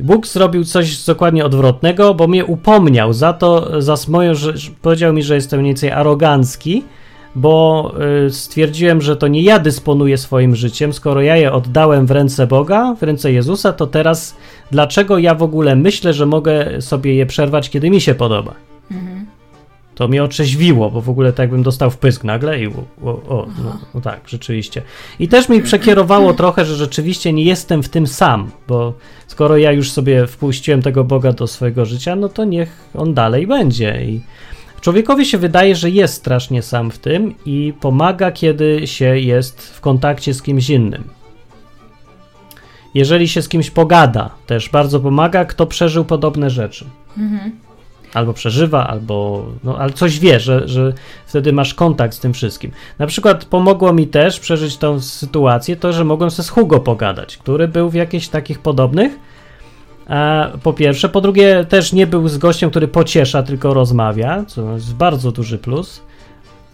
Bóg 0.00 0.26
zrobił 0.26 0.64
coś 0.64 1.04
dokładnie 1.04 1.44
odwrotnego, 1.44 2.14
bo 2.14 2.26
mnie 2.26 2.44
upomniał 2.44 3.12
za 3.12 3.32
to, 3.32 3.82
za 3.82 3.94
moją, 4.08 4.34
że, 4.34 4.56
że 4.56 4.70
powiedział 4.82 5.12
mi, 5.12 5.22
że 5.22 5.34
jestem 5.34 5.60
mniej 5.60 5.70
więcej 5.70 5.90
arogancki, 5.90 6.84
bo 7.34 7.92
y, 8.26 8.30
stwierdziłem, 8.30 9.00
że 9.00 9.16
to 9.16 9.28
nie 9.28 9.42
ja 9.42 9.58
dysponuję 9.58 10.18
swoim 10.18 10.56
życiem, 10.56 10.92
skoro 10.92 11.22
ja 11.22 11.36
je 11.36 11.52
oddałem 11.52 12.06
w 12.06 12.10
ręce 12.10 12.46
Boga, 12.46 12.94
w 12.94 13.02
ręce 13.02 13.32
Jezusa, 13.32 13.72
to 13.72 13.86
teraz 13.86 14.36
dlaczego 14.70 15.18
ja 15.18 15.34
w 15.34 15.42
ogóle 15.42 15.76
myślę, 15.76 16.12
że 16.12 16.26
mogę 16.26 16.82
sobie 16.82 17.14
je 17.14 17.26
przerwać, 17.26 17.70
kiedy 17.70 17.90
mi 17.90 18.00
się 18.00 18.14
podoba? 18.14 18.54
To 20.00 20.08
mnie 20.08 20.24
otrzeźwiło, 20.24 20.90
bo 20.90 21.00
w 21.00 21.10
ogóle 21.10 21.32
tak 21.32 21.38
jakbym 21.44 21.62
dostał 21.62 21.90
wpysk 21.90 22.24
nagle 22.24 22.60
i 22.60 22.66
o, 22.66 22.72
o, 23.02 23.10
o 23.28 23.46
no, 23.64 23.78
no 23.94 24.00
tak, 24.00 24.20
rzeczywiście. 24.26 24.82
I 25.18 25.28
też 25.28 25.48
mi 25.48 25.62
przekierowało 25.62 26.34
trochę, 26.42 26.64
że 26.64 26.74
rzeczywiście 26.74 27.32
nie 27.32 27.44
jestem 27.44 27.82
w 27.82 27.88
tym 27.88 28.06
sam, 28.06 28.50
bo 28.68 28.94
skoro 29.26 29.56
ja 29.56 29.72
już 29.72 29.90
sobie 29.90 30.26
wpuściłem 30.26 30.82
tego 30.82 31.04
Boga 31.04 31.32
do 31.32 31.46
swojego 31.46 31.84
życia, 31.84 32.16
no 32.16 32.28
to 32.28 32.44
niech 32.44 32.88
on 32.94 33.14
dalej 33.14 33.46
będzie. 33.46 34.04
I 34.04 34.20
człowiekowi 34.80 35.26
się 35.26 35.38
wydaje, 35.38 35.76
że 35.76 35.90
jest 35.90 36.14
strasznie 36.14 36.62
sam 36.62 36.90
w 36.90 36.98
tym 36.98 37.34
i 37.46 37.72
pomaga, 37.80 38.32
kiedy 38.32 38.86
się 38.86 39.18
jest 39.18 39.62
w 39.62 39.80
kontakcie 39.80 40.34
z 40.34 40.42
kimś 40.42 40.70
innym. 40.70 41.04
Jeżeli 42.94 43.28
się 43.28 43.42
z 43.42 43.48
kimś 43.48 43.70
pogada, 43.70 44.30
też 44.46 44.68
bardzo 44.68 45.00
pomaga, 45.00 45.44
kto 45.44 45.66
przeżył 45.66 46.04
podobne 46.04 46.50
rzeczy 46.50 46.84
albo 48.14 48.32
przeżywa, 48.32 48.86
albo 48.86 49.46
no, 49.64 49.78
ale 49.78 49.92
coś 49.92 50.18
wie, 50.18 50.40
że, 50.40 50.68
że 50.68 50.92
wtedy 51.26 51.52
masz 51.52 51.74
kontakt 51.74 52.14
z 52.14 52.20
tym 52.20 52.32
wszystkim. 52.32 52.70
Na 52.98 53.06
przykład 53.06 53.44
pomogło 53.44 53.92
mi 53.92 54.06
też 54.06 54.40
przeżyć 54.40 54.76
tą 54.76 55.00
sytuację 55.00 55.76
to, 55.76 55.92
że 55.92 56.04
mogłem 56.04 56.30
sobie 56.30 56.46
z 56.46 56.50
Hugo 56.50 56.80
pogadać, 56.80 57.36
który 57.36 57.68
był 57.68 57.90
w 57.90 57.94
jakichś 57.94 58.28
takich 58.28 58.58
podobnych. 58.58 59.18
A, 60.10 60.48
po 60.62 60.72
pierwsze, 60.72 61.08
po 61.08 61.20
drugie 61.20 61.64
też 61.64 61.92
nie 61.92 62.06
był 62.06 62.28
z 62.28 62.38
gościem, 62.38 62.70
który 62.70 62.88
pociesza, 62.88 63.42
tylko 63.42 63.74
rozmawia, 63.74 64.44
co 64.44 64.72
jest 64.74 64.94
bardzo 64.94 65.32
duży 65.32 65.58
plus. 65.58 66.02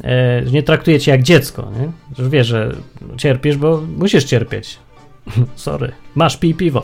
E, 0.05 0.43
nie 0.43 0.63
traktuje 0.63 1.01
cię 1.01 1.11
jak 1.11 1.23
dziecko, 1.23 1.69
nie? 1.81 1.91
Że 2.25 2.31
wie, 2.31 2.45
że 2.45 2.73
cierpisz, 3.17 3.57
bo 3.57 3.81
musisz 3.97 4.25
cierpieć. 4.25 4.79
Sorry, 5.57 5.93
masz 6.15 6.37
pij 6.37 6.55
piwo. 6.55 6.83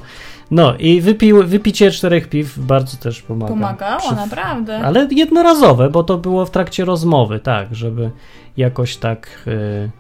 No 0.51 0.75
i 0.77 1.01
wypił, 1.01 1.47
wypicie 1.47 1.91
czterech 1.91 2.29
piw 2.29 2.59
bardzo 2.59 2.97
też 2.97 3.23
pomaga. 3.23 3.53
Pomagało, 3.53 4.01
Przy- 4.01 4.15
naprawdę. 4.15 4.79
ale 4.79 5.09
jednorazowe, 5.11 5.91
bo 5.91 6.05
to 6.05 6.19
było 6.19 6.47
w 6.47 6.51
trakcie 6.51 6.85
rozmowy, 6.85 7.41
tak, 7.41 7.75
żeby 7.75 8.11
jakoś 8.57 8.97
tak 8.97 9.45
y, 9.47 9.91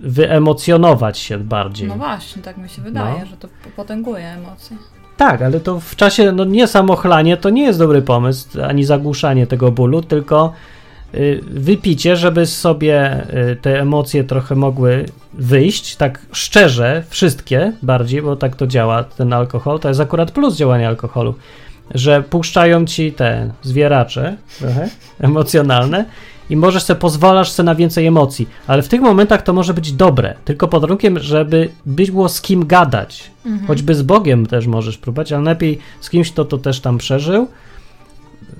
wyemocjonować 0.00 1.18
się 1.18 1.38
bardziej. 1.38 1.88
No 1.88 1.94
właśnie, 1.94 2.42
tak 2.42 2.58
mi 2.58 2.68
się 2.68 2.82
wydaje, 2.82 3.20
No. 3.20 3.26
że 3.26 3.36
to 3.36 3.48
potęguje 3.76 4.24
emocje. 4.28 4.76
Tak, 5.18 5.42
ale 5.42 5.60
to 5.60 5.80
w 5.80 5.96
czasie, 5.96 6.32
no 6.32 6.44
nie 6.44 6.66
samochlanie 6.66 7.36
to 7.36 7.50
nie 7.50 7.62
jest 7.62 7.78
dobry 7.78 8.02
pomysł, 8.02 8.62
ani 8.62 8.84
zagłuszanie 8.84 9.46
tego 9.46 9.72
bólu, 9.72 10.02
tylko 10.02 10.52
y, 11.14 11.40
wypicie, 11.50 12.16
żeby 12.16 12.46
sobie 12.46 13.26
y, 13.52 13.56
te 13.56 13.80
emocje 13.80 14.24
trochę 14.24 14.54
mogły 14.54 15.06
wyjść, 15.34 15.96
tak 15.96 16.26
szczerze, 16.32 17.02
wszystkie 17.08 17.72
bardziej, 17.82 18.22
bo 18.22 18.36
tak 18.36 18.56
to 18.56 18.66
działa 18.66 19.04
ten 19.04 19.32
alkohol, 19.32 19.80
to 19.80 19.88
jest 19.88 20.00
akurat 20.00 20.30
plus 20.30 20.56
działania 20.56 20.88
alkoholu, 20.88 21.34
że 21.94 22.22
puszczają 22.22 22.86
ci 22.86 23.12
te 23.12 23.50
zwieracze 23.62 24.36
trochę 24.58 24.88
emocjonalne 25.28 26.04
i 26.50 26.56
możesz 26.56 26.82
sobie, 26.82 27.00
pozwalasz 27.00 27.50
sobie 27.50 27.64
na 27.64 27.74
więcej 27.74 28.06
emocji, 28.06 28.48
ale 28.66 28.82
w 28.82 28.88
tych 28.88 29.00
momentach 29.00 29.42
to 29.42 29.52
może 29.52 29.74
być 29.74 29.92
dobre, 29.92 30.34
tylko 30.44 30.68
pod 30.68 30.80
warunkiem, 30.80 31.18
żeby 31.18 31.68
było 31.86 32.28
z 32.28 32.40
kim 32.40 32.66
gadać, 32.66 33.30
choćby 33.66 33.94
z 33.94 34.02
Bogiem 34.02 34.46
też 34.46 34.66
możesz 34.66 34.98
próbować, 34.98 35.32
ale 35.32 35.44
lepiej 35.44 35.78
z 36.00 36.10
kimś, 36.10 36.32
kto 36.32 36.44
to 36.44 36.58
też 36.58 36.80
tam 36.80 36.98
przeżył, 36.98 37.48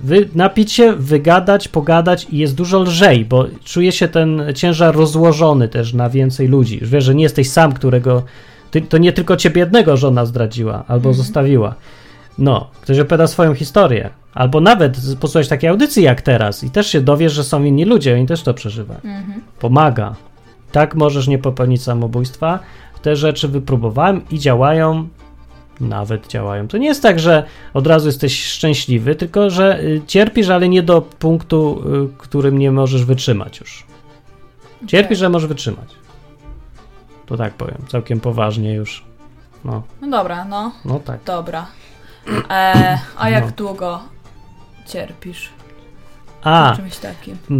wy, 0.03 0.29
napić 0.35 0.71
się, 0.71 0.93
wygadać, 0.93 1.67
pogadać 1.67 2.27
i 2.29 2.37
jest 2.37 2.55
dużo 2.55 2.79
lżej, 2.79 3.25
bo 3.25 3.45
czuje 3.63 3.91
się 3.91 4.07
ten 4.07 4.43
ciężar 4.55 4.95
rozłożony 4.95 5.67
też 5.67 5.93
na 5.93 6.09
więcej 6.09 6.47
ludzi. 6.47 6.77
Już 6.81 6.89
wiesz, 6.89 7.03
że 7.03 7.15
nie 7.15 7.23
jesteś 7.23 7.49
sam, 7.49 7.73
którego. 7.73 8.23
Ty, 8.71 8.81
to 8.81 8.97
nie 8.97 9.13
tylko 9.13 9.37
ciebie 9.37 9.59
jednego 9.59 9.97
żona 9.97 10.25
zdradziła 10.25 10.83
albo 10.87 11.13
zostawiła. 11.13 11.75
No, 12.37 12.69
ktoś 12.81 12.99
opowiada 12.99 13.27
swoją 13.27 13.53
historię. 13.53 14.09
Albo 14.33 14.61
nawet 14.61 14.97
posłuchać 15.19 15.47
takiej 15.47 15.69
audycji 15.69 16.03
jak 16.03 16.21
teraz 16.21 16.63
i 16.63 16.69
też 16.71 16.87
się 16.87 17.01
dowiesz, 17.01 17.33
że 17.33 17.43
są 17.43 17.63
inni 17.63 17.85
ludzie, 17.85 18.15
oni 18.15 18.25
też 18.27 18.41
to 18.43 18.53
przeżywają. 18.53 18.99
Pomaga. 19.59 20.15
Tak 20.71 20.95
możesz 20.95 21.27
nie 21.27 21.37
popełnić 21.37 21.83
samobójstwa. 21.83 22.59
Te 23.01 23.15
rzeczy 23.15 23.47
wypróbowałem 23.47 24.21
i 24.31 24.39
działają 24.39 25.07
nawet 25.79 26.27
działają. 26.27 26.67
To 26.67 26.77
nie 26.77 26.87
jest 26.87 27.01
tak, 27.03 27.19
że 27.19 27.43
od 27.73 27.87
razu 27.87 28.07
jesteś 28.07 28.45
szczęśliwy, 28.45 29.15
tylko 29.15 29.49
że 29.49 29.79
y, 29.83 30.01
cierpisz, 30.07 30.49
ale 30.49 30.69
nie 30.69 30.83
do 30.83 31.01
punktu, 31.01 31.83
y, 32.13 32.17
którym 32.17 32.57
nie 32.57 32.71
możesz 32.71 33.05
wytrzymać 33.05 33.59
już. 33.59 33.85
Cierpisz, 34.87 35.19
że 35.19 35.29
możesz 35.29 35.47
wytrzymać. 35.47 35.89
To 37.25 37.37
tak 37.37 37.53
powiem, 37.53 37.77
całkiem 37.87 38.19
poważnie 38.19 38.73
już. 38.73 39.03
No, 39.65 39.83
No 40.01 40.09
dobra, 40.09 40.45
no, 40.45 40.71
no 40.85 40.99
tak. 40.99 41.23
dobra. 41.25 41.65
E, 42.49 42.99
a 43.17 43.29
jak 43.29 43.45
No. 43.45 43.51
długo 43.57 43.99
cierpisz 44.89 45.49
A? 46.43 46.77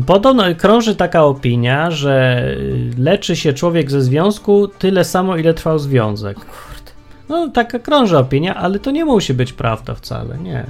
Podobno 0.05 0.43
krąży 0.57 0.95
taka 0.95 1.23
opinia, 1.23 1.91
że 1.91 2.45
y, 2.57 2.91
leczy 2.97 3.35
się 3.35 3.53
człowiek 3.53 3.91
ze 3.91 4.01
związku 4.01 4.67
tyle 4.67 5.05
samo, 5.05 5.37
ile 5.37 5.53
trwał 5.53 5.79
związek. 5.79 6.37
Kurde. 6.37 6.91
No, 7.29 7.49
taka 7.49 7.79
krąży 7.79 8.17
opinia, 8.17 8.55
ale 8.55 8.79
to 8.79 8.91
nie 8.91 9.05
musi 9.05 9.33
być 9.33 9.53
prawda 9.53 9.95
wcale. 9.95 10.37
Nie. 10.37 10.65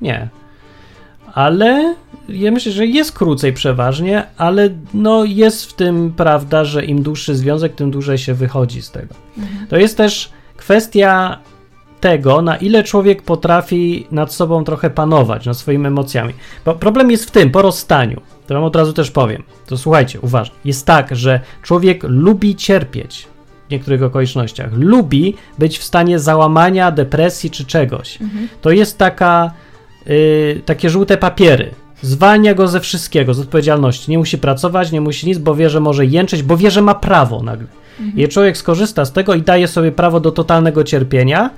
Nie. 0.00 0.28
Ale 1.34 1.94
ja 2.28 2.50
myślę, 2.50 2.72
że 2.72 2.86
jest 2.86 3.12
krócej 3.12 3.52
przeważnie, 3.52 4.22
ale 4.36 4.68
no 4.94 5.24
jest 5.24 5.66
w 5.66 5.72
tym 5.72 6.12
prawda, 6.16 6.64
że 6.64 6.84
im 6.84 7.02
dłuższy 7.02 7.34
związek, 7.34 7.74
tym 7.74 7.90
dłużej 7.90 8.18
się 8.18 8.34
wychodzi 8.34 8.82
z 8.82 8.90
tego. 8.90 9.14
To 9.68 9.76
jest 9.76 9.96
też 9.96 10.30
kwestia 10.56 11.38
tego, 12.00 12.42
na 12.42 12.56
ile 12.56 12.82
człowiek 12.82 13.22
potrafi 13.22 14.06
nad 14.10 14.32
sobą 14.32 14.64
trochę 14.64 14.90
panować, 14.90 15.46
nad 15.46 15.56
swoimi 15.56 15.86
emocjami. 15.86 16.34
Bo 16.64 16.74
problem 16.74 17.10
jest 17.10 17.24
w 17.24 17.30
tym, 17.30 17.50
po 17.50 17.62
rozstaniu, 17.62 18.20
to 18.46 18.54
wam 18.54 18.64
od 18.64 18.76
razu 18.76 18.92
też 18.92 19.10
powiem, 19.10 19.42
to 19.66 19.78
słuchajcie, 19.78 20.20
uważnie, 20.20 20.54
jest 20.64 20.86
tak, 20.86 21.16
że 21.16 21.40
człowiek 21.62 22.02
lubi 22.02 22.56
cierpieć 22.56 23.26
w 23.68 23.70
niektórych 23.70 24.02
okolicznościach, 24.02 24.72
lubi 24.72 25.34
być 25.58 25.78
w 25.78 25.84
stanie 25.84 26.18
załamania, 26.18 26.90
depresji 26.90 27.50
czy 27.50 27.64
czegoś. 27.64 28.18
To 28.60 28.70
jest 28.70 28.98
taka, 28.98 29.50
y, 30.06 30.62
takie 30.64 30.90
żółte 30.90 31.16
papiery. 31.16 31.70
Zwalnia 32.02 32.54
go 32.54 32.68
ze 32.68 32.80
wszystkiego, 32.80 33.34
z 33.34 33.40
odpowiedzialności. 33.40 34.10
Nie 34.10 34.18
musi 34.18 34.38
pracować, 34.38 34.92
nie 34.92 35.00
musi 35.00 35.26
nic, 35.26 35.38
bo 35.38 35.54
wie, 35.54 35.70
że 35.70 35.80
może 35.80 36.06
jęczeć, 36.06 36.42
bo 36.42 36.56
wie, 36.56 36.70
że 36.70 36.82
ma 36.82 36.94
prawo 36.94 37.42
nagle. 37.42 37.66
I 38.16 38.28
człowiek 38.28 38.56
skorzysta 38.56 39.04
z 39.04 39.12
tego 39.12 39.34
i 39.34 39.42
daje 39.42 39.68
sobie 39.68 39.92
prawo 39.92 40.20
do 40.20 40.32
totalnego 40.32 40.84
cierpienia 40.84 41.50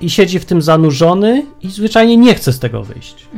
i 0.00 0.10
siedzi 0.10 0.38
w 0.38 0.44
tym 0.44 0.62
zanurzony 0.62 1.46
i 1.62 1.70
zwyczajnie 1.70 2.16
nie 2.16 2.34
chce 2.34 2.52
z 2.52 2.58
tego 2.58 2.82
wyjść. 2.82 3.28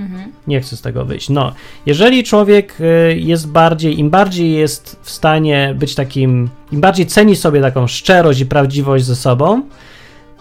Nie 0.47 0.61
chce 0.61 0.77
z 0.77 0.81
tego 0.81 1.05
wyjść. 1.05 1.29
No, 1.29 1.53
jeżeli 1.87 2.25
człowiek 2.25 2.77
y, 2.81 3.19
jest 3.19 3.49
bardziej, 3.49 3.99
im 3.99 4.11
bardziej 4.11 4.53
jest 4.53 5.01
w 5.03 5.11
stanie 5.11 5.75
być 5.79 5.95
takim, 5.95 6.49
im 6.73 6.81
bardziej 6.81 7.07
ceni 7.07 7.37
sobie 7.37 7.61
taką 7.61 7.87
szczerość 7.87 8.41
i 8.41 8.47
prawdziwość 8.47 9.05
ze 9.05 9.17
sobą, 9.17 9.63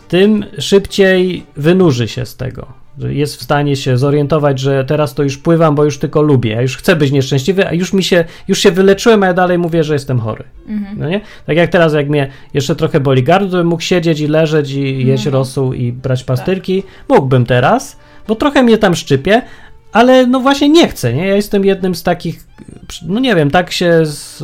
tym 0.07 0.45
szybciej 0.59 1.45
wynurzy 1.57 2.07
się 2.07 2.25
z 2.25 2.35
tego. 2.35 2.78
Że 2.99 3.13
jest 3.13 3.35
w 3.35 3.43
stanie 3.43 3.75
się 3.75 3.97
zorientować, 3.97 4.59
że 4.59 4.85
teraz 4.85 5.13
to 5.13 5.23
już 5.23 5.37
pływam, 5.37 5.75
bo 5.75 5.83
już 5.83 5.97
tylko 5.97 6.21
lubię, 6.21 6.57
a 6.57 6.61
już 6.61 6.77
chcę 6.77 6.95
być 6.95 7.11
nieszczęśliwy, 7.11 7.67
a 7.67 7.73
już 7.73 7.93
mi 7.93 8.03
się, 8.03 8.25
już 8.47 8.59
się 8.59 8.71
wyleczyłem, 8.71 9.23
a 9.23 9.25
ja 9.25 9.33
dalej 9.33 9.57
mówię, 9.57 9.83
że 9.83 9.93
jestem 9.93 10.19
chory. 10.19 10.43
No 10.97 11.09
nie? 11.09 11.21
Tak 11.45 11.57
jak 11.57 11.69
teraz, 11.69 11.93
jak 11.93 12.09
mnie 12.09 12.29
jeszcze 12.53 12.75
trochę 12.75 12.99
boli 12.99 13.23
gardło, 13.23 13.49
bym 13.49 13.67
mógł 13.67 13.81
siedzieć 13.81 14.19
i 14.19 14.27
leżeć 14.27 14.71
i 14.71 15.07
jeść 15.07 15.25
rosół 15.25 15.73
i 15.73 15.91
brać 15.91 16.23
pastyrki. 16.23 16.83
Mógłbym 17.09 17.45
teraz, 17.45 17.97
bo 18.27 18.35
trochę 18.35 18.63
mnie 18.63 18.77
tam 18.77 18.95
szczypie, 18.95 19.41
ale 19.91 20.27
no 20.27 20.39
właśnie 20.39 20.69
nie 20.69 20.87
chcę, 20.87 21.13
nie? 21.13 21.27
Ja 21.27 21.35
jestem 21.35 21.65
jednym 21.65 21.95
z 21.95 22.03
takich, 22.03 22.43
no 23.05 23.19
nie 23.19 23.35
wiem, 23.35 23.51
tak 23.51 23.71
się 23.71 24.05
z, 24.05 24.43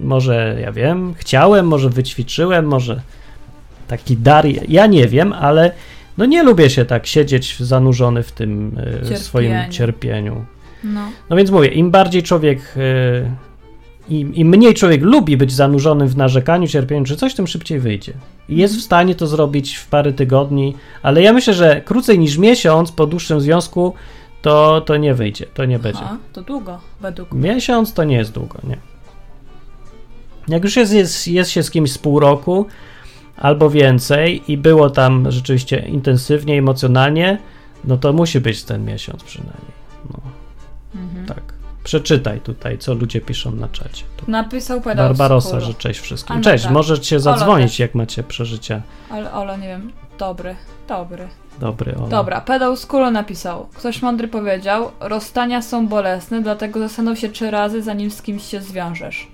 może, 0.00 0.58
ja 0.60 0.72
wiem, 0.72 1.14
chciałem, 1.16 1.66
może 1.66 1.90
wyćwiczyłem, 1.90 2.66
może 2.66 3.00
taki 3.88 4.16
dar, 4.16 4.46
ja 4.68 4.86
nie 4.86 5.08
wiem, 5.08 5.32
ale 5.32 5.72
no 6.18 6.24
nie 6.24 6.42
lubię 6.42 6.70
się 6.70 6.84
tak 6.84 7.06
siedzieć 7.06 7.56
zanurzony 7.60 8.22
w 8.22 8.32
tym 8.32 8.78
e, 8.78 8.84
Cierpieniu. 8.84 9.18
swoim 9.18 9.54
cierpieniu. 9.70 10.44
No. 10.84 11.00
No 11.30 11.36
więc 11.36 11.50
mówię, 11.50 11.68
im 11.68 11.90
bardziej 11.90 12.22
człowiek, 12.22 12.74
e, 12.76 13.30
im, 14.08 14.34
im 14.34 14.48
mniej 14.48 14.74
człowiek 14.74 15.02
lubi 15.02 15.36
być 15.36 15.52
zanurzonym 15.52 16.08
w 16.08 16.16
narzekaniu, 16.16 16.66
cierpieniu 16.66 17.04
czy 17.04 17.16
coś, 17.16 17.34
tym 17.34 17.46
szybciej 17.46 17.80
wyjdzie. 17.80 18.12
I 18.48 18.56
jest 18.56 18.76
w 18.76 18.82
stanie 18.82 19.14
to 19.14 19.26
zrobić 19.26 19.76
w 19.76 19.86
parę 19.86 20.12
tygodni, 20.12 20.74
ale 21.02 21.22
ja 21.22 21.32
myślę, 21.32 21.54
że 21.54 21.80
krócej 21.84 22.18
niż 22.18 22.38
miesiąc 22.38 22.92
po 22.92 23.06
dłuższym 23.06 23.40
związku 23.40 23.94
to, 24.42 24.80
to 24.80 24.96
nie 24.96 25.14
wyjdzie, 25.14 25.46
to 25.54 25.64
nie 25.64 25.78
będzie. 25.78 26.02
A, 26.02 26.16
to 26.32 26.42
długo, 26.42 26.78
według 27.00 27.32
mnie. 27.32 27.54
Miesiąc 27.54 27.94
to 27.94 28.04
nie 28.04 28.16
jest 28.16 28.32
długo, 28.32 28.58
nie. 28.64 28.76
Jak 30.48 30.64
już 30.64 30.76
jest, 30.76 30.92
jest, 30.92 31.28
jest 31.28 31.50
się 31.50 31.62
z 31.62 31.70
kimś 31.70 31.92
z 31.92 31.98
pół 31.98 32.20
roku 32.20 32.66
albo 33.36 33.70
więcej 33.70 34.42
i 34.52 34.56
było 34.56 34.90
tam 34.90 35.30
rzeczywiście 35.32 35.78
intensywnie, 35.78 36.58
emocjonalnie, 36.58 37.38
no 37.84 37.96
to 37.96 38.12
musi 38.12 38.40
być 38.40 38.64
ten 38.64 38.84
miesiąc 38.84 39.24
przynajmniej. 39.24 39.72
No, 40.10 40.18
Mhm. 40.94 41.26
tak. 41.26 41.42
Przeczytaj 41.84 42.40
tutaj, 42.40 42.78
co 42.78 42.94
ludzie 42.94 43.20
piszą 43.20 43.50
na 43.52 43.68
czacie. 43.68 44.04
Napisał 44.28 44.80
pedał 44.80 45.08
Barbarosa, 45.08 45.60
że 45.60 45.74
cześć 45.74 46.00
wszystkim. 46.00 46.34
A 46.34 46.38
no 46.38 46.44
Cześć, 46.44 46.64
tak. 46.64 46.72
możecie 46.72 47.20
zadzwonić, 47.20 47.70
też. 47.70 47.78
jak 47.78 47.94
macie 47.94 48.22
przeżycia. 48.22 48.82
Ale 49.10 49.32
Ola, 49.32 49.56
nie 49.56 49.68
wiem, 49.68 49.92
dobry, 50.18 50.56
dobry. 50.88 51.28
Dobry, 51.60 51.96
o. 51.96 52.06
Dobra, 52.08 52.40
pedał 52.40 52.76
z 52.76 52.86
kulo 52.86 53.10
napisał. 53.10 53.66
Ktoś 53.74 54.02
mądry 54.02 54.28
powiedział, 54.28 54.90
rozstania 55.00 55.62
są 55.62 55.88
bolesne, 55.88 56.42
dlatego 56.42 56.80
zastanów 56.80 57.18
się 57.18 57.28
trzy 57.28 57.50
razy, 57.50 57.82
zanim 57.82 58.10
z 58.10 58.22
kimś 58.22 58.42
się 58.44 58.60
zwiążesz. 58.60 59.28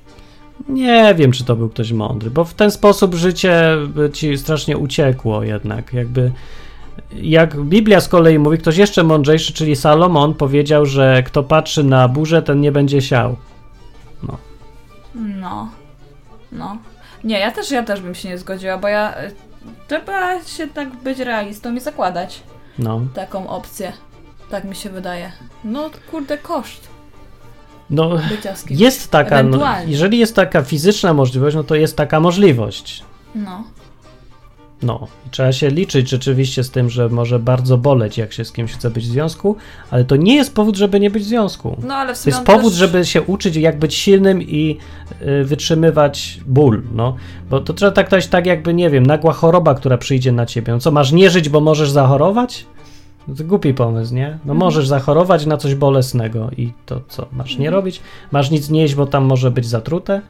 Nie 0.68 1.14
wiem, 1.14 1.32
czy 1.32 1.44
to 1.44 1.56
był 1.56 1.68
ktoś 1.68 1.92
mądry, 1.92 2.30
bo 2.30 2.44
w 2.44 2.54
ten 2.54 2.70
sposób 2.70 3.14
życie 3.14 3.76
ci 4.12 4.38
strasznie 4.38 4.78
uciekło 4.78 5.42
jednak. 5.42 5.92
Jakby 5.92 6.32
jak 7.22 7.56
Biblia 7.60 8.00
z 8.00 8.08
kolei 8.08 8.38
mówi, 8.38 8.58
ktoś 8.58 8.76
jeszcze 8.76 9.02
mądrzejszy, 9.02 9.52
czyli 9.52 9.76
Salomon, 9.76 10.34
powiedział, 10.34 10.86
że 10.86 11.22
kto 11.22 11.42
patrzy 11.42 11.84
na 11.84 12.08
burzę, 12.08 12.42
ten 12.42 12.60
nie 12.60 12.72
będzie 12.72 13.02
siał. 13.02 13.36
No. 14.22 15.68
No. 16.52 16.76
Nie, 17.24 17.38
ja 17.38 17.50
też, 17.50 17.70
ja 17.70 17.82
też 17.82 18.00
bym 18.00 18.14
się 18.14 18.28
nie 18.28 18.38
zgodziła, 18.38 18.78
bo 18.78 18.88
ja... 18.88 19.22
y, 19.24 19.30
Trzeba 19.88 20.42
się 20.44 20.68
tak 20.68 20.96
być 20.96 21.18
realistą 21.18 21.74
i 21.74 21.80
zakładać 21.80 22.42
No. 22.78 23.00
taką 23.14 23.48
opcję. 23.48 23.92
Tak 24.50 24.64
mi 24.64 24.76
się 24.76 24.90
wydaje. 24.90 25.32
No, 25.64 25.90
kurde, 26.10 26.38
koszt 26.38 26.88
No, 27.90 28.18
bycia 28.30 28.56
z 28.56 28.64
kimś. 28.64 28.80
jest 28.80 29.10
taka, 29.10 29.42
no, 29.42 29.66
jeżeli 29.86 30.18
jest 30.18 30.36
taka 30.36 30.62
fizyczna 30.62 31.14
możliwość, 31.14 31.56
no 31.56 31.64
to 31.64 31.74
jest 31.74 31.96
taka 31.96 32.20
możliwość. 32.20 33.04
No. 33.34 33.64
No, 34.82 35.06
i 35.26 35.30
trzeba 35.30 35.52
się 35.52 35.68
liczyć 35.68 36.08
rzeczywiście 36.10 36.64
z 36.64 36.70
tym, 36.70 36.90
że 36.90 37.08
może 37.08 37.38
bardzo 37.38 37.78
boleć, 37.78 38.18
jak 38.18 38.32
się 38.32 38.44
z 38.44 38.52
kimś 38.52 38.72
chce 38.72 38.90
być 38.90 39.04
w 39.04 39.10
związku, 39.10 39.56
ale 39.90 40.04
to 40.04 40.16
nie 40.16 40.36
jest 40.36 40.54
powód, 40.54 40.76
żeby 40.76 41.00
nie 41.00 41.10
być 41.10 41.22
w 41.22 41.26
związku. 41.26 41.76
No, 41.82 41.94
ale 41.94 42.14
w 42.14 42.22
To 42.22 42.30
jest 42.30 42.42
powód, 42.42 42.72
też... 42.72 42.78
żeby 42.78 43.04
się 43.04 43.22
uczyć, 43.22 43.56
jak 43.56 43.78
być 43.78 43.94
silnym 43.94 44.42
i 44.42 44.78
y, 45.22 45.44
wytrzymywać 45.44 46.40
ból, 46.46 46.82
no. 46.94 47.16
Bo 47.50 47.60
to 47.60 47.74
trzeba 47.74 47.92
traktować 47.92 48.26
tak, 48.26 48.46
jakby, 48.46 48.74
nie 48.74 48.90
wiem, 48.90 49.06
nagła 49.06 49.32
choroba, 49.32 49.74
która 49.74 49.98
przyjdzie 49.98 50.32
na 50.32 50.46
ciebie. 50.46 50.72
No 50.72 50.78
co, 50.78 50.90
masz 50.90 51.12
nie 51.12 51.30
żyć, 51.30 51.48
bo 51.48 51.60
możesz 51.60 51.90
zachorować? 51.90 52.66
No 53.28 53.34
to 53.34 53.44
głupi 53.44 53.74
pomysł, 53.74 54.14
nie? 54.14 54.26
No 54.28 54.34
Mhm. 54.52 54.58
możesz 54.58 54.88
zachorować 54.88 55.46
na 55.46 55.56
coś 55.56 55.74
bolesnego 55.74 56.50
i 56.56 56.72
to 56.86 57.00
co, 57.08 57.26
masz 57.32 57.50
nie 57.50 57.66
Mhm. 57.66 57.74
robić? 57.74 58.00
Masz 58.32 58.50
nic 58.50 58.70
nie 58.70 58.80
jeść, 58.82 58.94
bo 58.94 59.06
tam 59.06 59.24
może 59.24 59.50
być 59.50 59.66
zatrute? 59.66 60.20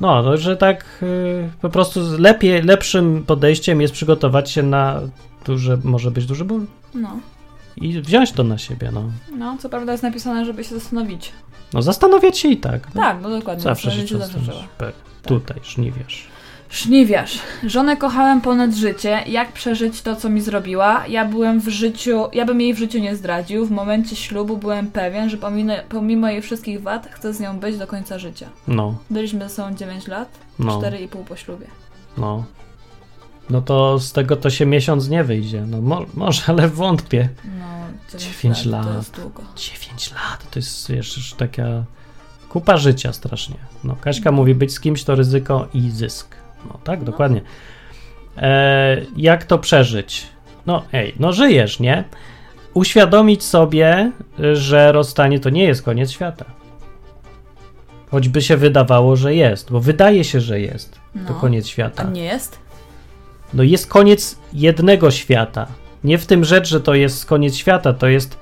No, 0.00 0.22
to, 0.22 0.36
że 0.36 0.56
tak 0.56 0.84
y, 1.02 1.50
po 1.60 1.68
prostu 1.70 2.00
lepiej, 2.18 2.62
lepszym 2.62 3.24
podejściem 3.26 3.80
jest 3.80 3.94
przygotować 3.94 4.50
się 4.50 4.62
na 4.62 5.00
duże, 5.46 5.78
może 5.84 6.10
być 6.10 6.26
duży 6.26 6.44
ból 6.44 6.66
No. 6.94 7.16
i 7.76 8.00
wziąć 8.00 8.32
to 8.32 8.44
na 8.44 8.58
siebie, 8.58 8.90
no. 8.94 9.02
No, 9.38 9.56
co 9.60 9.68
prawda 9.68 9.92
jest 9.92 10.02
napisane, 10.04 10.44
żeby 10.44 10.64
się 10.64 10.74
zastanowić. 10.74 11.32
No 11.74 11.82
zastanawiać 11.82 12.38
się 12.38 12.48
i 12.48 12.56
tak. 12.56 12.94
No. 12.94 13.02
Tak, 13.02 13.16
no 13.22 13.30
dokładnie. 13.30 13.62
Zawsze 13.64 13.90
się 13.90 13.96
zastanowić 13.96 14.10
zawsze 14.18 14.38
zastanawiasz. 14.38 14.68
trzeba. 14.78 16.37
Szniwiarz. 16.68 17.38
Żonę 17.64 17.96
kochałem 17.96 18.40
ponad 18.40 18.74
życie. 18.74 19.22
Jak 19.26 19.52
przeżyć 19.52 20.02
to, 20.02 20.16
co 20.16 20.28
mi 20.28 20.40
zrobiła? 20.40 21.06
Ja 21.06 21.24
byłem 21.24 21.60
w 21.60 21.68
życiu, 21.68 22.24
ja 22.32 22.44
bym 22.44 22.60
jej 22.60 22.74
w 22.74 22.78
życiu 22.78 22.98
nie 22.98 23.16
zdradził. 23.16 23.66
W 23.66 23.70
momencie 23.70 24.16
ślubu 24.16 24.56
byłem 24.56 24.86
pewien, 24.90 25.30
że 25.30 25.36
pomimo, 25.36 25.72
pomimo 25.88 26.28
jej 26.28 26.42
wszystkich 26.42 26.82
wad 26.82 27.08
chcę 27.12 27.34
z 27.34 27.40
nią 27.40 27.58
być 27.58 27.78
do 27.78 27.86
końca 27.86 28.18
życia. 28.18 28.48
No, 28.68 28.98
Byliśmy 29.10 29.40
ze 29.48 29.54
sobą 29.54 29.74
9 29.76 30.06
lat, 30.06 30.28
no, 30.58 30.80
4,5 30.80 31.24
po 31.24 31.36
ślubie. 31.36 31.66
no. 32.18 32.44
No 33.50 33.62
to 33.62 33.98
z 33.98 34.12
tego 34.12 34.36
to 34.36 34.50
się 34.50 34.66
miesiąc 34.66 35.08
nie 35.08 35.24
wyjdzie. 35.24 35.64
No 35.66 35.80
mo- 35.80 36.06
może, 36.14 36.42
ale 36.46 36.68
wątpię. 36.68 37.28
No, 37.44 38.18
9, 38.18 38.24
Dziewięć 38.36 38.64
lat, 38.64 38.84
To 38.86 38.94
jest 38.96 39.20
długo. 39.20 39.42
9 39.56 40.10
lat 40.12 40.50
to 40.50 40.58
jest 40.58 40.88
już 40.90 41.34
taka 41.34 41.62
kupa 42.48 42.76
życia 42.76 43.12
strasznie. 43.12 43.56
No, 43.84 43.96
Kaśka 44.00 44.32
mówi, 44.32 44.54
być 44.54 44.72
z 44.72 44.80
kimś 44.80 45.04
to 45.04 45.14
ryzyko 45.14 45.68
i 45.74 45.90
zysk. 45.90 46.28
No 46.66 46.78
tak, 46.84 47.04
dokładnie. 47.04 47.40
E, 48.36 48.96
jak 49.16 49.44
to 49.44 49.58
przeżyć? 49.58 50.26
No 50.66 50.82
ej, 50.92 51.14
no 51.18 51.32
żyjesz, 51.32 51.80
nie? 51.80 52.04
Uświadomić 52.74 53.44
sobie, 53.44 54.12
że 54.52 54.92
rozstanie 54.92 55.40
to 55.40 55.50
nie 55.50 55.64
jest 55.64 55.82
koniec 55.82 56.10
świata. 56.10 56.44
Choćby 58.10 58.42
się 58.42 58.56
wydawało, 58.56 59.16
że 59.16 59.34
jest, 59.34 59.70
bo 59.72 59.80
wydaje 59.80 60.24
się, 60.24 60.40
że 60.40 60.60
jest. 60.60 60.92
To 61.26 61.32
No. 61.32 61.40
koniec 61.40 61.64
A 61.66 61.68
świata. 61.68 62.02
nie 62.04 62.24
jest? 62.24 62.58
No 63.54 63.62
jest 63.62 63.86
koniec 63.86 64.38
jednego 64.52 65.10
świata. 65.10 65.66
Nie 66.04 66.18
w 66.18 66.26
tym 66.26 66.44
rzecz, 66.44 66.68
że 66.68 66.80
to 66.80 66.94
jest 66.94 67.26
koniec 67.26 67.56
świata, 67.56 67.92
to 67.92 68.06
jest 68.08 68.38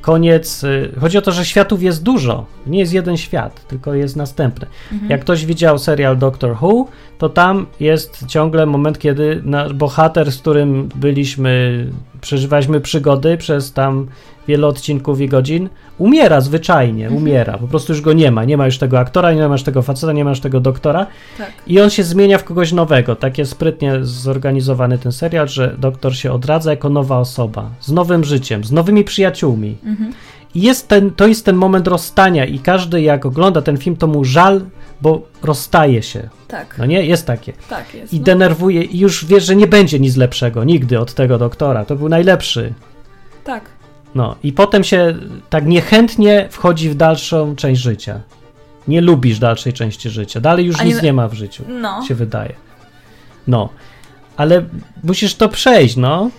koniec. 0.00 0.64
y, 0.64 0.92
Chodzi 1.00 1.18
o 1.18 1.22
to, 1.22 1.32
że 1.32 1.44
światów 1.44 1.82
jest 1.82 2.02
dużo. 2.02 2.46
Nie 2.66 2.78
jest 2.78 2.92
jeden 2.92 3.16
świat, 3.16 3.66
tylko 3.66 3.94
jest 3.94 4.16
następny. 4.16 4.66
Mhm. 4.92 5.10
Jak 5.10 5.20
ktoś 5.20 5.46
widział 5.46 5.78
serial 5.78 6.18
Doctor 6.18 6.56
Who, 6.62 6.86
to 7.18 7.28
tam 7.28 7.66
jest 7.80 8.26
ciągle 8.26 8.66
moment, 8.66 8.98
kiedy 8.98 9.40
nasz 9.44 9.72
bohater, 9.72 10.32
z 10.32 10.38
którym 10.38 10.88
byliśmy, 10.94 11.86
przeżywaliśmy 12.20 12.80
przygody 12.80 13.36
przez 13.36 13.72
tam 13.72 14.06
wiele 14.48 14.66
odcinków 14.66 15.20
i 15.20 15.28
godzin, 15.28 15.68
umiera 15.98 16.40
zwyczajnie, 16.40 17.04
Mhm. 17.06 17.22
umiera. 17.22 17.58
Po 17.58 17.68
prostu 17.68 17.92
już 17.92 18.00
go 18.02 18.12
nie 18.12 18.30
ma. 18.30 18.44
Nie 18.44 18.56
ma 18.56 18.66
już 18.66 18.78
tego 18.78 18.98
aktora, 18.98 19.32
nie 19.32 19.48
ma 19.48 19.54
już 19.54 19.62
tego 19.62 19.82
faceta, 19.82 20.12
nie 20.12 20.24
ma 20.24 20.30
już 20.30 20.40
tego 20.40 20.60
doktora. 20.60 21.06
Tak. 21.38 21.52
I 21.66 21.80
on 21.80 21.90
się 21.90 22.02
zmienia 22.02 22.38
w 22.38 22.44
kogoś 22.44 22.72
nowego. 22.72 23.16
Tak 23.16 23.38
jest 23.38 23.50
sprytnie 23.52 23.92
zorganizowany 24.02 24.98
ten 24.98 25.12
serial, 25.12 25.48
że 25.48 25.74
doktor 25.78 26.16
się 26.16 26.32
odradza 26.32 26.70
jako 26.70 26.88
nowa 26.88 27.18
osoba, 27.18 27.70
z 27.80 27.92
nowym 27.92 28.24
życiem, 28.24 28.64
z 28.64 28.72
nowymi 28.72 29.04
przyjaciółmi. 29.04 29.76
Mhm. 29.84 30.12
I 30.54 30.62
jest 30.62 30.88
ten, 30.88 31.10
to 31.10 31.26
jest 31.26 31.44
ten 31.44 31.56
moment 31.56 31.88
rozstania, 31.88 32.44
i 32.44 32.58
każdy, 32.58 33.02
jak 33.02 33.26
ogląda 33.26 33.62
ten 33.62 33.76
film, 33.76 33.96
to 33.96 34.06
mu 34.06 34.24
żal, 34.24 34.60
bo 35.02 35.22
rozstaje 35.42 36.02
się. 36.02 36.28
Tak, 36.48 36.74
No 36.78 36.86
nie, 36.86 37.02
jest 37.06 37.26
takie. 37.26 37.52
tak 37.68 37.94
jest. 37.94 38.12
I 38.12 38.18
no. 38.18 38.24
denerwuje, 38.24 38.82
i 38.82 38.98
już 38.98 39.24
wiesz, 39.24 39.44
że 39.44 39.56
nie 39.56 39.66
będzie 39.66 40.00
nic 40.00 40.16
lepszego 40.16 40.64
nigdy 40.64 41.00
od 41.00 41.14
tego 41.14 41.38
doktora. 41.38 41.84
To 41.84 41.96
był 41.96 42.08
najlepszy. 42.08 42.72
Tak. 43.44 43.64
No, 44.14 44.36
i 44.42 44.52
potem 44.52 44.84
się 44.84 45.14
tak 45.50 45.66
niechętnie 45.66 46.48
wchodzi 46.50 46.90
w 46.90 46.94
dalszą 46.94 47.56
część 47.56 47.80
życia. 47.82 48.20
Nie 48.88 49.00
lubisz 49.00 49.38
dalszej 49.38 49.72
części 49.72 50.10
życia. 50.10 50.40
Dalej 50.40 50.66
już 50.66 50.78
nie- 50.80 50.84
nic 50.84 51.02
nie 51.02 51.12
ma 51.12 51.28
w 51.28 51.34
życiu 51.34 51.64
No. 51.68 52.02
się 52.08 52.14
wydaje. 52.14 52.52
No, 53.46 53.68
ale 54.36 54.64
musisz 55.04 55.34
to 55.34 55.48
przejść, 55.48 55.96
no. 55.96 56.30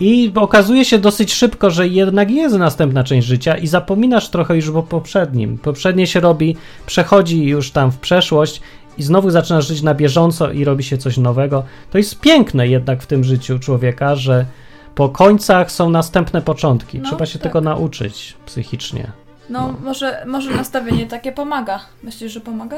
I 0.00 0.32
okazuje 0.34 0.84
się 0.84 0.98
dosyć 0.98 1.34
szybko, 1.34 1.70
że 1.70 1.88
jednak 1.88 2.30
jest 2.30 2.56
następna 2.56 3.04
część 3.04 3.26
życia 3.26 3.56
i 3.56 3.66
zapominasz 3.66 4.28
trochę 4.28 4.56
już 4.56 4.68
o 4.68 4.82
poprzednim. 4.82 5.58
Poprzednie 5.58 6.06
się 6.06 6.20
robi, 6.20 6.56
przechodzi 6.86 7.44
już 7.44 7.70
tam 7.70 7.92
w 7.92 7.98
przeszłość 7.98 8.60
i 8.98 9.02
znowu 9.02 9.30
zaczynasz 9.30 9.68
żyć 9.68 9.82
na 9.82 9.94
bieżąco 9.94 10.52
i 10.52 10.64
robi 10.64 10.84
się 10.84 10.98
coś 10.98 11.16
nowego. 11.16 11.64
To 11.90 11.98
jest 11.98 12.20
piękne 12.20 12.68
jednak 12.68 13.02
w 13.02 13.06
tym 13.06 13.24
życiu 13.24 13.58
człowieka, 13.58 14.16
że 14.16 14.46
po 14.94 15.08
końcach 15.08 15.72
są 15.72 15.90
następne 15.90 16.42
początki. 16.42 16.98
No, 16.98 17.08
Trzeba 17.08 17.26
się 17.26 17.38
tak. 17.38 17.42
tego 17.42 17.60
nauczyć 17.60 18.36
psychicznie. 18.46 19.12
No, 19.50 19.74
Może, 19.84 20.24
może 20.26 20.50
nastawienie 20.50 21.06
takie 21.06 21.32
pomaga. 21.32 21.80
Myślisz, 22.02 22.32
że 22.32 22.40
pomaga? 22.40 22.76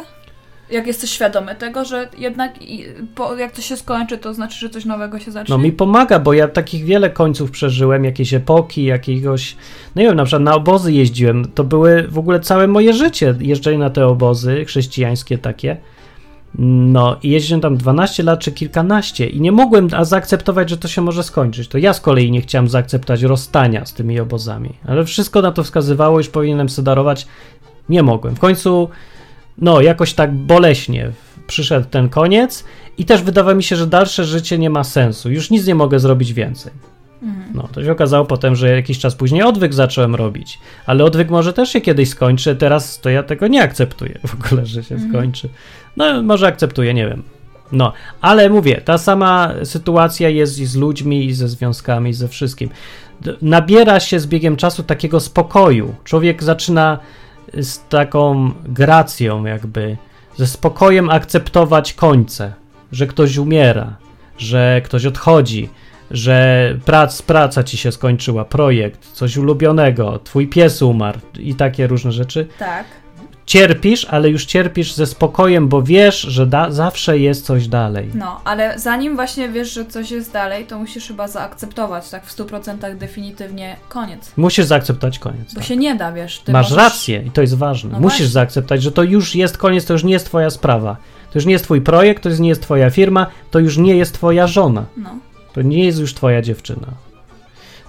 Jak 0.71 0.87
jesteś 0.87 1.11
świadomy 1.11 1.55
tego, 1.55 1.85
że 1.85 2.09
jednak 2.19 2.63
i, 2.63 2.85
po, 3.15 3.35
jak 3.35 3.53
to 3.53 3.63
się 3.63 3.77
skończy, 3.77 4.19
to 4.19 4.35
znaczy, 4.35 4.59
że 4.59 4.71
coś 4.71 4.85
nowego 4.85 5.19
się 5.19 5.31
zacznie? 5.31 5.55
No 5.55 5.59
mi 5.59 5.73
pomaga, 5.73 6.19
bo 6.19 6.33
ja 6.33 6.49
takich 6.49 6.85
wiele 6.85 7.11
końców 7.11 7.51
przeżyłem, 7.51 8.05
jakieś 8.05 8.35
epoki, 8.35 8.85
jakiegoś, 8.85 9.57
no 9.95 10.03
nie 10.03 10.09
wiem, 10.09 10.17
na 10.17 10.25
przykład 10.25 10.43
na 10.43 10.55
obozy 10.55 10.93
jeździłem, 10.93 11.53
to 11.55 11.65
były 11.65 12.09
w 12.09 12.19
ogóle 12.19 12.41
całe 12.41 12.67
moje 12.67 12.93
życie, 12.95 13.35
jeżdżenie 13.41 13.79
na 13.79 13.91
te 13.91 14.07
obozy 14.07 14.65
chrześcijańskie 14.65 15.39
takie, 15.39 15.77
no 16.59 17.17
i 17.23 17.31
jeździłem 17.31 17.61
tam 17.61 17.77
12 17.77 18.23
lat 18.23 18.41
czy 18.41 18.53
kilkanaście 18.53 19.27
i 19.27 19.41
nie 19.41 19.53
mogłem 19.53 19.89
zaakceptować, 20.03 20.71
że 20.71 20.77
to 20.77 20.89
się 20.89 21.03
może 21.03 21.23
skończyć, 21.23 21.69
to 21.69 21.79
ja 21.79 21.93
z 21.93 22.01
kolei 22.01 22.31
nie 22.31 22.41
chciałem 22.41 22.69
zaakceptować 22.69 23.23
rozstania 23.23 23.85
z 23.87 23.95
tymi 23.95 24.21
obozami, 24.21 24.73
ale 24.87 25.05
wszystko 25.05 25.43
na 25.43 25.53
to 25.53 25.65
wskazywało, 25.65 26.19
już 26.19 26.29
powinienem 26.29 26.69
sobie 26.69 26.87
darować, 26.87 27.27
nie 27.89 28.03
mogłem, 28.03 28.35
w 28.35 28.39
końcu, 28.39 28.89
no 29.59 29.81
jakoś 29.81 30.15
tak 30.15 30.35
boleśnie 30.35 31.11
przyszedł 31.47 31.87
ten 31.91 32.09
koniec 32.09 32.65
i 32.99 33.05
też 33.05 33.23
wydawało 33.23 33.57
mi 33.57 33.63
się, 33.63 33.77
że 33.77 33.87
dalsze 33.87 34.25
życie 34.25 34.59
nie 34.59 34.71
ma 34.71 34.85
sensu. 34.85 35.31
Już 35.31 35.51
nic 35.51 35.67
nie 35.67 35.75
mogę 35.75 36.01
zrobić 36.01 36.33
więcej. 36.33 36.73
Mhm. 37.23 37.47
No, 37.55 37.69
to 37.73 37.85
się 37.85 37.93
okazało 37.93 38.25
potem, 38.25 38.57
że 38.57 38.71
jakiś 38.71 38.99
czas 38.99 39.15
później 39.15 39.43
odwyk 39.43 39.75
zacząłem 39.75 40.15
robić. 40.15 40.59
Ale 40.87 41.05
odwyk 41.05 41.31
może 41.31 41.53
też 41.53 41.69
się 41.71 41.81
kiedyś 41.81 42.09
skończy, 42.09 42.57
teraz 42.57 43.01
to 43.01 43.11
ja 43.11 43.23
tego 43.23 43.49
nie 43.49 43.63
akceptuję 43.63 44.19
w 44.27 44.35
ogóle, 44.35 44.67
że 44.67 44.85
się 44.85 44.95
Mhm. 44.95 45.13
skończy. 45.13 45.49
No, 45.97 46.23
może 46.23 46.47
akceptuję, 46.47 46.95
nie 46.95 47.09
wiem. 47.09 47.23
No, 47.73 47.93
ale 48.21 48.51
mówię, 48.51 48.81
ta 48.85 48.99
sama 48.99 49.53
sytuacja 49.65 50.29
jest 50.29 50.59
i 50.59 50.67
z 50.67 50.77
ludźmi, 50.77 51.27
i 51.27 51.35
ze 51.35 51.49
związkami, 51.49 52.11
i 52.11 52.15
ze 52.15 52.29
wszystkim. 52.29 52.71
Nabiera 53.43 54.01
się 54.01 54.21
z 54.21 54.27
biegiem 54.27 54.57
czasu 54.57 54.83
takiego 54.83 55.21
spokoju. 55.21 55.95
Człowiek 56.05 56.43
zaczyna 56.43 56.99
z 57.55 57.89
taką 57.89 58.51
gracją, 58.65 59.45
jakby, 59.45 59.97
ze 60.37 60.47
spokojem 60.47 61.11
akceptować 61.11 61.93
końce, 61.93 62.53
że 62.93 63.07
ktoś 63.07 63.37
umiera, 63.37 63.97
że 64.39 64.81
ktoś 64.85 65.07
odchodzi, 65.07 65.69
że 66.11 66.79
prac, 66.85 67.23
praca 67.23 67.65
ci 67.65 67.77
się 67.77 67.93
skończyła, 67.93 68.45
projekt, 68.45 69.13
coś 69.13 69.37
ulubionego, 69.37 70.19
twój 70.25 70.49
pies 70.49 70.83
umarł 70.83 71.19
i 71.39 71.55
takie 71.55 71.87
różne 71.87 72.13
rzeczy 72.13 72.47
Tak. 72.59 72.85
Cierpisz, 73.47 74.05
ale 74.05 74.29
już 74.31 74.45
cierpisz 74.45 74.93
ze 74.95 75.07
spokojem, 75.07 75.69
bo 75.69 75.83
wiesz, 75.83 76.21
że 76.21 76.47
da- 76.47 76.71
zawsze 76.71 77.19
jest 77.19 77.45
coś 77.47 77.69
dalej. 77.69 78.11
No, 78.15 78.41
ale 78.45 78.79
zanim 78.79 79.15
właśnie 79.17 79.49
wiesz, 79.49 79.73
że 79.73 79.85
coś 79.85 80.11
jest 80.11 80.33
dalej, 80.33 80.65
to 80.67 80.79
musisz 80.79 81.09
chyba 81.09 81.29
zaakceptować, 81.29 82.11
tak 82.11 82.27
w 82.27 82.37
100% 82.37 82.97
definitywnie 82.97 83.77
koniec. 83.89 84.33
Musisz 84.37 84.65
zaakceptować 84.65 85.19
koniec. 85.19 85.55
Bo 85.55 85.61
tak. 85.61 85.69
się 85.69 85.77
nie 85.77 85.95
da, 85.95 86.13
wiesz. 86.13 86.43
Masz 86.49 86.71
możesz- 86.71 86.77
rację 86.85 87.23
i 87.27 87.31
to 87.31 87.41
jest 87.41 87.55
ważne. 87.55 87.91
No 87.91 88.01
Musisz 88.01 88.19
właśnie. 88.19 88.27
zaakceptować, 88.33 88.83
że 88.83 88.93
to 88.93 89.03
już 89.03 89.35
jest 89.35 89.59
koniec, 89.59 89.85
to 89.87 89.93
już 89.93 90.05
nie 90.05 90.13
jest 90.13 90.27
twoja 90.27 90.51
sprawa. 90.51 90.97
To 91.33 91.39
już 91.39 91.47
nie 91.47 91.53
jest 91.53 91.65
twój 91.65 91.81
projekt, 91.81 92.23
to 92.23 92.29
już 92.29 92.39
nie 92.39 92.49
jest 92.49 92.63
twoja 92.63 92.91
firma, 92.91 93.27
to 93.51 93.59
już 93.59 93.77
nie 93.79 93.97
jest 93.97 94.15
twoja 94.15 94.47
żona. 94.47 94.85
No. 94.97 95.11
To 95.53 95.63
nie 95.63 95.85
jest 95.85 95.99
już 95.99 96.15
twoja 96.15 96.43
dziewczyna. 96.43 96.87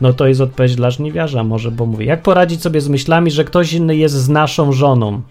No 0.02 0.14
to 0.14 0.28
jest 0.28 0.42
odpowiedź 0.42 0.76
dla 0.76 0.92
żniwiarza 0.92 1.44
może, 1.44 1.72
bo 1.72 1.86
mówię, 1.86 2.06
jak 2.06 2.22
poradzić 2.22 2.62
sobie 2.62 2.82
z 2.82 2.90
myślami, 2.90 3.32
że 3.32 3.44
ktoś 3.44 3.74
inny 3.74 3.96
jest 3.96 4.16
z 4.16 4.30
naszą 4.30 4.72
żoną 4.72 5.22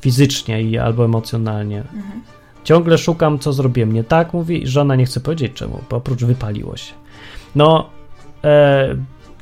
fizycznie 0.00 0.62
i 0.62 0.78
albo 0.78 1.04
emocjonalnie. 1.04 1.78
Mhm. 1.78 2.22
Ciągle 2.64 2.98
szukam, 2.98 3.38
co 3.38 3.52
zrobiłem 3.52 3.92
nie 3.92 4.04
tak, 4.04 4.32
mówi, 4.32 4.62
i 4.62 4.66
żona 4.66 4.96
nie 4.96 5.06
chce 5.06 5.20
powiedzieć 5.20 5.52
czemu, 5.54 5.80
bo 5.90 5.96
oprócz 5.96 6.24
wypaliło 6.24 6.76
się. 6.76 6.92
No, 7.54 7.90
e, 8.44 8.96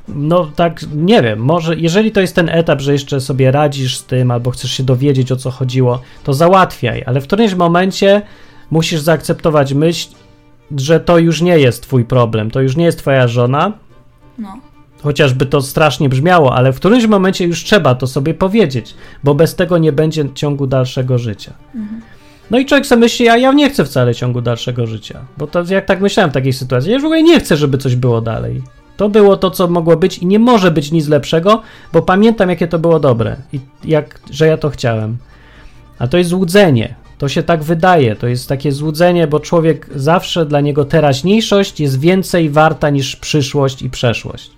no 0.08 0.50
tak, 0.56 0.80
nie 0.94 1.22
wiem, 1.22 1.38
może 1.38 1.76
jeżeli 1.76 2.12
to 2.12 2.20
jest 2.20 2.34
ten 2.34 2.48
etap, 2.48 2.80
że 2.80 2.92
jeszcze 2.92 3.20
sobie 3.20 3.50
radzisz 3.50 3.96
z 3.96 4.04
tym, 4.04 4.30
albo 4.30 4.50
chcesz 4.50 4.72
się 4.72 4.82
dowiedzieć, 4.82 5.32
o 5.32 5.36
co 5.36 5.50
chodziło, 5.50 6.00
to 6.24 6.34
załatwiaj, 6.34 7.02
ale 7.06 7.20
w 7.20 7.24
którymś 7.26 7.54
momencie 7.54 8.22
musisz 8.70 9.00
zaakceptować 9.00 9.74
myśl, 9.74 10.08
że 10.76 11.00
to 11.00 11.18
już 11.18 11.40
nie 11.42 11.58
jest 11.58 11.82
twój 11.82 12.04
problem, 12.04 12.50
to 12.50 12.60
już 12.60 12.76
nie 12.76 12.84
jest 12.84 12.98
twoja 12.98 13.28
żona, 13.28 13.72
No. 14.38 14.58
Chociażby 15.02 15.46
to 15.46 15.62
strasznie 15.62 16.08
brzmiało, 16.08 16.54
ale 16.54 16.72
w 16.72 16.76
którymś 16.76 17.06
momencie 17.06 17.46
już 17.46 17.64
trzeba 17.64 17.94
to 17.94 18.06
sobie 18.06 18.34
powiedzieć, 18.34 18.94
bo 19.24 19.34
bez 19.34 19.54
tego 19.54 19.78
nie 19.78 19.92
będzie 19.92 20.24
ciągu 20.34 20.66
dalszego 20.66 21.18
życia. 21.18 21.52
No 22.50 22.58
i 22.58 22.66
człowiek 22.66 22.86
sobie 22.86 23.00
myśli, 23.00 23.28
a 23.28 23.36
ja 23.36 23.52
nie 23.52 23.70
chcę 23.70 23.84
wcale 23.84 24.14
ciągu 24.14 24.40
dalszego 24.40 24.86
życia, 24.86 25.20
bo 25.38 25.46
to 25.46 25.64
jak 25.68 25.84
tak 25.84 26.00
myślałem 26.00 26.30
w 26.30 26.34
takiej 26.34 26.52
sytuacji, 26.52 26.92
ja 26.92 26.98
w 26.98 27.04
ogóle 27.04 27.22
nie 27.22 27.40
chcę, 27.40 27.56
żeby 27.56 27.78
coś 27.78 27.96
było 27.96 28.20
dalej. 28.20 28.62
To 28.96 29.08
było 29.08 29.36
to, 29.36 29.50
co 29.50 29.68
mogło 29.68 29.96
być 29.96 30.18
i 30.18 30.26
nie 30.26 30.38
może 30.38 30.70
być 30.70 30.92
nic 30.92 31.08
lepszego, 31.08 31.62
bo 31.92 32.02
pamiętam, 32.02 32.50
jakie 32.50 32.68
to 32.68 32.78
było 32.78 33.00
dobre 33.00 33.36
i 33.52 33.60
jak, 33.84 34.20
że 34.30 34.46
ja 34.46 34.56
to 34.56 34.70
chciałem. 34.70 35.16
A 35.98 36.06
to 36.06 36.18
jest 36.18 36.30
złudzenie. 36.30 36.94
To 37.18 37.28
się 37.28 37.42
tak 37.42 37.62
wydaje, 37.62 38.16
to 38.16 38.26
jest 38.26 38.48
takie 38.48 38.72
złudzenie, 38.72 39.26
bo 39.26 39.40
człowiek 39.40 39.90
zawsze 39.94 40.46
dla 40.46 40.60
niego 40.60 40.84
teraźniejszość 40.84 41.80
jest 41.80 42.00
więcej 42.00 42.50
warta 42.50 42.90
niż 42.90 43.16
przyszłość 43.16 43.82
i 43.82 43.90
przeszłość. 43.90 44.57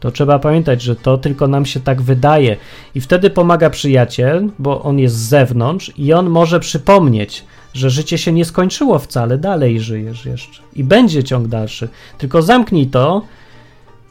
To 0.00 0.10
trzeba 0.10 0.38
pamiętać, 0.38 0.82
że 0.82 0.96
to 0.96 1.18
tylko 1.18 1.48
nam 1.48 1.66
się 1.66 1.80
tak 1.80 2.02
wydaje. 2.02 2.56
I 2.94 3.00
wtedy 3.00 3.30
pomaga 3.30 3.70
przyjaciel, 3.70 4.50
bo 4.58 4.82
on 4.82 4.98
jest 4.98 5.16
z 5.16 5.28
zewnątrz 5.28 5.92
i 5.96 6.12
on 6.12 6.30
może 6.30 6.60
przypomnieć, 6.60 7.44
że 7.74 7.90
życie 7.90 8.18
się 8.18 8.32
nie 8.32 8.44
skończyło 8.44 8.98
wcale, 8.98 9.38
dalej 9.38 9.80
żyjesz 9.80 10.26
jeszcze. 10.26 10.62
I 10.76 10.84
będzie 10.84 11.24
ciąg 11.24 11.48
dalszy. 11.48 11.88
Tylko 12.18 12.42
zamknij 12.42 12.86
to, 12.86 13.22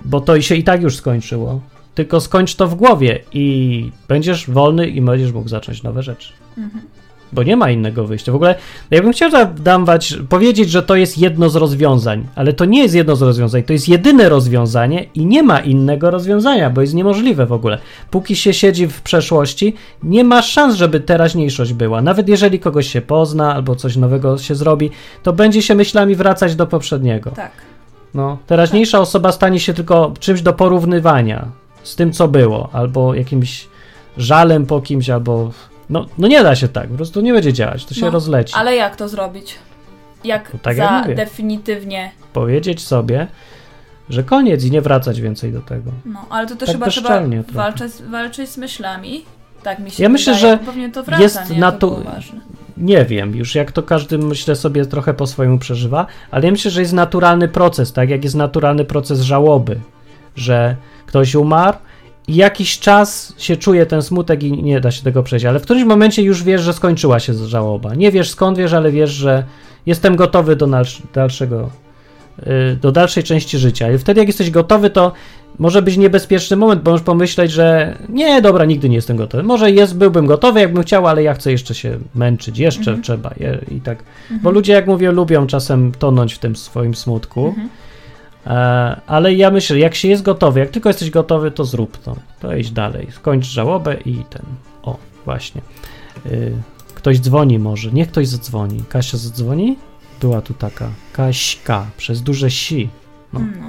bo 0.05 0.21
to 0.21 0.41
się 0.41 0.55
i 0.55 0.63
tak 0.63 0.81
już 0.81 0.95
skończyło. 0.95 1.61
Tylko 1.95 2.21
skończ 2.21 2.55
to 2.55 2.67
w 2.67 2.75
głowie 2.75 3.19
i 3.33 3.91
będziesz 4.07 4.49
wolny 4.49 4.87
i 4.87 5.01
będziesz 5.01 5.31
mógł 5.31 5.49
zacząć 5.49 5.83
nowe 5.83 6.03
rzeczy. 6.03 6.33
Bo 7.33 7.43
nie 7.43 7.55
ma 7.55 7.71
innego 7.71 8.05
wyjścia. 8.07 8.31
W 8.31 8.35
ogóle 8.35 8.55
ja 8.91 9.01
bym 9.01 9.11
chciał 9.11 9.31
dawać, 9.59 10.17
powiedzieć, 10.29 10.69
że 10.69 10.83
to 10.83 10.95
jest 10.95 11.17
jedno 11.17 11.49
z 11.49 11.55
rozwiązań, 11.55 12.27
ale 12.35 12.53
to 12.53 12.65
nie 12.65 12.81
jest 12.81 12.95
jedno 12.95 13.15
z 13.15 13.21
rozwiązań, 13.21 13.63
to 13.63 13.73
jest 13.73 13.89
jedyne 13.89 14.29
rozwiązanie 14.29 15.05
i 15.15 15.25
nie 15.25 15.43
ma 15.43 15.59
innego 15.59 16.11
rozwiązania, 16.11 16.69
bo 16.69 16.81
jest 16.81 16.93
niemożliwe 16.93 17.45
w 17.45 17.51
ogóle. 17.51 17.77
Póki 18.11 18.35
się 18.35 18.53
siedzi 18.53 18.87
w 18.87 19.01
przeszłości, 19.01 19.75
nie 20.03 20.23
ma 20.23 20.41
szans, 20.41 20.75
żeby 20.75 20.99
teraźniejszość 20.99 21.73
była. 21.73 22.01
Nawet 22.01 22.29
jeżeli 22.29 22.59
kogoś 22.59 22.87
się 22.87 23.01
pozna 23.01 23.55
albo 23.55 23.75
coś 23.75 23.95
nowego 23.95 24.37
się 24.37 24.55
zrobi, 24.55 24.91
to 25.23 25.33
będzie 25.33 25.61
się 25.61 25.75
myślami 25.75 26.15
wracać 26.15 26.55
do 26.55 26.67
poprzedniego. 26.67 27.31
Tak. 27.31 27.51
No, 28.13 28.37
teraźniejsza 28.47 28.99
osoba 28.99 29.31
stanie 29.31 29.59
się 29.59 29.73
tylko 29.73 30.13
czymś 30.19 30.41
do 30.41 30.53
porównywania 30.53 31.47
z 31.83 31.95
tym, 31.95 32.11
co 32.11 32.27
było, 32.27 32.69
albo 32.71 33.13
jakimś 33.13 33.67
żalem 34.17 34.65
po 34.65 34.81
kimś, 34.81 35.09
albo. 35.09 35.51
No, 35.89 36.05
no 36.17 36.27
nie 36.27 36.43
da 36.43 36.55
się 36.55 36.67
tak, 36.67 36.87
po 36.89 36.95
prostu 36.95 37.21
nie 37.21 37.33
będzie 37.33 37.53
działać, 37.53 37.85
to 37.85 37.93
się 37.93 38.01
No, 38.05 38.11
rozleci. 38.11 38.53
Ale 38.57 38.75
jak 38.75 38.95
to 38.95 39.09
zrobić? 39.09 39.55
Jak 40.23 40.53
No 40.53 40.59
tak 40.63 40.77
jak 40.77 40.89
za 40.89 41.01
mówię. 41.01 41.15
definitywnie. 41.15 42.11
Powiedzieć 42.33 42.81
sobie, 42.81 43.27
że 44.09 44.23
koniec 44.23 44.63
i 44.65 44.71
nie 44.71 44.81
wracać 44.81 45.21
więcej 45.21 45.51
do 45.53 45.61
tego. 45.61 45.91
No, 46.05 46.25
ale 46.29 46.47
to 46.47 46.55
też 46.55 46.67
Tak 46.67 46.75
chyba 46.75 46.87
trzeba 46.87 47.21
walczyć, 47.53 47.91
walczyć 48.09 48.49
z 48.49 48.57
myślami. 48.57 49.25
Tak 49.63 49.79
mi 49.79 49.91
się 49.91 50.03
Ja 50.03 50.09
myślę, 50.09 50.33
wydaje, 50.35 50.57
że 50.57 50.65
pewnie 50.65 50.89
to 50.91 51.03
wraca, 51.03 51.23
jest 51.23 51.49
nie? 51.49 51.59
na 51.59 51.71
to. 51.71 52.01
Nie 52.77 53.05
wiem, 53.05 53.35
już 53.35 53.55
jak 53.55 53.71
to 53.71 53.83
każdy 53.83 54.17
myślę 54.17 54.55
sobie 54.55 54.85
trochę 54.85 55.13
po 55.13 55.27
swojemu 55.27 55.57
przeżywa, 55.59 56.05
ale 56.31 56.45
ja 56.45 56.51
myślę, 56.51 56.71
że 56.71 56.81
jest 56.81 56.93
naturalny 56.93 57.47
proces, 57.47 57.93
tak 57.93 58.09
jak 58.09 58.23
jest 58.23 58.35
naturalny 58.35 58.85
proces 58.85 59.21
żałoby, 59.21 59.79
że 60.35 60.75
ktoś 61.05 61.35
umarł 61.35 61.77
jakiś 62.35 62.79
czas 62.79 63.33
się 63.37 63.57
czuje 63.57 63.85
ten 63.85 64.01
smutek 64.01 64.43
i 64.43 64.63
nie 64.63 64.79
da 64.81 64.91
się 64.91 65.03
tego 65.03 65.23
przejść, 65.23 65.45
ale 65.45 65.59
w 65.59 65.63
którymś 65.63 65.85
momencie 65.85 66.21
już 66.21 66.43
wiesz, 66.43 66.61
że 66.61 66.73
skończyła 66.73 67.19
się 67.19 67.33
żałoba. 67.33 67.95
Nie 67.95 68.11
wiesz 68.11 68.29
skąd 68.29 68.57
wiesz, 68.57 68.73
ale 68.73 68.91
wiesz, 68.91 69.09
że 69.11 69.43
jestem 69.85 70.15
gotowy 70.15 70.55
do 70.55 70.67
dalsz- 70.67 71.01
dalszego, 71.13 71.69
y, 72.39 72.77
do 72.81 72.91
dalszej 72.91 73.23
części 73.23 73.57
życia. 73.57 73.91
I 73.91 73.97
wtedy 73.97 74.19
jak 74.19 74.27
jesteś 74.27 74.51
gotowy, 74.51 74.89
to 74.89 75.11
może 75.59 75.81
być 75.81 75.97
niebezpieczny 75.97 76.57
moment, 76.57 76.81
bo 76.81 76.91
możesz 76.91 77.05
pomyśleć, 77.05 77.51
że 77.51 77.97
nie, 78.09 78.41
dobra, 78.41 78.65
nigdy 78.65 78.89
nie 78.89 78.95
jestem 78.95 79.17
gotowy. 79.17 79.43
Może 79.43 79.71
jest, 79.71 79.97
byłbym 79.97 80.25
gotowy, 80.25 80.59
jakbym 80.59 80.83
chciał, 80.83 81.07
ale 81.07 81.23
ja 81.23 81.33
chcę 81.33 81.51
jeszcze 81.51 81.75
się 81.75 81.97
męczyć, 82.15 82.59
jeszcze 82.59 82.97
trzeba 82.97 83.33
je, 83.39 83.59
i 83.71 83.81
tak. 83.81 84.03
Bo 84.43 84.51
ludzie, 84.51 84.73
jak 84.73 84.87
mówię, 84.87 85.11
lubią 85.11 85.47
czasem 85.47 85.91
tonąć 85.99 86.33
w 86.33 86.39
tym 86.39 86.55
swoim 86.55 86.95
smutku. 86.95 87.55
E, 87.57 87.88
ale 89.07 89.33
ja 89.33 89.51
myślę, 89.51 89.79
jak 89.79 89.95
się 89.95 90.07
jest 90.07 90.23
gotowy, 90.23 90.59
jak 90.59 90.69
tylko 90.69 90.89
jesteś 90.89 91.09
gotowy, 91.09 91.51
to 91.51 91.65
zrób 91.65 91.97
to. 91.97 92.15
To 92.39 92.55
idź 92.55 92.71
dalej. 92.71 93.07
Skończ 93.11 93.45
żałobę 93.45 93.97
i 94.05 94.23
ten. 94.29 94.45
O, 94.83 94.97
właśnie. 95.25 95.61
Y, 96.25 96.53
ktoś 96.95 97.19
dzwoni 97.19 97.59
może. 97.59 97.91
Niech 97.91 98.11
ktoś 98.11 98.27
zadzwoni. 98.27 98.83
Kasia 98.89 99.17
zadzwoni? 99.17 99.77
Była 100.21 100.41
tu 100.41 100.53
taka. 100.53 100.89
Kaśka, 101.13 101.85
przez 101.97 102.21
duże 102.21 102.51
si. 102.51 102.89
No. 103.33 103.39
No. 103.39 103.67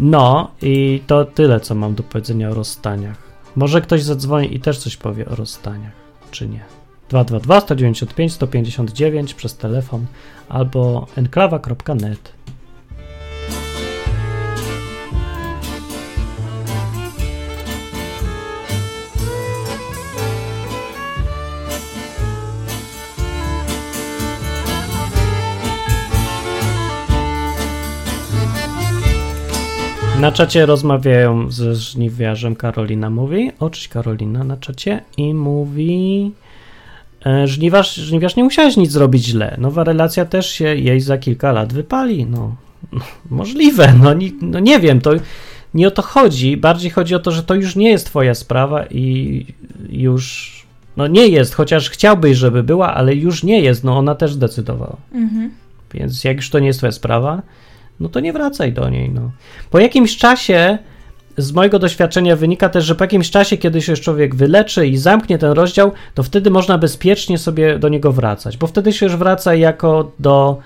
No 0.00 0.50
i 0.62 1.02
to 1.06 1.24
tyle, 1.24 1.60
co 1.60 1.74
mam 1.74 1.94
do 1.94 2.02
powiedzenia 2.02 2.50
o 2.50 2.54
rozstaniach. 2.54 3.16
Może 3.56 3.80
ktoś 3.80 4.02
zadzwoni 4.02 4.54
i 4.54 4.60
też 4.60 4.78
coś 4.78 4.96
powie 4.96 5.28
o 5.28 5.34
rozstaniach, 5.34 5.92
czy 6.30 6.48
nie. 6.48 6.64
222 7.08 7.60
195 7.60 8.32
159 8.32 9.34
przez 9.34 9.56
telefon 9.56 10.06
albo 10.48 11.06
enklawa.net. 11.16 12.32
Na 30.20 30.32
czacie 30.32 30.66
rozmawiają 30.66 31.50
ze 31.50 31.74
żniwiarzem. 31.74 32.56
Karolina 32.56 33.10
mówi. 33.10 33.52
O, 33.60 33.70
cześć 33.70 33.88
Karolina 33.88 34.44
na 34.44 34.56
czacie. 34.56 35.00
I 35.16 35.34
mówi. 35.34 36.32
e, 37.26 37.48
Żniwarz, 37.48 37.94
żniwiarz 37.94 38.36
nie 38.36 38.44
musiałeś 38.44 38.76
nic 38.76 38.90
zrobić 38.90 39.24
źle. 39.24 39.56
Nowa 39.58 39.84
relacja 39.84 40.24
też 40.24 40.50
się 40.50 40.64
jej 40.76 41.00
za 41.00 41.18
kilka 41.18 41.52
lat 41.52 41.72
wypali. 41.72 42.26
No, 42.26 42.56
możliwe. 43.30 43.94
No, 44.02 44.14
ni, 44.14 44.32
no 44.42 44.60
nie 44.60 44.80
wiem. 44.80 45.00
To 45.00 45.10
nie 45.74 45.88
o 45.88 45.90
to 45.90 46.02
chodzi. 46.02 46.56
Bardziej 46.56 46.90
chodzi 46.90 47.14
o 47.14 47.18
to, 47.18 47.30
że 47.30 47.42
to 47.42 47.54
już 47.54 47.76
nie 47.76 47.90
jest 47.90 48.06
twoja 48.06 48.34
sprawa 48.34 48.84
i 48.86 49.46
już. 49.90 50.58
No 50.96 51.06
nie 51.06 51.28
jest, 51.28 51.54
chociaż 51.54 51.90
chciałbyś, 51.90 52.36
żeby 52.38 52.62
była, 52.62 52.94
ale 52.94 53.14
już 53.14 53.42
nie 53.42 53.60
jest. 53.60 53.84
No 53.84 53.98
ona 53.98 54.14
też 54.14 54.32
zdecydowała. 54.32 54.96
Mhm. 55.14 55.50
Więc 55.94 56.24
jak 56.24 56.36
już 56.36 56.50
to 56.50 56.58
nie 56.58 56.66
jest 56.66 56.78
twoja 56.78 56.92
sprawa, 56.92 57.42
no 58.00 58.08
to 58.08 58.20
nie 58.20 58.32
wracaj 58.32 58.72
do 58.72 58.88
niej. 58.88 59.10
No. 59.10 59.30
Po 59.70 59.78
jakimś 59.78 60.16
czasie 60.16 60.78
z 61.36 61.52
mojego 61.52 61.78
doświadczenia 61.78 62.36
wynika 62.36 62.68
też, 62.68 62.84
że 62.84 62.94
po 62.94 63.04
jakimś 63.04 63.30
czasie, 63.30 63.56
kiedy 63.56 63.82
się 63.82 63.96
człowiek 63.96 64.34
wyleczy 64.34 64.86
i 64.86 64.96
zamknie 64.96 65.38
ten 65.38 65.52
rozdział, 65.52 65.92
to 66.14 66.22
wtedy 66.22 66.50
można 66.50 66.78
bezpiecznie 66.78 67.38
sobie 67.38 67.78
do 67.78 67.88
niego 67.88 68.12
wracać, 68.12 68.56
bo 68.56 68.66
wtedy 68.66 68.92
się 68.92 69.06
już 69.06 69.16
wraca 69.16 69.54
jako 69.54 70.12
do. 70.18 70.58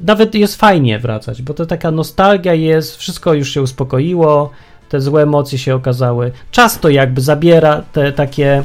Nawet 0.00 0.34
jest 0.34 0.56
fajnie 0.56 0.98
wracać, 0.98 1.42
bo 1.42 1.54
to 1.54 1.66
taka 1.66 1.90
nostalgia 1.90 2.54
jest, 2.54 2.96
wszystko 2.96 3.34
już 3.34 3.48
się 3.48 3.62
uspokoiło, 3.62 4.50
te 4.88 5.00
złe 5.00 5.22
emocje 5.22 5.58
się 5.58 5.74
okazały. 5.74 6.32
Czas 6.50 6.80
to 6.80 6.88
jakby 6.88 7.20
zabiera 7.20 7.82
te 7.92 8.12
takie, 8.12 8.62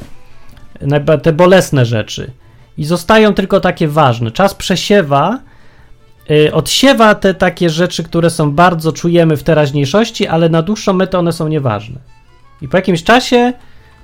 te 1.24 1.34
bolesne 1.34 1.86
rzeczy 1.86 2.32
i 2.78 2.86
zostają 2.86 3.34
tylko 3.34 3.60
takie 3.60 3.88
ważne. 3.88 4.32
Czas 4.32 4.56
przesiewa, 4.56 5.40
odsiewa 6.54 7.16
te 7.16 7.34
takie 7.34 7.70
rzeczy, 7.70 8.04
które 8.04 8.30
są 8.30 8.52
bardzo 8.52 8.92
czujemy 8.92 9.38
w 9.38 9.44
teraźniejszości, 9.44 10.28
ale 10.28 10.50
na 10.50 10.62
dłuższą 10.62 10.94
metę 10.94 11.20
one 11.20 11.34
są 11.34 11.48
nieważne. 11.48 12.00
I 12.62 12.68
po 12.68 12.78
jakimś 12.78 13.04
czasie 13.04 13.54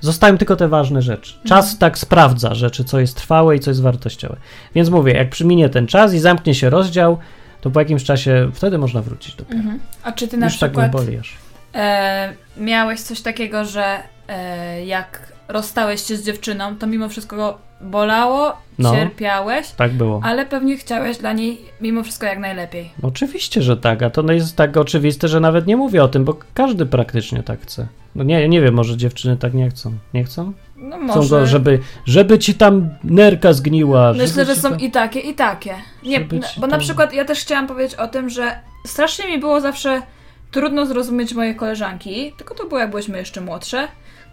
zostają 0.00 0.38
tylko 0.38 0.56
te 0.56 0.68
ważne 0.68 1.02
rzeczy. 1.02 1.34
Czas 1.44 1.78
tak 1.78 1.98
sprawdza 1.98 2.54
rzeczy, 2.54 2.84
co 2.84 3.00
jest 3.00 3.16
trwałe 3.16 3.56
i 3.56 3.60
co 3.60 3.70
jest 3.70 3.82
wartościowe. 3.82 4.36
Więc 4.74 4.88
mówię, 4.90 5.12
jak 5.12 5.30
przyminie 5.30 5.68
ten 5.68 5.86
czas 5.86 6.14
i 6.14 6.18
zamknie 6.18 6.54
się 6.54 6.70
rozdział, 6.70 7.18
to 7.60 7.70
po 7.70 7.80
jakimś 7.80 8.04
czasie 8.04 8.50
wtedy 8.54 8.78
można 8.78 9.02
wrócić 9.02 9.34
do 9.34 9.44
tego. 9.44 9.58
Mhm. 9.60 9.80
A 10.02 10.12
czy 10.12 10.28
ty 10.28 10.36
na 10.36 10.46
Już 10.46 10.58
tak 10.58 10.76
nie 10.76 10.82
przykład 10.82 11.04
boli 11.04 11.18
aż. 11.18 11.36
e, 11.74 12.32
miałeś 12.56 13.00
coś 13.00 13.20
takiego, 13.20 13.64
że 13.64 13.98
e, 14.28 14.84
jak 14.86 15.32
rozstałeś 15.48 16.02
się 16.02 16.16
z 16.16 16.24
dziewczyną, 16.24 16.76
to 16.76 16.86
mimo 16.86 17.08
wszystko 17.08 17.58
bolało, 17.82 18.52
No. 18.78 18.92
cierpiałeś, 18.94 19.68
Tak 19.70 19.92
było. 19.92 20.20
ale 20.24 20.46
pewnie 20.46 20.76
chciałeś 20.76 21.18
dla 21.18 21.32
niej 21.32 21.58
mimo 21.80 22.02
wszystko 22.02 22.26
jak 22.26 22.38
najlepiej. 22.38 22.90
Oczywiście, 23.02 23.62
że 23.62 23.76
tak, 23.76 24.02
a 24.02 24.10
to 24.10 24.22
no 24.22 24.32
jest 24.32 24.56
tak 24.56 24.76
oczywiste, 24.76 25.28
że 25.28 25.40
nawet 25.40 25.66
nie 25.66 25.76
mówię 25.76 26.04
o 26.04 26.08
tym, 26.08 26.24
bo 26.24 26.36
każdy 26.54 26.86
praktycznie 26.86 27.42
tak 27.42 27.60
chce. 27.60 27.86
No 28.14 28.24
nie, 28.24 28.48
nie 28.48 28.60
wiem, 28.60 28.74
może 28.74 28.96
dziewczyny 28.96 29.36
tak 29.36 29.54
nie 29.54 29.70
chcą. 29.70 29.92
Nie 30.14 30.24
chcą? 30.24 30.52
No 30.76 30.96
Chcą 30.96 31.06
może. 31.16 31.40
go, 31.40 31.46
żeby, 31.46 31.80
żeby 32.06 32.38
ci 32.38 32.54
tam 32.54 32.90
nerka 33.04 33.52
zgniła. 33.52 34.12
Myślę, 34.12 34.44
że 34.44 34.54
są 34.56 34.70
tam- 34.70 34.80
i 34.80 34.90
takie, 34.90 35.20
i 35.20 35.34
takie. 35.34 35.74
Nie, 36.02 36.18
ci 36.20 36.60
bo 36.60 36.66
na 36.66 36.70
tam- 36.70 36.80
przykład 36.80 37.12
ja 37.12 37.24
też 37.24 37.40
chciałam 37.40 37.66
powiedzieć 37.66 37.94
o 37.98 38.08
tym, 38.08 38.30
że 38.30 38.58
strasznie 38.86 39.26
mi 39.28 39.38
było 39.38 39.60
zawsze 39.60 40.02
trudno 40.50 40.86
zrozumieć 40.86 41.34
moje 41.34 41.54
koleżanki, 41.54 42.32
tylko 42.38 42.54
to 42.54 42.66
było 42.66 42.80
jak 42.80 42.90
byłyśmy 42.90 43.18
jeszcze 43.18 43.40
młodsze, 43.40 43.88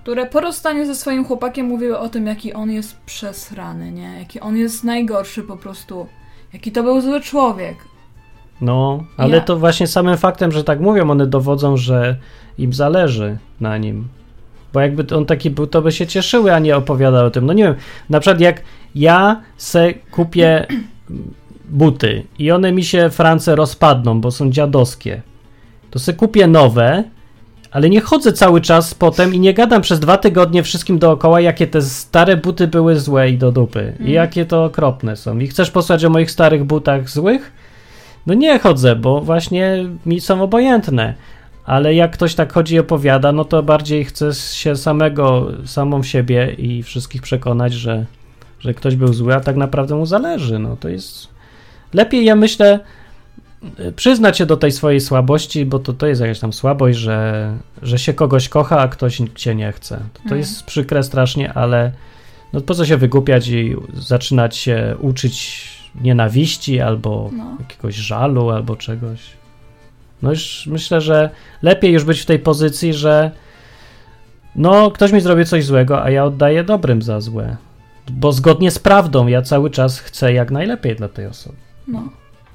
które 0.10 0.26
po 0.26 0.40
rozstaniu 0.40 0.86
ze 0.86 0.96
swoim 0.96 1.26
chłopakiem 1.26 1.66
mówiły 1.66 2.00
o 2.00 2.10
tym, 2.10 2.28
jaki 2.28 2.54
on 2.54 2.72
jest 2.72 2.98
przesrany, 3.06 3.92
nie? 3.92 4.20
Jaki 4.20 4.40
on 4.40 4.58
jest 4.58 4.84
najgorszy 4.84 5.44
po 5.44 5.58
prostu. 5.58 6.08
Jaki 6.54 6.72
to 6.72 6.84
był 6.84 7.02
zły 7.02 7.22
człowiek. 7.22 7.76
No, 8.62 9.04
ale 9.18 9.36
Ja- 9.36 9.42
to 9.42 9.58
właśnie 9.58 9.88
samym 9.88 10.18
faktem, 10.18 10.52
że 10.52 10.64
tak 10.64 10.80
mówią, 10.80 11.10
one 11.12 11.28
dowodzą, 11.28 11.78
że 11.78 12.18
im 12.58 12.74
zależy 12.74 13.38
na 13.62 13.78
nim. 13.78 14.08
Bo 14.74 14.80
jakby 14.80 15.16
on 15.16 15.26
taki 15.26 15.50
był, 15.50 15.68
to 15.68 15.82
by 15.82 15.92
się 15.92 16.08
cieszyły, 16.08 16.54
a 16.54 16.60
nie 16.60 16.78
opowiadały 16.78 17.26
o 17.28 17.32
tym. 17.32 17.46
No 17.46 17.54
nie 17.54 17.64
wiem, 17.64 17.76
na 18.10 18.20
przykład 18.20 18.42
jak 18.42 18.62
ja 18.96 19.42
se 19.58 19.94
kupię 19.94 20.68
buty 21.80 22.24
i 22.40 22.52
one 22.52 22.72
mi 22.72 22.84
się 22.84 23.10
France 23.10 23.56
rozpadną, 23.56 24.22
bo 24.22 24.32
są 24.32 24.52
dziadowskie, 24.52 25.22
to 25.92 26.00
se 26.00 26.14
kupię 26.14 26.48
nowe, 26.48 27.04
ale 27.72 27.90
nie 27.90 28.02
chodzę 28.02 28.34
cały 28.34 28.62
czas 28.62 28.94
potem 28.94 29.34
i 29.34 29.40
nie 29.40 29.54
gadam 29.54 29.82
przez 29.82 30.00
dwa 30.00 30.18
tygodnie 30.18 30.64
wszystkim 30.64 31.00
dookoła, 31.00 31.42
jakie 31.42 31.68
te 31.68 31.82
stare 31.82 32.38
buty 32.38 32.68
były 32.68 33.00
złe 33.00 33.30
i 33.30 33.38
do 33.38 33.52
dupy. 33.52 33.94
I 34.00 34.12
jakie 34.12 34.46
to 34.46 34.64
okropne 34.64 35.16
są. 35.16 35.40
I 35.40 35.48
chcesz 35.48 35.72
posłuchać 35.72 36.06
o 36.06 36.10
moich 36.10 36.32
starych 36.32 36.64
butach 36.64 37.10
złych? 37.10 37.52
No 38.28 38.34
nie 38.34 38.60
chodzę, 38.60 38.96
bo 38.96 39.22
właśnie 39.22 39.86
mi 40.06 40.22
są 40.22 40.42
obojętne. 40.42 41.14
Ale 41.66 41.94
jak 41.94 42.12
ktoś 42.12 42.36
tak 42.36 42.54
chodzi 42.54 42.76
i 42.76 42.80
opowiada, 42.80 43.32
no 43.32 43.46
to 43.46 43.64
bardziej 43.64 44.06
chcę 44.06 44.34
się 44.34 44.76
samego, 44.76 45.48
samą 45.66 46.04
siebie 46.04 46.56
i 46.58 46.84
wszystkich 46.84 47.22
przekonać, 47.22 47.74
że, 47.74 48.06
że 48.60 48.74
ktoś 48.74 48.96
był 48.96 49.14
zły, 49.14 49.36
a 49.36 49.40
tak 49.40 49.56
naprawdę 49.56 49.96
mu 49.96 50.06
zależy. 50.06 50.60
No 50.60 50.78
to 50.80 50.90
jest. 50.90 51.28
Lepiej, 51.94 52.26
ja 52.26 52.36
myślę, 52.36 52.80
przyznać 53.96 54.38
się 54.38 54.46
do 54.46 54.58
tej 54.58 54.72
swojej 54.72 55.00
słabości, 55.02 55.66
bo 55.66 55.80
to, 55.80 55.94
to 55.94 56.08
jest 56.08 56.22
jakaś 56.22 56.40
tam 56.40 56.54
słabość, 56.54 56.98
że, 57.00 57.52
że 57.82 58.00
się 58.00 58.14
kogoś 58.14 58.50
kocha, 58.50 58.80
a 58.80 58.88
ktoś 58.88 59.22
cię 59.36 59.56
nie 59.56 59.72
chce. 59.72 59.96
To, 59.98 60.20
to 60.20 60.24
Mhm. 60.24 60.40
jest 60.40 60.64
przykre 60.64 61.04
strasznie, 61.04 61.54
ale 61.54 61.92
no 62.54 62.62
po 62.62 62.74
co 62.76 62.86
się 62.86 62.98
wygłupiać 62.98 63.48
i 63.48 63.76
zaczynać 63.94 64.58
się 64.58 64.96
uczyć 65.00 65.68
nienawiści 66.02 66.80
albo 66.80 67.30
No. 67.34 67.58
jakiegoś 67.60 67.96
żalu 67.96 68.50
albo 68.50 68.76
czegoś. 68.76 69.20
No 70.22 70.30
już 70.30 70.68
myślę, 70.72 71.02
że 71.02 71.30
lepiej 71.62 71.94
już 71.94 72.04
być 72.04 72.20
w 72.22 72.26
tej 72.26 72.40
pozycji, 72.40 72.94
że 72.94 73.32
no 74.56 74.92
ktoś 74.92 75.12
mi 75.12 75.22
zrobi 75.22 75.46
coś 75.46 75.66
złego, 75.66 76.04
a 76.04 76.10
ja 76.10 76.26
oddaję 76.26 76.64
dobrym 76.64 77.02
za 77.02 77.22
złe. 77.22 77.58
Bo 78.12 78.32
zgodnie 78.32 78.72
z 78.72 78.80
prawdą 78.80 79.28
ja 79.28 79.42
cały 79.42 79.70
czas 79.70 80.00
chcę 80.00 80.34
jak 80.34 80.52
najlepiej 80.52 80.96
dla 80.96 81.08
tej 81.08 81.26
osoby. 81.26 81.56
No. 81.88 82.10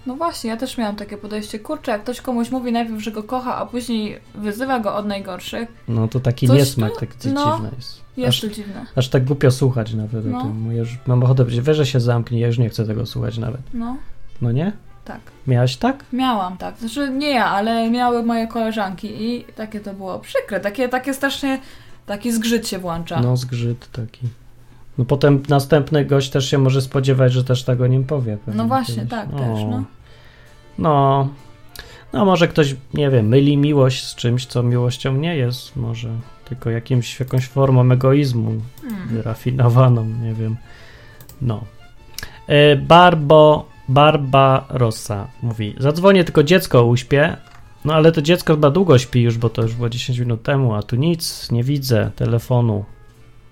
No 0.07 0.17
właśnie, 0.17 0.51
ja 0.51 0.57
też 0.57 0.79
miałam 0.79 0.97
takie 0.97 1.17
podejście. 1.17 1.59
Kurczę, 1.59 1.93
jak 1.93 2.03
ktoś 2.03 2.21
komuś 2.21 2.51
mówi 2.51 2.73
najpierw, 2.73 3.01
że 3.03 3.11
go 3.11 3.23
kocha, 3.23 3.57
a 3.57 3.67
później 3.67 4.21
wyzywa 4.35 4.81
go 4.81 4.97
od 4.97 5.07
najgorszych, 5.07 5.69
No 5.89 6.09
to 6.09 6.21
taki 6.21 6.47
Coś 6.49 6.57
niesmak, 6.59 6.93
tu- 6.93 7.01
tak 7.01 7.09
no, 7.35 7.53
dziwne 7.57 7.71
jest. 7.77 8.01
jest 8.17 8.41
to 8.41 8.49
dziwne. 8.49 8.87
aż 8.97 9.09
tak 9.09 9.25
głupio 9.25 9.51
słuchać 9.51 9.95
nawet 9.95 10.27
No. 10.27 10.39
o 10.39 10.43
tym. 10.43 10.67
Ja 10.73 10.79
już 10.79 10.99
mam 11.07 11.23
ochotę 11.23 11.45
powiedzieć, 11.45 11.89
się 11.89 12.01
zamknij, 12.01 12.41
ja 12.41 12.47
już 12.47 12.59
nie 12.59 12.69
chcę 12.69 12.87
tego 12.87 13.07
słuchać 13.07 13.39
nawet. 13.39 13.61
No, 13.75 13.97
No 14.43 14.53
nie? 14.53 14.73
tak. 15.05 15.21
Miałaś 15.47 15.77
tak? 15.77 16.05
Miałam, 16.13 16.57
tak. 16.57 16.79
Znaczy 16.79 17.11
nie 17.11 17.31
ja, 17.31 17.47
ale 17.47 17.91
miały 17.91 18.23
moje 18.23 18.47
koleżanki 18.49 19.23
i 19.23 19.45
takie 19.57 19.81
to 19.81 19.95
było 19.95 20.19
przykre. 20.19 20.61
Takie, 20.61 20.89
takie 20.89 21.15
strasznie, 21.15 21.59
taki 22.07 22.33
zgrzyt 22.33 22.69
się 22.69 22.79
włącza. 22.79 23.21
No 23.21 23.37
zgrzyt 23.37 23.91
taki. 23.93 24.21
No 24.99 25.05
potem 25.05 25.43
następny 25.49 26.05
gość 26.05 26.31
też 26.31 26.51
się 26.51 26.59
może 26.59 26.81
spodziewać, 26.83 27.33
że 27.33 27.45
też 27.45 27.65
tak 27.65 27.81
o 27.81 27.87
nim 27.87 28.05
powie. 28.05 28.39
No 28.47 28.65
właśnie, 28.65 28.95
kiedyś. 28.95 29.11
tak 29.11 29.29
O. 29.35 29.39
też, 29.39 29.65
no. 29.71 29.85
No. 30.79 31.29
No 32.13 32.25
może 32.25 32.49
ktoś, 32.49 32.77
nie 32.95 33.11
wiem, 33.11 33.29
myli 33.29 33.57
miłość 33.57 34.05
z 34.05 34.15
czymś, 34.15 34.47
co 34.47 34.63
miłością 34.63 35.17
nie 35.17 35.37
jest. 35.37 35.77
Może 35.77 36.09
tylko 36.45 36.71
jakimś, 36.71 37.21
jakąś 37.21 37.47
formą 37.47 37.93
egoizmu 37.93 38.53
Hmm. 38.83 39.09
wyrafinowaną, 39.09 40.05
nie 40.05 40.35
wiem. 40.35 40.57
No. 41.43 41.65
E, 42.47 42.77
Barbo, 42.77 43.69
Barbarossa 43.89 45.29
mówi, 45.43 45.75
zadzwonię, 45.79 46.25
tylko 46.25 46.43
dziecko 46.43 46.85
uśpię. 46.85 47.37
No 47.85 47.95
ale 47.95 48.13
to 48.13 48.23
dziecko 48.23 48.53
chyba 48.53 48.71
długo 48.71 48.99
śpi 48.99 49.23
już, 49.23 49.39
bo 49.39 49.51
to 49.51 49.63
już 49.63 49.75
było 49.75 49.89
10 49.89 50.19
minut 50.19 50.43
temu, 50.43 50.75
a 50.75 50.83
tu 50.83 50.97
nic, 50.97 51.51
nie 51.51 51.65
widzę 51.65 52.11
telefonu. 52.17 52.85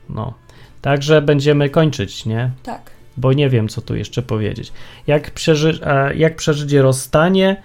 No. 0.09 0.35
Także 0.83 1.23
będziemy 1.23 1.71
kończyć, 1.71 2.27
nie? 2.27 2.51
Tak. 2.63 2.91
Bo 3.17 3.33
nie 3.33 3.49
wiem, 3.49 3.69
co 3.69 3.81
tu 3.81 3.97
jeszcze 3.97 4.23
powiedzieć. 4.23 4.73
Jak, 5.07 5.31
przeży, 5.31 5.81
jak 6.17 6.37
przeżyć 6.37 6.73
rozstanie, 6.73 7.63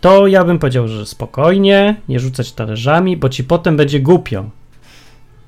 to 0.00 0.26
ja 0.26 0.44
bym 0.44 0.58
powiedział, 0.58 0.88
że 0.88 1.06
spokojnie, 1.06 1.96
nie 2.08 2.20
rzucać 2.20 2.52
talerzami, 2.52 3.16
bo 3.16 3.28
ci 3.28 3.44
potem 3.44 3.76
będzie 3.76 4.00
głupio. 4.00 4.44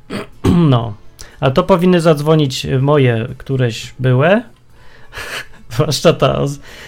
No, 0.68 0.94
a 1.40 1.50
to 1.50 1.62
powinny 1.62 2.00
zadzwonić 2.00 2.66
moje 2.80 3.28
któreś 3.38 3.94
były, 3.98 4.42
zwłaszcza 5.70 6.12
ta, 6.12 6.40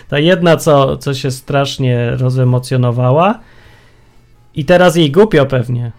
ta 0.09 0.19
jedna, 0.19 0.57
co, 0.57 0.97
co 0.97 1.15
się 1.15 1.31
strasznie 1.31 2.11
rozemocjonowała 2.11 3.39
i 4.55 4.65
teraz 4.65 4.97
jej 4.97 5.11
głupio 5.11 5.47
pewnie, 5.47 5.93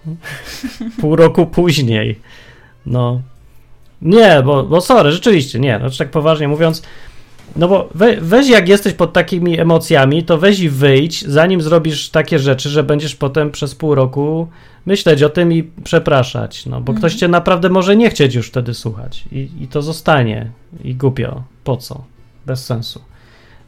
pół 1.01 1.15
roku 1.15 1.45
później. 1.45 2.19
No, 2.85 3.21
nie, 4.01 4.41
bo, 4.45 4.63
bo 4.63 4.81
sorry, 4.81 5.11
rzeczywiście, 5.11 5.59
nie, 5.59 5.77
znaczy 5.79 5.97
tak 5.97 6.11
poważnie 6.11 6.47
mówiąc, 6.47 6.81
no 7.55 7.67
bo 7.67 7.89
we, 7.95 8.21
weź 8.21 8.49
jak 8.49 8.69
jesteś 8.69 8.93
pod 8.93 9.13
takimi 9.13 9.59
emocjami, 9.59 10.23
to 10.23 10.37
weź 10.37 10.59
i 10.59 10.69
wyjdź, 10.69 11.27
zanim 11.27 11.61
zrobisz 11.61 12.09
takie 12.09 12.39
rzeczy, 12.39 12.69
że 12.69 12.83
będziesz 12.83 13.15
potem 13.15 13.51
przez 13.51 13.75
pół 13.75 13.95
roku 13.95 14.47
myśleć 14.85 15.23
o 15.23 15.29
tym 15.29 15.53
i 15.53 15.63
przepraszać, 15.83 16.65
no 16.65 16.81
bo 16.81 16.93
ktoś 16.93 17.15
cię 17.15 17.27
naprawdę 17.27 17.69
może 17.69 17.95
nie 17.95 18.09
chcieć 18.09 18.35
już 18.35 18.47
wtedy 18.47 18.73
słuchać 18.73 19.23
i, 19.31 19.49
i 19.59 19.67
to 19.67 19.81
zostanie 19.81 20.51
i 20.83 20.95
głupio, 20.95 21.43
po 21.63 21.77
co, 21.77 22.03
bez 22.45 22.65
sensu. 22.65 23.01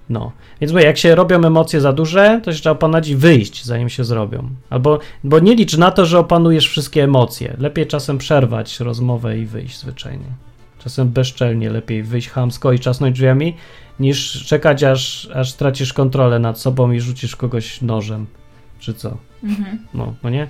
No, 0.09 0.31
więc 0.61 0.73
mówię, 0.73 0.85
jak 0.85 0.97
się 0.97 1.15
robią 1.15 1.45
emocje 1.45 1.81
za 1.81 1.93
duże, 1.93 2.41
to 2.43 2.53
się 2.53 2.59
trzeba 2.59 2.73
opanować 2.73 3.07
i 3.07 3.15
wyjść, 3.15 3.65
zanim 3.65 3.89
się 3.89 4.03
zrobią. 4.03 4.49
Albo, 4.69 4.99
bo 5.23 5.39
nie 5.39 5.55
licz 5.55 5.77
na 5.77 5.91
to, 5.91 6.05
że 6.05 6.19
opanujesz 6.19 6.69
wszystkie 6.69 7.03
emocje. 7.03 7.55
Lepiej 7.59 7.87
czasem 7.87 8.17
przerwać 8.17 8.79
rozmowę 8.79 9.37
i 9.37 9.45
wyjść 9.45 9.79
zwyczajnie. 9.79 10.25
Czasem 10.79 11.09
bezczelnie 11.09 11.69
lepiej 11.69 12.03
wyjść 12.03 12.29
chamsko 12.29 12.73
i 12.73 12.79
czasnąć 12.79 13.15
drzwiami, 13.15 13.55
niż 13.99 14.45
czekać, 14.45 14.83
aż, 14.83 15.29
aż 15.35 15.51
stracisz 15.51 15.93
kontrolę 15.93 16.39
nad 16.39 16.59
sobą 16.59 16.91
i 16.91 16.99
rzucisz 16.99 17.35
kogoś 17.35 17.81
nożem. 17.81 18.25
Czy 18.79 18.93
co? 18.93 19.17
Mhm. 19.43 19.79
No, 19.93 20.13
no 20.23 20.29
nie? 20.29 20.47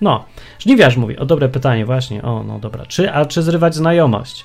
No, 0.00 0.24
żniwiarz 0.58 0.96
mówi, 0.96 1.18
o 1.18 1.26
dobre 1.26 1.48
pytanie, 1.48 1.86
właśnie, 1.86 2.22
o, 2.22 2.42
no 2.42 2.58
dobra. 2.58 2.86
Czy, 2.86 3.12
a 3.12 3.24
czy 3.24 3.42
zrywać 3.42 3.74
znajomość? 3.74 4.44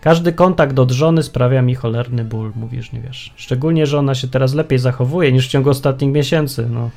Każdy 0.00 0.32
kontakt 0.32 0.78
od 0.78 0.90
żony 0.90 1.22
sprawia 1.22 1.62
mi 1.62 1.74
cholerny 1.74 2.24
ból, 2.24 2.52
mówisz, 2.56 2.92
nie 2.92 3.00
wiesz. 3.00 3.32
Szczególnie, 3.36 3.86
że 3.86 3.98
ona 3.98 4.14
się 4.14 4.28
teraz 4.28 4.54
lepiej 4.54 4.78
zachowuje 4.78 5.32
niż 5.32 5.46
w 5.46 5.50
ciągu 5.50 5.70
ostatnich 5.70 6.12
miesięcy, 6.12 6.68
no. 6.70 6.90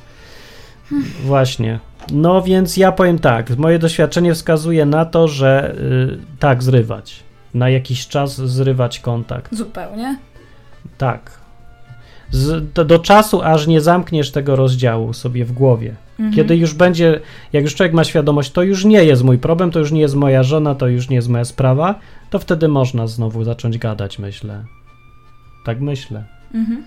Właśnie. 1.24 1.80
No 2.12 2.42
więc 2.42 2.76
ja 2.76 2.92
powiem 2.92 3.18
tak, 3.18 3.56
moje 3.56 3.78
doświadczenie 3.78 4.34
wskazuje 4.34 4.86
na 4.86 5.04
to, 5.04 5.28
że 5.28 5.74
y, 5.78 6.38
tak, 6.38 6.62
zrywać. 6.62 7.22
Na 7.54 7.68
jakiś 7.68 8.08
czas 8.08 8.36
zrywać 8.36 9.00
kontakt. 9.00 9.54
Zupełnie. 9.54 10.18
Tak. 10.98 11.30
Z, 12.30 12.72
do, 12.72 12.84
do 12.84 12.98
czasu, 12.98 13.42
aż 13.42 13.66
nie 13.66 13.80
zamkniesz 13.80 14.30
tego 14.30 14.56
rozdziału 14.56 15.12
sobie 15.12 15.44
w 15.44 15.52
głowie. 15.52 15.94
Mhm. 16.18 16.34
Kiedy 16.34 16.56
już 16.56 16.74
będzie, 16.74 17.20
jak 17.52 17.64
już 17.64 17.74
człowiek 17.74 17.92
ma 17.92 18.04
świadomość, 18.04 18.52
to 18.52 18.62
już 18.62 18.84
nie 18.84 19.04
jest 19.04 19.24
mój 19.24 19.38
problem, 19.38 19.70
to 19.70 19.78
już 19.78 19.92
nie 19.92 20.00
jest 20.00 20.14
moja 20.14 20.42
żona, 20.42 20.74
to 20.74 20.88
już 20.88 21.08
nie 21.08 21.16
jest 21.16 21.28
moja 21.28 21.44
sprawa, 21.44 21.94
to 22.30 22.38
wtedy 22.38 22.68
można 22.68 23.06
znowu 23.06 23.44
zacząć 23.44 23.78
gadać, 23.78 24.18
myślę. 24.18 24.64
Tak 25.64 25.80
myślę. 25.80 26.24
Mhm. 26.54 26.84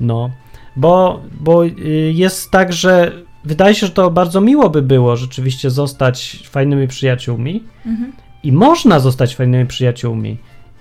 No, 0.00 0.30
bo, 0.76 1.22
bo 1.40 1.64
y, 1.66 2.12
jest 2.14 2.50
tak, 2.50 2.72
że 2.72 3.12
wydaje 3.44 3.74
się, 3.74 3.86
że 3.86 3.92
to 3.92 4.10
bardzo 4.10 4.40
miło 4.40 4.70
by 4.70 4.82
było 4.82 5.16
rzeczywiście 5.16 5.70
zostać 5.70 6.42
fajnymi 6.50 6.88
przyjaciółmi 6.88 7.64
Mhm. 7.86 8.12
i 8.42 8.52
można 8.52 9.00
zostać 9.00 9.36
fajnymi 9.36 9.66
przyjaciółmi 9.66 10.36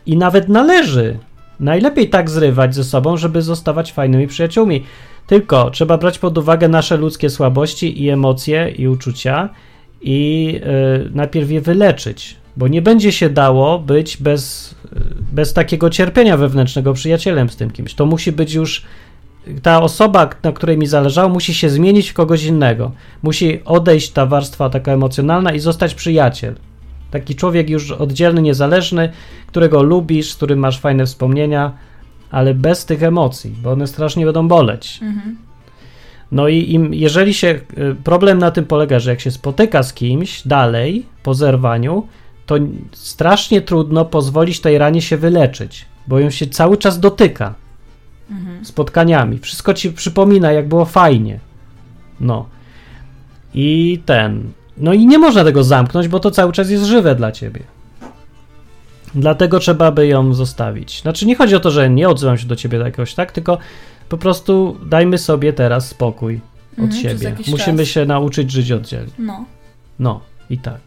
i 0.06 0.18
nawet 0.18 0.50
należy. 0.50 1.20
Najlepiej 1.60 2.10
tak 2.10 2.30
zrywać 2.30 2.76
ze 2.76 2.84
sobą, 2.84 3.18
żeby 3.18 3.42
zostawać 3.42 3.94
fajnymi 3.94 4.28
przyjaciółmi. 4.28 4.84
Tylko 5.28 5.70
trzeba 5.72 5.98
brać 5.98 6.20
pod 6.20 6.38
uwagę 6.38 6.68
nasze 6.68 6.98
ludzkie 6.98 7.30
słabości 7.30 8.04
i 8.04 8.10
emocje 8.10 8.70
i 8.78 8.88
uczucia 8.88 9.50
i 10.02 10.54
y, 11.06 11.10
najpierw 11.14 11.52
je 11.52 11.62
wyleczyć, 11.62 12.36
bo 12.58 12.68
nie 12.68 12.82
będzie 12.82 13.12
się 13.12 13.30
dało 13.30 13.80
być 13.80 14.18
bez, 14.18 14.72
y, 14.72 15.00
bez 15.32 15.54
takiego 15.54 15.90
cierpienia 15.90 16.38
wewnętrznego 16.38 16.94
przyjacielem 16.94 17.50
z 17.50 17.56
tym 17.56 17.72
kimś. 17.72 17.94
To 17.94 18.06
musi 18.06 18.32
być 18.32 18.54
już 18.54 18.86
ta 19.62 19.82
osoba, 19.82 20.30
na 20.44 20.52
której 20.52 20.78
mi 20.78 20.88
zależało, 20.88 21.30
musi 21.30 21.54
się 21.54 21.70
zmienić 21.70 22.10
w 22.10 22.14
kogoś 22.14 22.44
innego. 22.44 22.92
Musi 23.24 23.62
odejść 23.66 24.10
ta 24.10 24.26
warstwa 24.26 24.70
taka 24.70 24.92
emocjonalna 24.92 25.54
i 25.54 25.60
zostać 25.60 25.94
przyjaciel. 25.94 26.56
Taki 27.12 27.36
człowiek 27.36 27.70
już 27.70 27.92
oddzielny, 27.92 28.42
niezależny, 28.42 29.10
którego 29.48 29.84
lubisz, 29.84 30.32
z 30.32 30.36
którym 30.36 30.60
masz 30.60 30.80
fajne 30.80 31.06
wspomnienia, 31.06 31.72
ale 32.32 32.54
bez 32.54 32.86
tych 32.86 33.04
emocji, 33.04 33.56
bo 33.64 33.72
one 33.72 33.88
strasznie 33.88 34.26
będą 34.26 34.48
boleć. 34.48 35.00
Mhm. 35.02 35.38
No 36.32 36.48
i 36.48 36.72
im, 36.72 36.94
jeżeli 36.94 37.34
się. 37.34 37.48
y, 37.48 37.96
Problem 38.04 38.38
na 38.38 38.52
tym 38.52 38.66
polega, 38.66 39.00
że 39.00 39.10
jak 39.10 39.22
się 39.22 39.32
spotyka 39.32 39.84
z 39.84 39.94
kimś 39.94 40.48
dalej 40.48 41.06
po 41.24 41.34
zerwaniu, 41.34 42.08
to 42.46 42.56
strasznie 42.92 43.62
trudno 43.62 44.06
pozwolić 44.06 44.60
tej 44.60 44.78
ranie 44.78 45.02
się 45.02 45.18
wyleczyć, 45.18 45.86
bo 46.08 46.20
ją 46.20 46.30
się 46.30 46.48
cały 46.48 46.78
czas 46.78 47.00
dotyka 47.00 47.54
Mhm. 48.32 48.66
spotkaniami. 48.66 49.40
Wszystko 49.40 49.74
ci 49.74 49.92
przypomina, 49.92 50.52
jak 50.52 50.68
było 50.68 50.86
fajnie. 50.86 51.40
No. 52.20 52.46
I 53.54 54.00
ten. 54.06 54.44
No 54.78 54.94
i 54.94 55.08
nie 55.08 55.20
można 55.20 55.44
tego 55.44 55.64
zamknąć, 55.64 56.08
bo 56.08 56.20
to 56.20 56.32
cały 56.32 56.52
czas 56.54 56.70
jest 56.70 56.84
żywe 56.84 57.16
dla 57.16 57.32
ciebie. 57.32 57.60
Dlatego 59.18 59.60
trzeba 59.60 59.92
by 59.92 60.08
ją 60.08 60.34
zostawić. 60.34 61.02
Znaczy, 61.02 61.26
nie 61.26 61.36
chodzi 61.36 61.56
o 61.56 61.60
to, 61.60 61.72
że 61.72 61.90
nie 61.90 62.10
odzywam 62.10 62.38
się 62.38 62.48
do 62.48 62.56
ciebie 62.56 62.78
jakoś, 62.78 63.14
tak? 63.14 63.32
Tylko 63.32 63.58
po 64.10 64.18
prostu 64.18 64.78
dajmy 64.86 65.18
sobie 65.18 65.54
teraz 65.54 65.88
spokój 65.88 66.40
od 66.74 66.80
Mhm, 66.84 67.02
siebie. 67.02 67.36
Musimy 67.48 67.78
czas. 67.78 67.88
się 67.88 68.06
nauczyć 68.06 68.52
żyć 68.52 68.72
oddzielnie. 68.72 69.12
No. 69.20 69.46
No, 70.00 70.22
i 70.50 70.58
tak. 70.58 70.80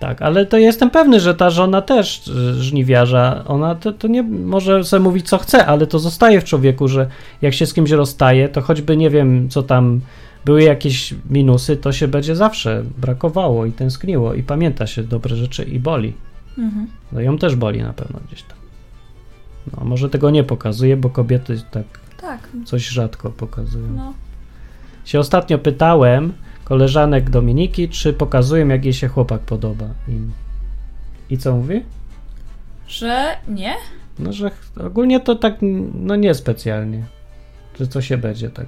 Tak, 0.00 0.22
ale 0.22 0.46
to 0.46 0.58
jestem 0.58 0.90
pewny, 0.90 1.20
że 1.20 1.34
ta 1.34 1.50
żona 1.50 1.82
też 1.82 2.22
żniwiarza, 2.58 3.44
ona 3.46 3.74
to, 3.74 3.92
to 3.92 4.08
nie 4.08 4.22
może 4.22 4.84
sobie 4.84 5.02
mówić 5.02 5.28
co 5.28 5.38
chce, 5.38 5.66
ale 5.66 5.86
to 5.86 5.98
zostaje 5.98 6.40
w 6.40 6.44
człowieku, 6.44 6.88
że 6.88 7.08
jak 7.42 7.54
się 7.54 7.66
z 7.66 7.74
kimś 7.74 7.90
rozstaje, 7.90 8.48
to 8.48 8.60
choćby 8.60 8.96
nie 8.96 9.10
wiem, 9.10 9.48
co 9.48 9.62
tam 9.62 10.00
były 10.44 10.62
jakieś 10.62 11.14
minusy, 11.30 11.76
to 11.76 11.92
się 11.92 12.08
będzie 12.08 12.36
zawsze 12.36 12.82
brakowało 12.98 13.66
i 13.66 13.72
tęskniło 13.72 14.34
i 14.34 14.42
pamięta 14.42 14.86
się 14.86 15.02
dobre 15.02 15.36
rzeczy 15.36 15.64
i 15.64 15.78
boli. 15.80 16.12
Mhm. 16.58 16.86
No 17.12 17.20
ją 17.20 17.38
też 17.38 17.56
boli 17.56 17.82
na 17.82 17.92
pewno 17.92 18.20
gdzieś 18.26 18.42
tam. 18.42 18.58
No, 19.76 19.84
może 19.84 20.10
tego 20.10 20.30
nie 20.30 20.44
pokazuje, 20.44 20.96
bo 20.96 21.10
kobiety 21.10 21.62
tak 21.70 21.84
Tak. 22.20 22.48
coś 22.64 22.88
rzadko 22.88 23.30
pokazują 23.30 23.88
No. 23.96 24.12
się 25.04 25.18
ostatnio 25.20 25.58
pytałem 25.58 26.32
koleżanek 26.64 27.30
Dominiki, 27.30 27.88
czy 27.88 28.12
pokazują, 28.12 28.68
jak 28.68 28.84
jej 28.84 28.94
się 28.94 29.08
chłopak 29.08 29.40
podoba. 29.40 29.86
I, 30.08 30.18
i 31.34 31.38
co 31.38 31.56
mówi? 31.56 31.82
Że 32.88 33.36
nie? 33.48 33.74
No, 34.18 34.32
że 34.32 34.50
ogólnie 34.86 35.20
to 35.20 35.34
tak, 35.34 35.54
no 35.94 36.16
nie 36.16 36.34
specjalnie. 36.34 37.04
Że 37.80 37.86
co 37.86 38.02
się 38.02 38.18
będzie 38.18 38.50
tak, 38.50 38.66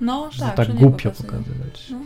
No 0.00 0.30
że 0.30 0.38
tak. 0.44 0.56
tak 0.56 0.74
głupio 0.74 1.10
pokazywać. 1.10 1.90
No. 1.90 1.98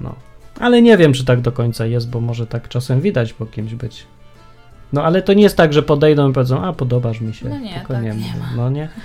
No. 0.00 0.14
Ale 0.60 0.82
nie 0.82 0.96
wiem, 0.96 1.12
czy 1.12 1.24
tak 1.24 1.40
do 1.40 1.52
końca 1.52 1.86
jest, 1.86 2.10
bo 2.10 2.20
może 2.20 2.46
tak 2.46 2.68
czasem 2.68 3.00
widać 3.00 3.32
po 3.32 3.46
kimś 3.46 3.74
być. 3.74 4.06
No 4.92 5.04
ale 5.04 5.22
to 5.22 5.32
nie 5.32 5.42
jest 5.42 5.56
tak, 5.56 5.72
że 5.72 5.82
podejdą 5.82 6.30
i 6.30 6.32
powiedzą, 6.32 6.64
a 6.64 6.72
podobasz 6.72 7.20
mi 7.20 7.34
się. 7.34 7.48
No 7.48 7.58
nie, 7.58 7.74
Tylko 7.74 7.92
tak 7.94 8.02
nie, 8.02 8.08
nie 8.08 8.34
ma. 8.40 8.56
No 8.56 8.70
nie. 8.70 8.88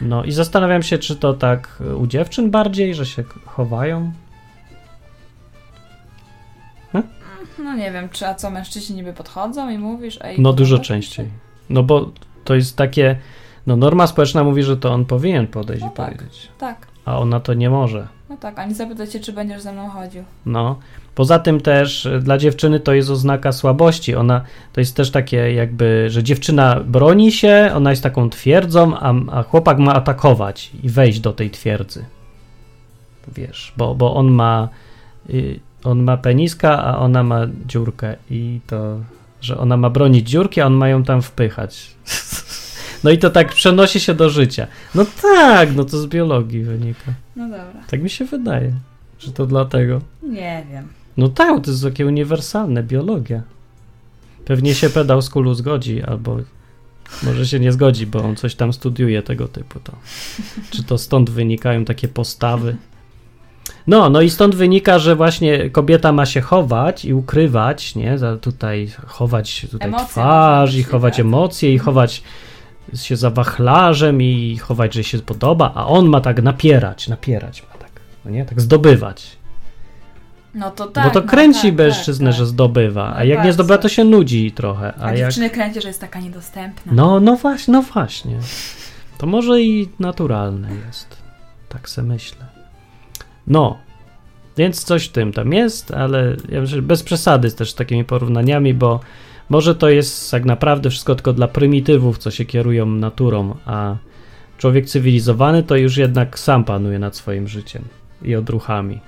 No 0.00 0.24
i 0.24 0.32
zastanawiam 0.32 0.82
się, 0.82 0.98
czy 0.98 1.16
to 1.16 1.34
tak 1.34 1.82
u 1.98 2.06
dziewczyn 2.06 2.50
bardziej, 2.50 2.94
że 2.94 3.06
się 3.06 3.24
chowają. 3.46 4.12
No 7.58 7.74
nie 7.74 7.92
wiem, 7.92 8.08
czy 8.08 8.26
a 8.26 8.34
co 8.34 8.50
mężczyźni 8.50 8.96
niby 8.96 9.12
podchodzą 9.12 9.70
i 9.70 9.78
mówisz, 9.78 10.18
ej. 10.22 10.40
No 10.40 10.52
dużo 10.52 10.78
częściej. 10.78 11.28
No 11.70 11.82
bo 11.82 12.10
to 12.44 12.54
jest 12.54 12.76
takie, 12.76 13.16
no 13.66 13.76
norma 13.76 14.06
społeczna 14.06 14.44
mówi, 14.44 14.62
że 14.62 14.76
to 14.76 14.92
on 14.92 15.04
powinien 15.04 15.46
podejść 15.46 15.82
No 15.82 15.90
i 15.90 15.92
tak. 15.92 16.16
powiedzieć, 16.16 16.48
Tak. 16.58 16.86
a 17.04 17.18
ona 17.18 17.40
to 17.40 17.54
nie 17.54 17.70
może. 17.70 18.08
No 18.34 18.40
tak, 18.40 18.58
ani 18.58 18.74
zapytać 18.74 19.12
się, 19.12 19.20
czy 19.20 19.32
będziesz 19.32 19.62
ze 19.62 19.72
mną 19.72 19.88
chodził. 19.88 20.24
No. 20.46 20.78
Poza 21.14 21.38
tym 21.38 21.60
też 21.60 22.06
y, 22.06 22.20
dla 22.20 22.38
dziewczyny 22.38 22.80
to 22.80 22.94
jest 22.94 23.10
oznaka 23.10 23.52
słabości. 23.52 24.14
Ona 24.14 24.44
to 24.72 24.80
jest 24.80 24.96
też 24.96 25.10
takie 25.10 25.52
jakby, 25.52 26.06
że 26.10 26.22
dziewczyna 26.22 26.80
broni 26.80 27.32
się, 27.32 27.70
ona 27.74 27.90
jest 27.90 28.02
taką 28.02 28.30
twierdzą, 28.30 28.98
a, 28.98 29.14
a 29.32 29.42
chłopak 29.42 29.78
ma 29.78 29.94
atakować 29.94 30.70
i 30.82 30.88
wejść 30.88 31.20
do 31.20 31.32
tej 31.32 31.50
twierdzy. 31.50 32.04
Wiesz, 33.36 33.72
bo, 33.76 33.94
bo 33.94 34.14
on 34.14 34.30
ma 34.30 34.68
y, 35.30 35.60
on 35.84 36.02
ma 36.02 36.16
peniska, 36.16 36.84
a 36.84 36.98
ona 36.98 37.22
ma 37.22 37.40
dziurkę 37.66 38.16
i 38.30 38.60
to, 38.66 38.96
że 39.40 39.58
ona 39.58 39.76
ma 39.76 39.90
bronić 39.90 40.30
dziurki, 40.30 40.60
a 40.60 40.66
on 40.66 40.74
ma 40.74 40.88
ją 40.88 41.04
tam 41.04 41.22
wpychać. 41.22 41.90
No 43.04 43.10
i 43.10 43.18
to 43.18 43.30
tak 43.30 43.54
przenosi 43.54 44.00
się 44.00 44.14
do 44.14 44.30
życia. 44.30 44.66
No 44.94 45.06
tak, 45.22 45.76
no 45.76 45.84
to 45.84 45.98
z 45.98 46.06
biologii 46.06 46.62
wynika. 46.62 47.12
No 47.36 47.44
dobra. 47.44 47.84
Tak 47.90 48.02
mi 48.02 48.10
się 48.10 48.24
wydaje, 48.24 48.72
że 49.18 49.32
to 49.32 49.46
dlatego. 49.46 50.00
Nie 50.22 50.66
wiem. 50.72 50.88
No 51.16 51.28
tak, 51.28 51.64
to 51.64 51.70
jest 51.70 51.84
takie 51.84 52.06
uniwersalne, 52.06 52.82
biologia. 52.82 53.42
Pewnie 54.44 54.74
się 54.74 54.90
pedał 54.90 55.22
z 55.22 55.30
kulu 55.30 55.54
zgodzi, 55.54 56.02
albo 56.02 56.36
może 57.22 57.46
się 57.46 57.60
nie 57.60 57.72
zgodzi, 57.72 58.06
bo 58.06 58.24
on 58.24 58.36
coś 58.36 58.54
tam 58.54 58.72
studiuje 58.72 59.22
tego 59.22 59.48
typu. 59.48 59.80
To. 59.80 59.92
Czy 60.70 60.84
to 60.84 60.98
stąd 60.98 61.30
wynikają 61.30 61.84
takie 61.84 62.08
postawy? 62.08 62.76
No, 63.86 64.10
no 64.10 64.20
i 64.20 64.30
stąd 64.30 64.54
wynika, 64.54 64.98
że 64.98 65.16
właśnie 65.16 65.70
kobieta 65.70 66.12
ma 66.12 66.26
się 66.26 66.40
chować 66.40 67.04
i 67.04 67.14
ukrywać, 67.14 67.94
nie? 67.94 68.16
Tutaj 68.40 68.90
chować 69.06 69.66
tutaj 69.70 69.88
Emocje 69.88 70.08
twarz 70.08 70.74
i 70.74 70.82
chować 70.82 71.16
tak. 71.16 71.20
emocje 71.20 71.74
i 71.74 71.78
chować 71.78 72.22
się 72.94 73.16
za 73.16 73.30
wachlarzem 73.30 74.22
i 74.22 74.56
chować, 74.56 74.94
że 74.94 75.04
się 75.04 75.18
podoba, 75.18 75.72
a 75.74 75.86
on 75.86 76.08
ma 76.08 76.20
tak 76.20 76.42
napierać, 76.42 77.08
napierać 77.08 77.62
ma 77.62 77.78
tak, 77.78 77.90
no 78.24 78.30
nie? 78.30 78.44
Tak 78.44 78.60
zdobywać. 78.60 79.36
No 80.54 80.70
to 80.70 80.86
tak. 80.86 81.04
Bo 81.04 81.10
to 81.10 81.20
no 81.20 81.26
kręci 81.26 81.68
tak, 81.68 81.78
mężczyznę, 81.78 82.30
tak, 82.30 82.38
że 82.38 82.44
tak. 82.44 82.48
zdobywa, 82.48 83.10
No 83.10 83.16
a 83.16 83.24
jak 83.24 83.28
nie 83.28 83.36
bardzo. 83.36 83.52
zdobywa, 83.52 83.78
to 83.78 83.88
się 83.88 84.04
nudzi 84.04 84.52
trochę. 84.52 84.94
A, 84.94 85.04
A 85.04 85.14
jak... 85.14 85.18
dziewczyny 85.18 85.50
kręci, 85.50 85.80
że 85.80 85.88
jest 85.88 86.00
taka 86.00 86.20
niedostępna. 86.20 86.92
No, 86.92 87.20
no 87.20 87.36
właśnie, 87.36 87.72
no 87.72 87.82
właśnie. 87.82 88.38
To 89.18 89.26
może 89.26 89.62
i 89.62 89.88
naturalne 89.98 90.68
jest. 90.86 91.16
Tak 91.68 91.88
se 91.88 92.02
myślę. 92.02 92.46
No, 93.46 93.78
więc 94.56 94.84
coś 94.84 95.04
w 95.04 95.12
tym 95.12 95.32
tam 95.32 95.52
jest, 95.52 95.90
ale 95.90 96.36
ja 96.48 96.60
myślę, 96.60 96.76
że 96.76 96.82
bez 96.82 97.02
przesady 97.02 97.50
z 97.50 97.54
też 97.54 97.70
z 97.70 97.74
takimi 97.74 98.04
porównaniami, 98.04 98.74
bo 98.74 99.00
może 99.48 99.74
to 99.74 99.88
jest 99.88 100.30
tak 100.30 100.44
naprawdę 100.44 100.90
wszystko 100.90 101.14
tylko 101.14 101.32
dla 101.32 101.48
prymitywów, 101.48 102.18
co 102.18 102.30
się 102.30 102.44
kierują 102.44 102.86
naturą, 102.86 103.56
a 103.66 103.96
człowiek 104.58 104.86
cywilizowany 104.86 105.62
to 105.62 105.76
już 105.76 105.96
jednak 105.96 106.38
sam 106.38 106.64
panuje 106.64 106.98
nad 106.98 107.16
swoim 107.16 107.48
życiem 107.48 107.84
i 108.22 108.34
odruchami. 108.34 109.00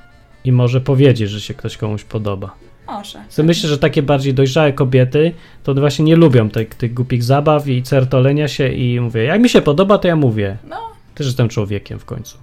I 0.45 0.53
może 0.53 0.80
powiedzieć, 0.80 1.30
że 1.30 1.41
się 1.41 1.55
ktoś 1.55 1.76
komuś 1.76 2.05
podoba. 2.05 2.55
Może. 2.87 3.24
So 3.28 3.43
myślę, 3.43 3.68
że 3.68 3.78
takie 3.78 4.03
bardziej 4.03 4.34
dojrzałe 4.34 4.72
kobiety 4.72 5.32
to 5.64 5.74
właśnie 5.74 6.05
nie 6.05 6.16
lubią 6.16 6.51
tych, 6.51 6.74
tych 6.74 6.95
głupich 6.95 7.22
zabaw 7.22 7.68
i 7.68 7.82
certolenia 7.82 8.49
się 8.49 8.68
i 8.68 9.01
mówię, 9.01 9.24
jak 9.24 9.41
mi 9.41 9.49
się 9.49 9.62
podoba, 9.62 9.99
to 9.99 10.09
ja 10.09 10.16
mówię. 10.16 10.57
No. 10.68 10.76
Też 11.14 11.26
jestem 11.26 11.49
człowiekiem 11.49 11.99
w 11.99 12.05
końcu. 12.05 12.39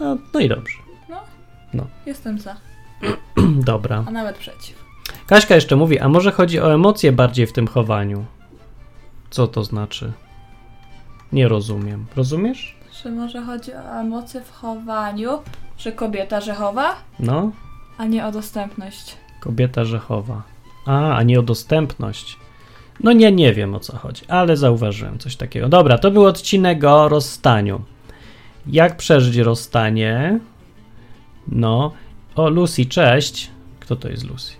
No, 0.00 0.18
no 0.34 0.40
i 0.40 0.48
dobrze. 0.48 0.86
Jestem 2.06 2.38
za. 2.38 2.56
Dobra. 3.72 4.04
A 4.08 4.10
nawet 4.10 4.38
przeciw. 4.38 4.85
Kaśka 5.26 5.54
jeszcze 5.54 5.76
mówi, 5.76 5.98
a 5.98 6.08
może 6.08 6.32
chodzi 6.32 6.60
o 6.60 6.74
emocje 6.74 7.12
bardziej 7.12 7.46
w 7.46 7.52
tym 7.52 7.66
chowaniu? 7.66 8.24
Co 9.30 9.46
to 9.46 9.64
znaczy? 9.64 10.12
Nie 11.32 11.48
rozumiem. 11.48 12.06
Rozumiesz? 12.16 12.76
Czy 13.02 13.12
może 13.12 13.42
chodzi 13.42 13.72
o 13.72 14.00
emocje 14.00 14.40
w 14.40 14.52
chowaniu? 14.52 15.38
Że 15.78 15.92
kobieta 15.92 16.40
Rzechowa, 16.40 16.96
No, 17.20 17.50
a 17.98 18.04
nie 18.04 18.26
o 18.26 18.32
dostępność. 18.32 19.16
kobieta 19.40 19.84
Rzechowa. 19.84 20.42
A, 20.86 21.14
a 21.16 21.22
nie 21.22 21.40
o 21.40 21.42
dostępność. 21.42 22.38
No 23.00 23.12
nie, 23.12 23.32
nie 23.32 23.52
wiem 23.52 23.74
o 23.74 23.80
co 23.80 23.96
chodzi, 23.96 24.22
ale 24.28 24.56
zauważyłem 24.56 25.18
coś 25.18 25.36
takiego. 25.36 25.68
Dobra, 25.68 25.98
to 25.98 26.10
był 26.10 26.24
odcinek 26.24 26.84
o 26.84 27.08
rozstaniu. 27.08 27.80
Jak 28.66 28.96
przeżyć 28.96 29.36
rozstanie? 29.36 30.38
No. 31.48 31.92
O, 32.36 32.48
Lucy, 32.50 32.86
cześć. 32.86 33.50
Kto 33.80 33.96
to 33.96 34.08
jest 34.08 34.24
Lucy? 34.24 34.52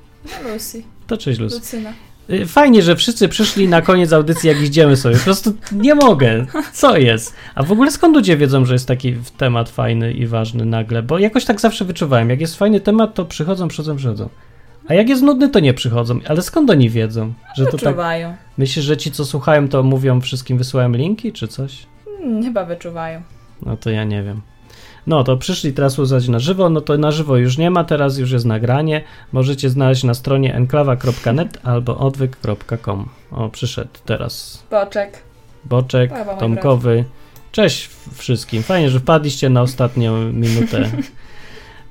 Lucy, 0.53 0.83
To 1.07 1.17
cześć 1.17 1.41
Lucy. 1.41 1.57
Lucyna. 1.57 1.93
Y, 2.31 2.47
Fajnie, 2.47 2.83
że 2.83 2.97
wszyscy 2.97 3.29
przyszli 3.29 3.69
na 3.69 3.83
koniec 3.83 4.13
audycji, 4.13 4.49
jak 4.49 4.61
idziemy 4.61 4.97
sobie. 4.97 5.17
Po 5.17 5.25
prostu 5.25 5.53
nie 5.73 5.95
mogę. 5.95 6.47
Co 6.73 6.97
jest? 6.97 7.35
A 7.55 7.63
w 7.63 7.73
ogóle 7.73 7.91
skąd 7.91 8.15
ludzie 8.17 8.37
wiedzą, 8.37 8.65
że 8.65 8.73
jest 8.73 8.89
taki 8.89 9.15
temat 9.37 9.71
fajny 9.71 10.13
i 10.13 10.27
ważny 10.27 10.65
nagle? 10.65 11.03
Bo 11.03 11.19
jakoś 11.19 11.45
tak 11.45 11.61
zawsze 11.61 11.85
wyczuwałem. 11.85 12.31
Jak 12.31 12.41
jest 12.41 12.57
fajny 12.57 12.81
temat, 12.81 13.15
to 13.15 13.25
przychodzą, 13.25 13.69
przychodzą, 13.69 13.97
przychodzą. 13.97 14.29
A 14.89 14.95
jak 14.95 15.09
jest 15.09 15.23
nudny, 15.23 15.49
to 15.49 15.61
nie 15.61 15.75
przychodzą. 15.75 16.21
Ale 16.29 16.43
skąd 16.43 16.71
oni 16.71 16.91
wiedzą? 16.91 17.33
Że 17.57 17.65
to 17.65 17.71
tak. 17.73 17.81
Wyczuwają. 17.81 18.35
Myślisz, 18.59 18.85
że 18.85 18.97
ci, 18.97 19.11
co 19.11 19.25
słuchają, 19.25 19.69
to 19.69 19.83
mówią 19.83 20.21
wszystkim, 20.21 20.59
wysyłają 20.59 20.93
linki 20.93 21.33
czy 21.33 21.49
coś? 21.49 21.87
Hmm, 22.19 22.43
chyba 22.43 22.65
wyczuwają. 22.65 23.23
No 23.67 23.77
to 23.77 23.91
ja 23.91 24.05
nie 24.05 24.23
wiem. 24.23 24.41
No 25.07 25.25
to 25.25 25.37
przyszli 25.37 25.73
teraz 25.73 25.93
słuchać 25.93 26.29
na 26.29 26.39
żywo, 26.39 26.71
no 26.71 26.81
to 26.81 26.99
na 26.99 27.11
żywo 27.11 27.37
już 27.37 27.59
nie 27.59 27.71
ma, 27.71 27.85
teraz 27.85 28.19
już 28.19 28.31
jest 28.31 28.45
nagranie. 28.45 29.03
Możecie 29.33 29.71
znaleźć 29.71 30.05
na 30.05 30.15
stronie 30.15 30.55
enklawa.net 30.55 31.59
albo 31.63 31.99
odwyk.com. 31.99 33.09
O, 33.31 33.49
przyszedł 33.49 33.91
teraz 34.05 34.65
Boczek. 34.71 35.23
Boczek, 35.65 36.11
mój 36.11 36.39
Tomkowy. 36.39 37.05
Cześć 37.53 37.91
wszystkim. 38.15 38.63
Fajnie, 38.63 38.91
że 38.91 39.01
wpadliście 39.01 39.51
na 39.51 39.63
ostatnią 39.63 40.33
minutę. 40.33 40.85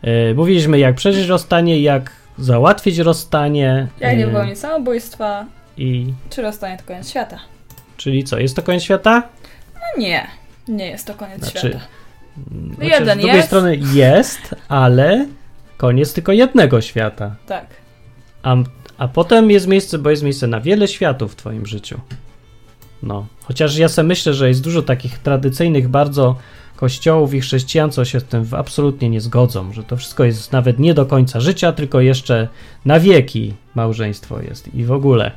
E, 0.01 0.34
Mówiliśmy, 0.34 0.80
jak 0.80 0.95
przeżyć 0.95 1.28
rozstanie, 1.28 1.82
jak 1.82 2.11
załatwić 2.38 2.97
rozstanie. 2.97 3.88
Jak 3.99 4.18
nie 4.18 4.26
e, 4.26 4.28
popełnić 4.28 4.59
samobójstwa, 4.59 5.45
I, 5.78 6.13
czy 6.30 6.41
rozstanie 6.41 6.78
to 6.78 6.84
koniec 6.84 7.09
świata? 7.09 7.39
czyli 7.97 8.24
co, 8.24 8.39
jest 8.39 8.55
to 8.55 8.61
koniec 8.61 8.84
świata? 8.84 9.24
No 9.74 10.01
nie, 10.01 10.28
nie 10.68 10.88
jest 10.88 11.07
to 11.07 11.13
koniec 11.13 11.39
Znaczy, 11.39 11.59
świata. 11.59 11.86
Znaczy, 12.75 12.91
Jeden 12.91 13.17
z 13.17 13.21
drugiej 13.21 13.36
jest. 13.36 13.47
strony 13.47 13.79
jest, 13.93 14.55
ale 14.67 15.27
koniec 15.77 16.13
tylko 16.13 16.31
jednego 16.31 16.81
świata. 16.81 17.36
Tak. 17.47 17.65
A, 18.43 18.55
a 18.97 19.07
potem 19.07 19.51
jest 19.51 19.67
miejsce, 19.67 19.97
bo 19.97 20.09
jest 20.09 20.23
miejsce 20.23 20.47
na 20.47 20.61
wiele 20.61 20.88
światów 20.88 21.33
w 21.33 21.36
twoim 21.36 21.65
życiu. 21.65 21.99
No. 23.03 23.25
Chociaż 23.43 23.77
ja 23.77 23.89
sobie 23.89 24.07
myślę, 24.07 24.33
że 24.33 24.47
jest 24.47 24.63
dużo 24.63 24.81
takich 24.81 25.19
tradycyjnych 25.19 25.88
bardzo 25.88 26.36
kościołów 26.75 27.33
i 27.33 27.41
chrześcijan, 27.41 27.91
co 27.91 28.05
się 28.05 28.19
z 28.19 28.23
tym 28.23 28.45
absolutnie 28.51 29.09
nie 29.09 29.21
zgodzą, 29.21 29.73
że 29.73 29.83
to 29.83 29.97
wszystko 29.97 30.23
jest 30.23 30.51
nawet 30.51 30.79
nie 30.79 30.93
do 30.93 31.05
końca 31.05 31.39
życia, 31.39 31.71
tylko 31.71 32.01
jeszcze 32.01 32.47
na 32.86 32.99
wieki 32.99 33.53
małżeństwo 33.75 34.41
jest 34.41 34.75
i 34.75 34.86
w 34.86 34.91
ogóle. 34.91 35.31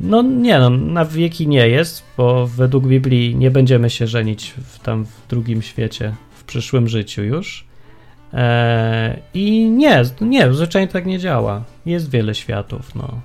No 0.00 0.22
nie, 0.22 0.58
no, 0.58 0.70
na 0.70 1.04
wieki 1.04 1.48
nie 1.48 1.68
jest, 1.68 2.04
bo 2.16 2.46
według 2.46 2.86
Biblii 2.86 3.36
nie 3.36 3.50
będziemy 3.50 3.90
się 3.90 4.06
żenić 4.06 4.50
w, 4.50 4.78
tam 4.78 5.04
w 5.04 5.28
drugim 5.28 5.62
świecie, 5.62 6.14
w 6.30 6.44
przyszłym 6.44 6.88
życiu 6.88 7.22
już. 7.22 7.64
Eee, 8.32 9.16
I 9.34 9.70
nie, 9.70 10.02
nie, 10.20 10.52
zwyczajnie 10.52 10.88
tak 10.88 11.06
nie 11.06 11.18
działa. 11.18 11.64
Jest 11.86 12.10
wiele 12.10 12.34
światów, 12.34 12.94
no. 12.94 13.20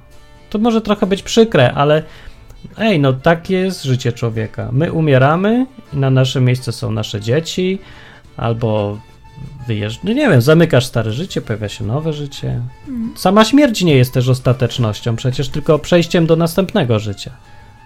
To 0.50 0.60
może 0.60 0.82
trochę 0.82 1.08
być 1.08 1.24
przykre, 1.24 1.74
ale 1.74 2.04
ej, 2.78 3.00
no 3.00 3.14
takie 3.14 3.58
jest 3.58 3.84
życie 3.84 4.12
człowieka. 4.12 4.70
My 4.72 4.92
umieramy 4.92 5.66
na 5.94 6.10
nasze 6.10 6.42
miejsce 6.42 6.72
są 6.72 6.92
nasze 6.92 7.22
dzieci, 7.22 7.80
albo 8.38 9.00
wyjeżdżasz, 9.68 10.04
nie 10.04 10.14
wiem, 10.30 10.42
zamykasz 10.42 10.86
stare 10.86 11.12
życie, 11.12 11.42
pojawia 11.42 11.70
się 11.70 11.84
nowe 11.86 12.14
życie. 12.14 12.62
Sama 13.16 13.46
śmierć 13.46 13.82
nie 13.82 13.96
jest 13.96 14.14
też 14.14 14.30
ostatecznością, 14.30 15.16
przecież 15.16 15.50
tylko 15.50 15.80
przejściem 15.80 16.26
do 16.26 16.36
następnego 16.36 17.00
życia. 17.00 17.32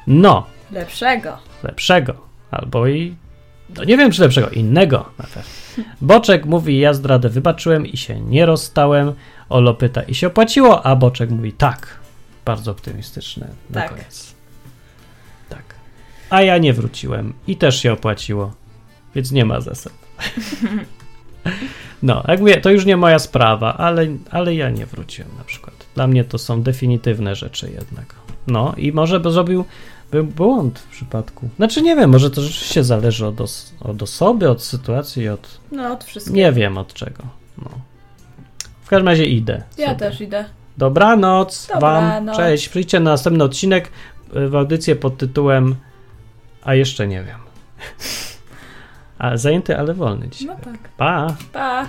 No, 0.08 0.46
Lepszego. 0.72 1.38
lepszego, 1.64 2.14
albo 2.52 2.88
i, 2.88 3.16
no 3.78 3.84
nie 3.84 3.98
wiem 3.98 4.12
czy 4.12 4.22
lepszego, 4.22 4.50
innego 4.50 5.10
na 5.20 5.26
pewno. 5.26 5.42
Boczek 6.02 6.46
mówi, 6.46 6.80
ja 6.80 6.94
zdradę 6.94 7.30
wybaczyłem 7.30 7.86
i 7.88 7.98
się 7.98 8.20
nie 8.22 8.46
rozstałem. 8.46 9.14
Olo 9.50 9.74
pyta, 9.74 10.02
i 10.04 10.16
się 10.16 10.28
opłaciło? 10.28 10.86
A 10.86 10.96
Boczek 10.96 11.30
mówi, 11.30 11.54
tak. 11.54 12.00
Bardzo 12.46 12.72
optymistyczne 12.72 13.48
na 13.70 13.82
Tak. 13.82 13.90
koniec. 13.90 14.34
Tak. 15.50 15.64
A 16.30 16.42
ja 16.42 16.58
nie 16.58 16.74
wróciłem 16.74 17.34
i 17.48 17.56
też 17.58 17.82
się 17.82 17.94
opłaciło, 17.94 18.54
więc 19.16 19.32
nie 19.32 19.46
ma 19.46 19.62
zasad. 19.62 19.94
No, 22.04 22.24
jak 22.28 22.40
mówię, 22.40 22.62
to 22.62 22.70
już 22.70 22.86
nie 22.86 22.98
moja 22.98 23.20
sprawa, 23.20 23.78
ale, 23.78 24.08
ale 24.32 24.56
ja 24.56 24.70
nie 24.70 24.86
wróciłem 24.86 25.32
na 25.38 25.44
przykład. 25.44 25.76
Dla 25.96 26.08
mnie 26.08 26.24
to 26.24 26.38
są 26.38 26.62
definitywne 26.62 27.36
rzeczy 27.36 27.72
jednak. 27.76 28.16
No 28.48 28.74
i 28.78 28.92
może 28.92 29.20
by 29.20 29.32
zrobił 29.32 29.66
był 30.12 30.24
błąd 30.24 30.80
w 30.80 30.88
przypadku. 30.88 31.50
Znaczy 31.58 31.82
nie 31.82 31.96
wiem, 31.96 32.10
może 32.10 32.32
to 32.32 32.42
rzeczywiście 32.42 32.84
zależy 32.84 33.26
od, 33.26 33.42
os- 33.42 33.74
od 33.82 34.04
osoby, 34.04 34.50
od 34.50 34.64
sytuacji, 34.64 35.30
od... 35.30 35.60
No, 35.72 35.94
od 35.94 36.04
wszystkiego. 36.04 36.38
Nie 36.38 36.52
wiem 36.52 36.78
od 36.78 36.94
czego. 36.94 37.24
No. 37.58 37.70
W 38.84 38.90
każdym 38.90 39.08
razie 39.08 39.26
idę. 39.26 39.64
Ja 39.78 39.86
sobie. 39.88 40.00
też 40.00 40.22
idę. 40.22 40.46
Dobranoc, 40.78 41.68
wam. 41.68 41.80
Dobranoc. 41.80 42.38
Cześć. 42.38 42.70
Przyjdźcie 42.70 43.00
na 43.00 43.12
następny 43.12 43.44
odcinek 43.44 43.92
y, 44.36 44.50
w 44.50 44.56
audycję 44.56 44.96
pod 44.96 45.18
tytułem 45.18 45.76
A 46.64 46.76
jeszcze 46.76 47.08
nie 47.08 47.24
wiem. 47.24 47.40
A 49.20 49.38
zajęty, 49.38 49.78
ale 49.78 49.94
wolny 49.94 50.30
dzisiaj. 50.30 50.48
No 50.48 50.56
tak. 50.64 50.90
Pa! 50.98 51.36
Pa. 51.54 51.88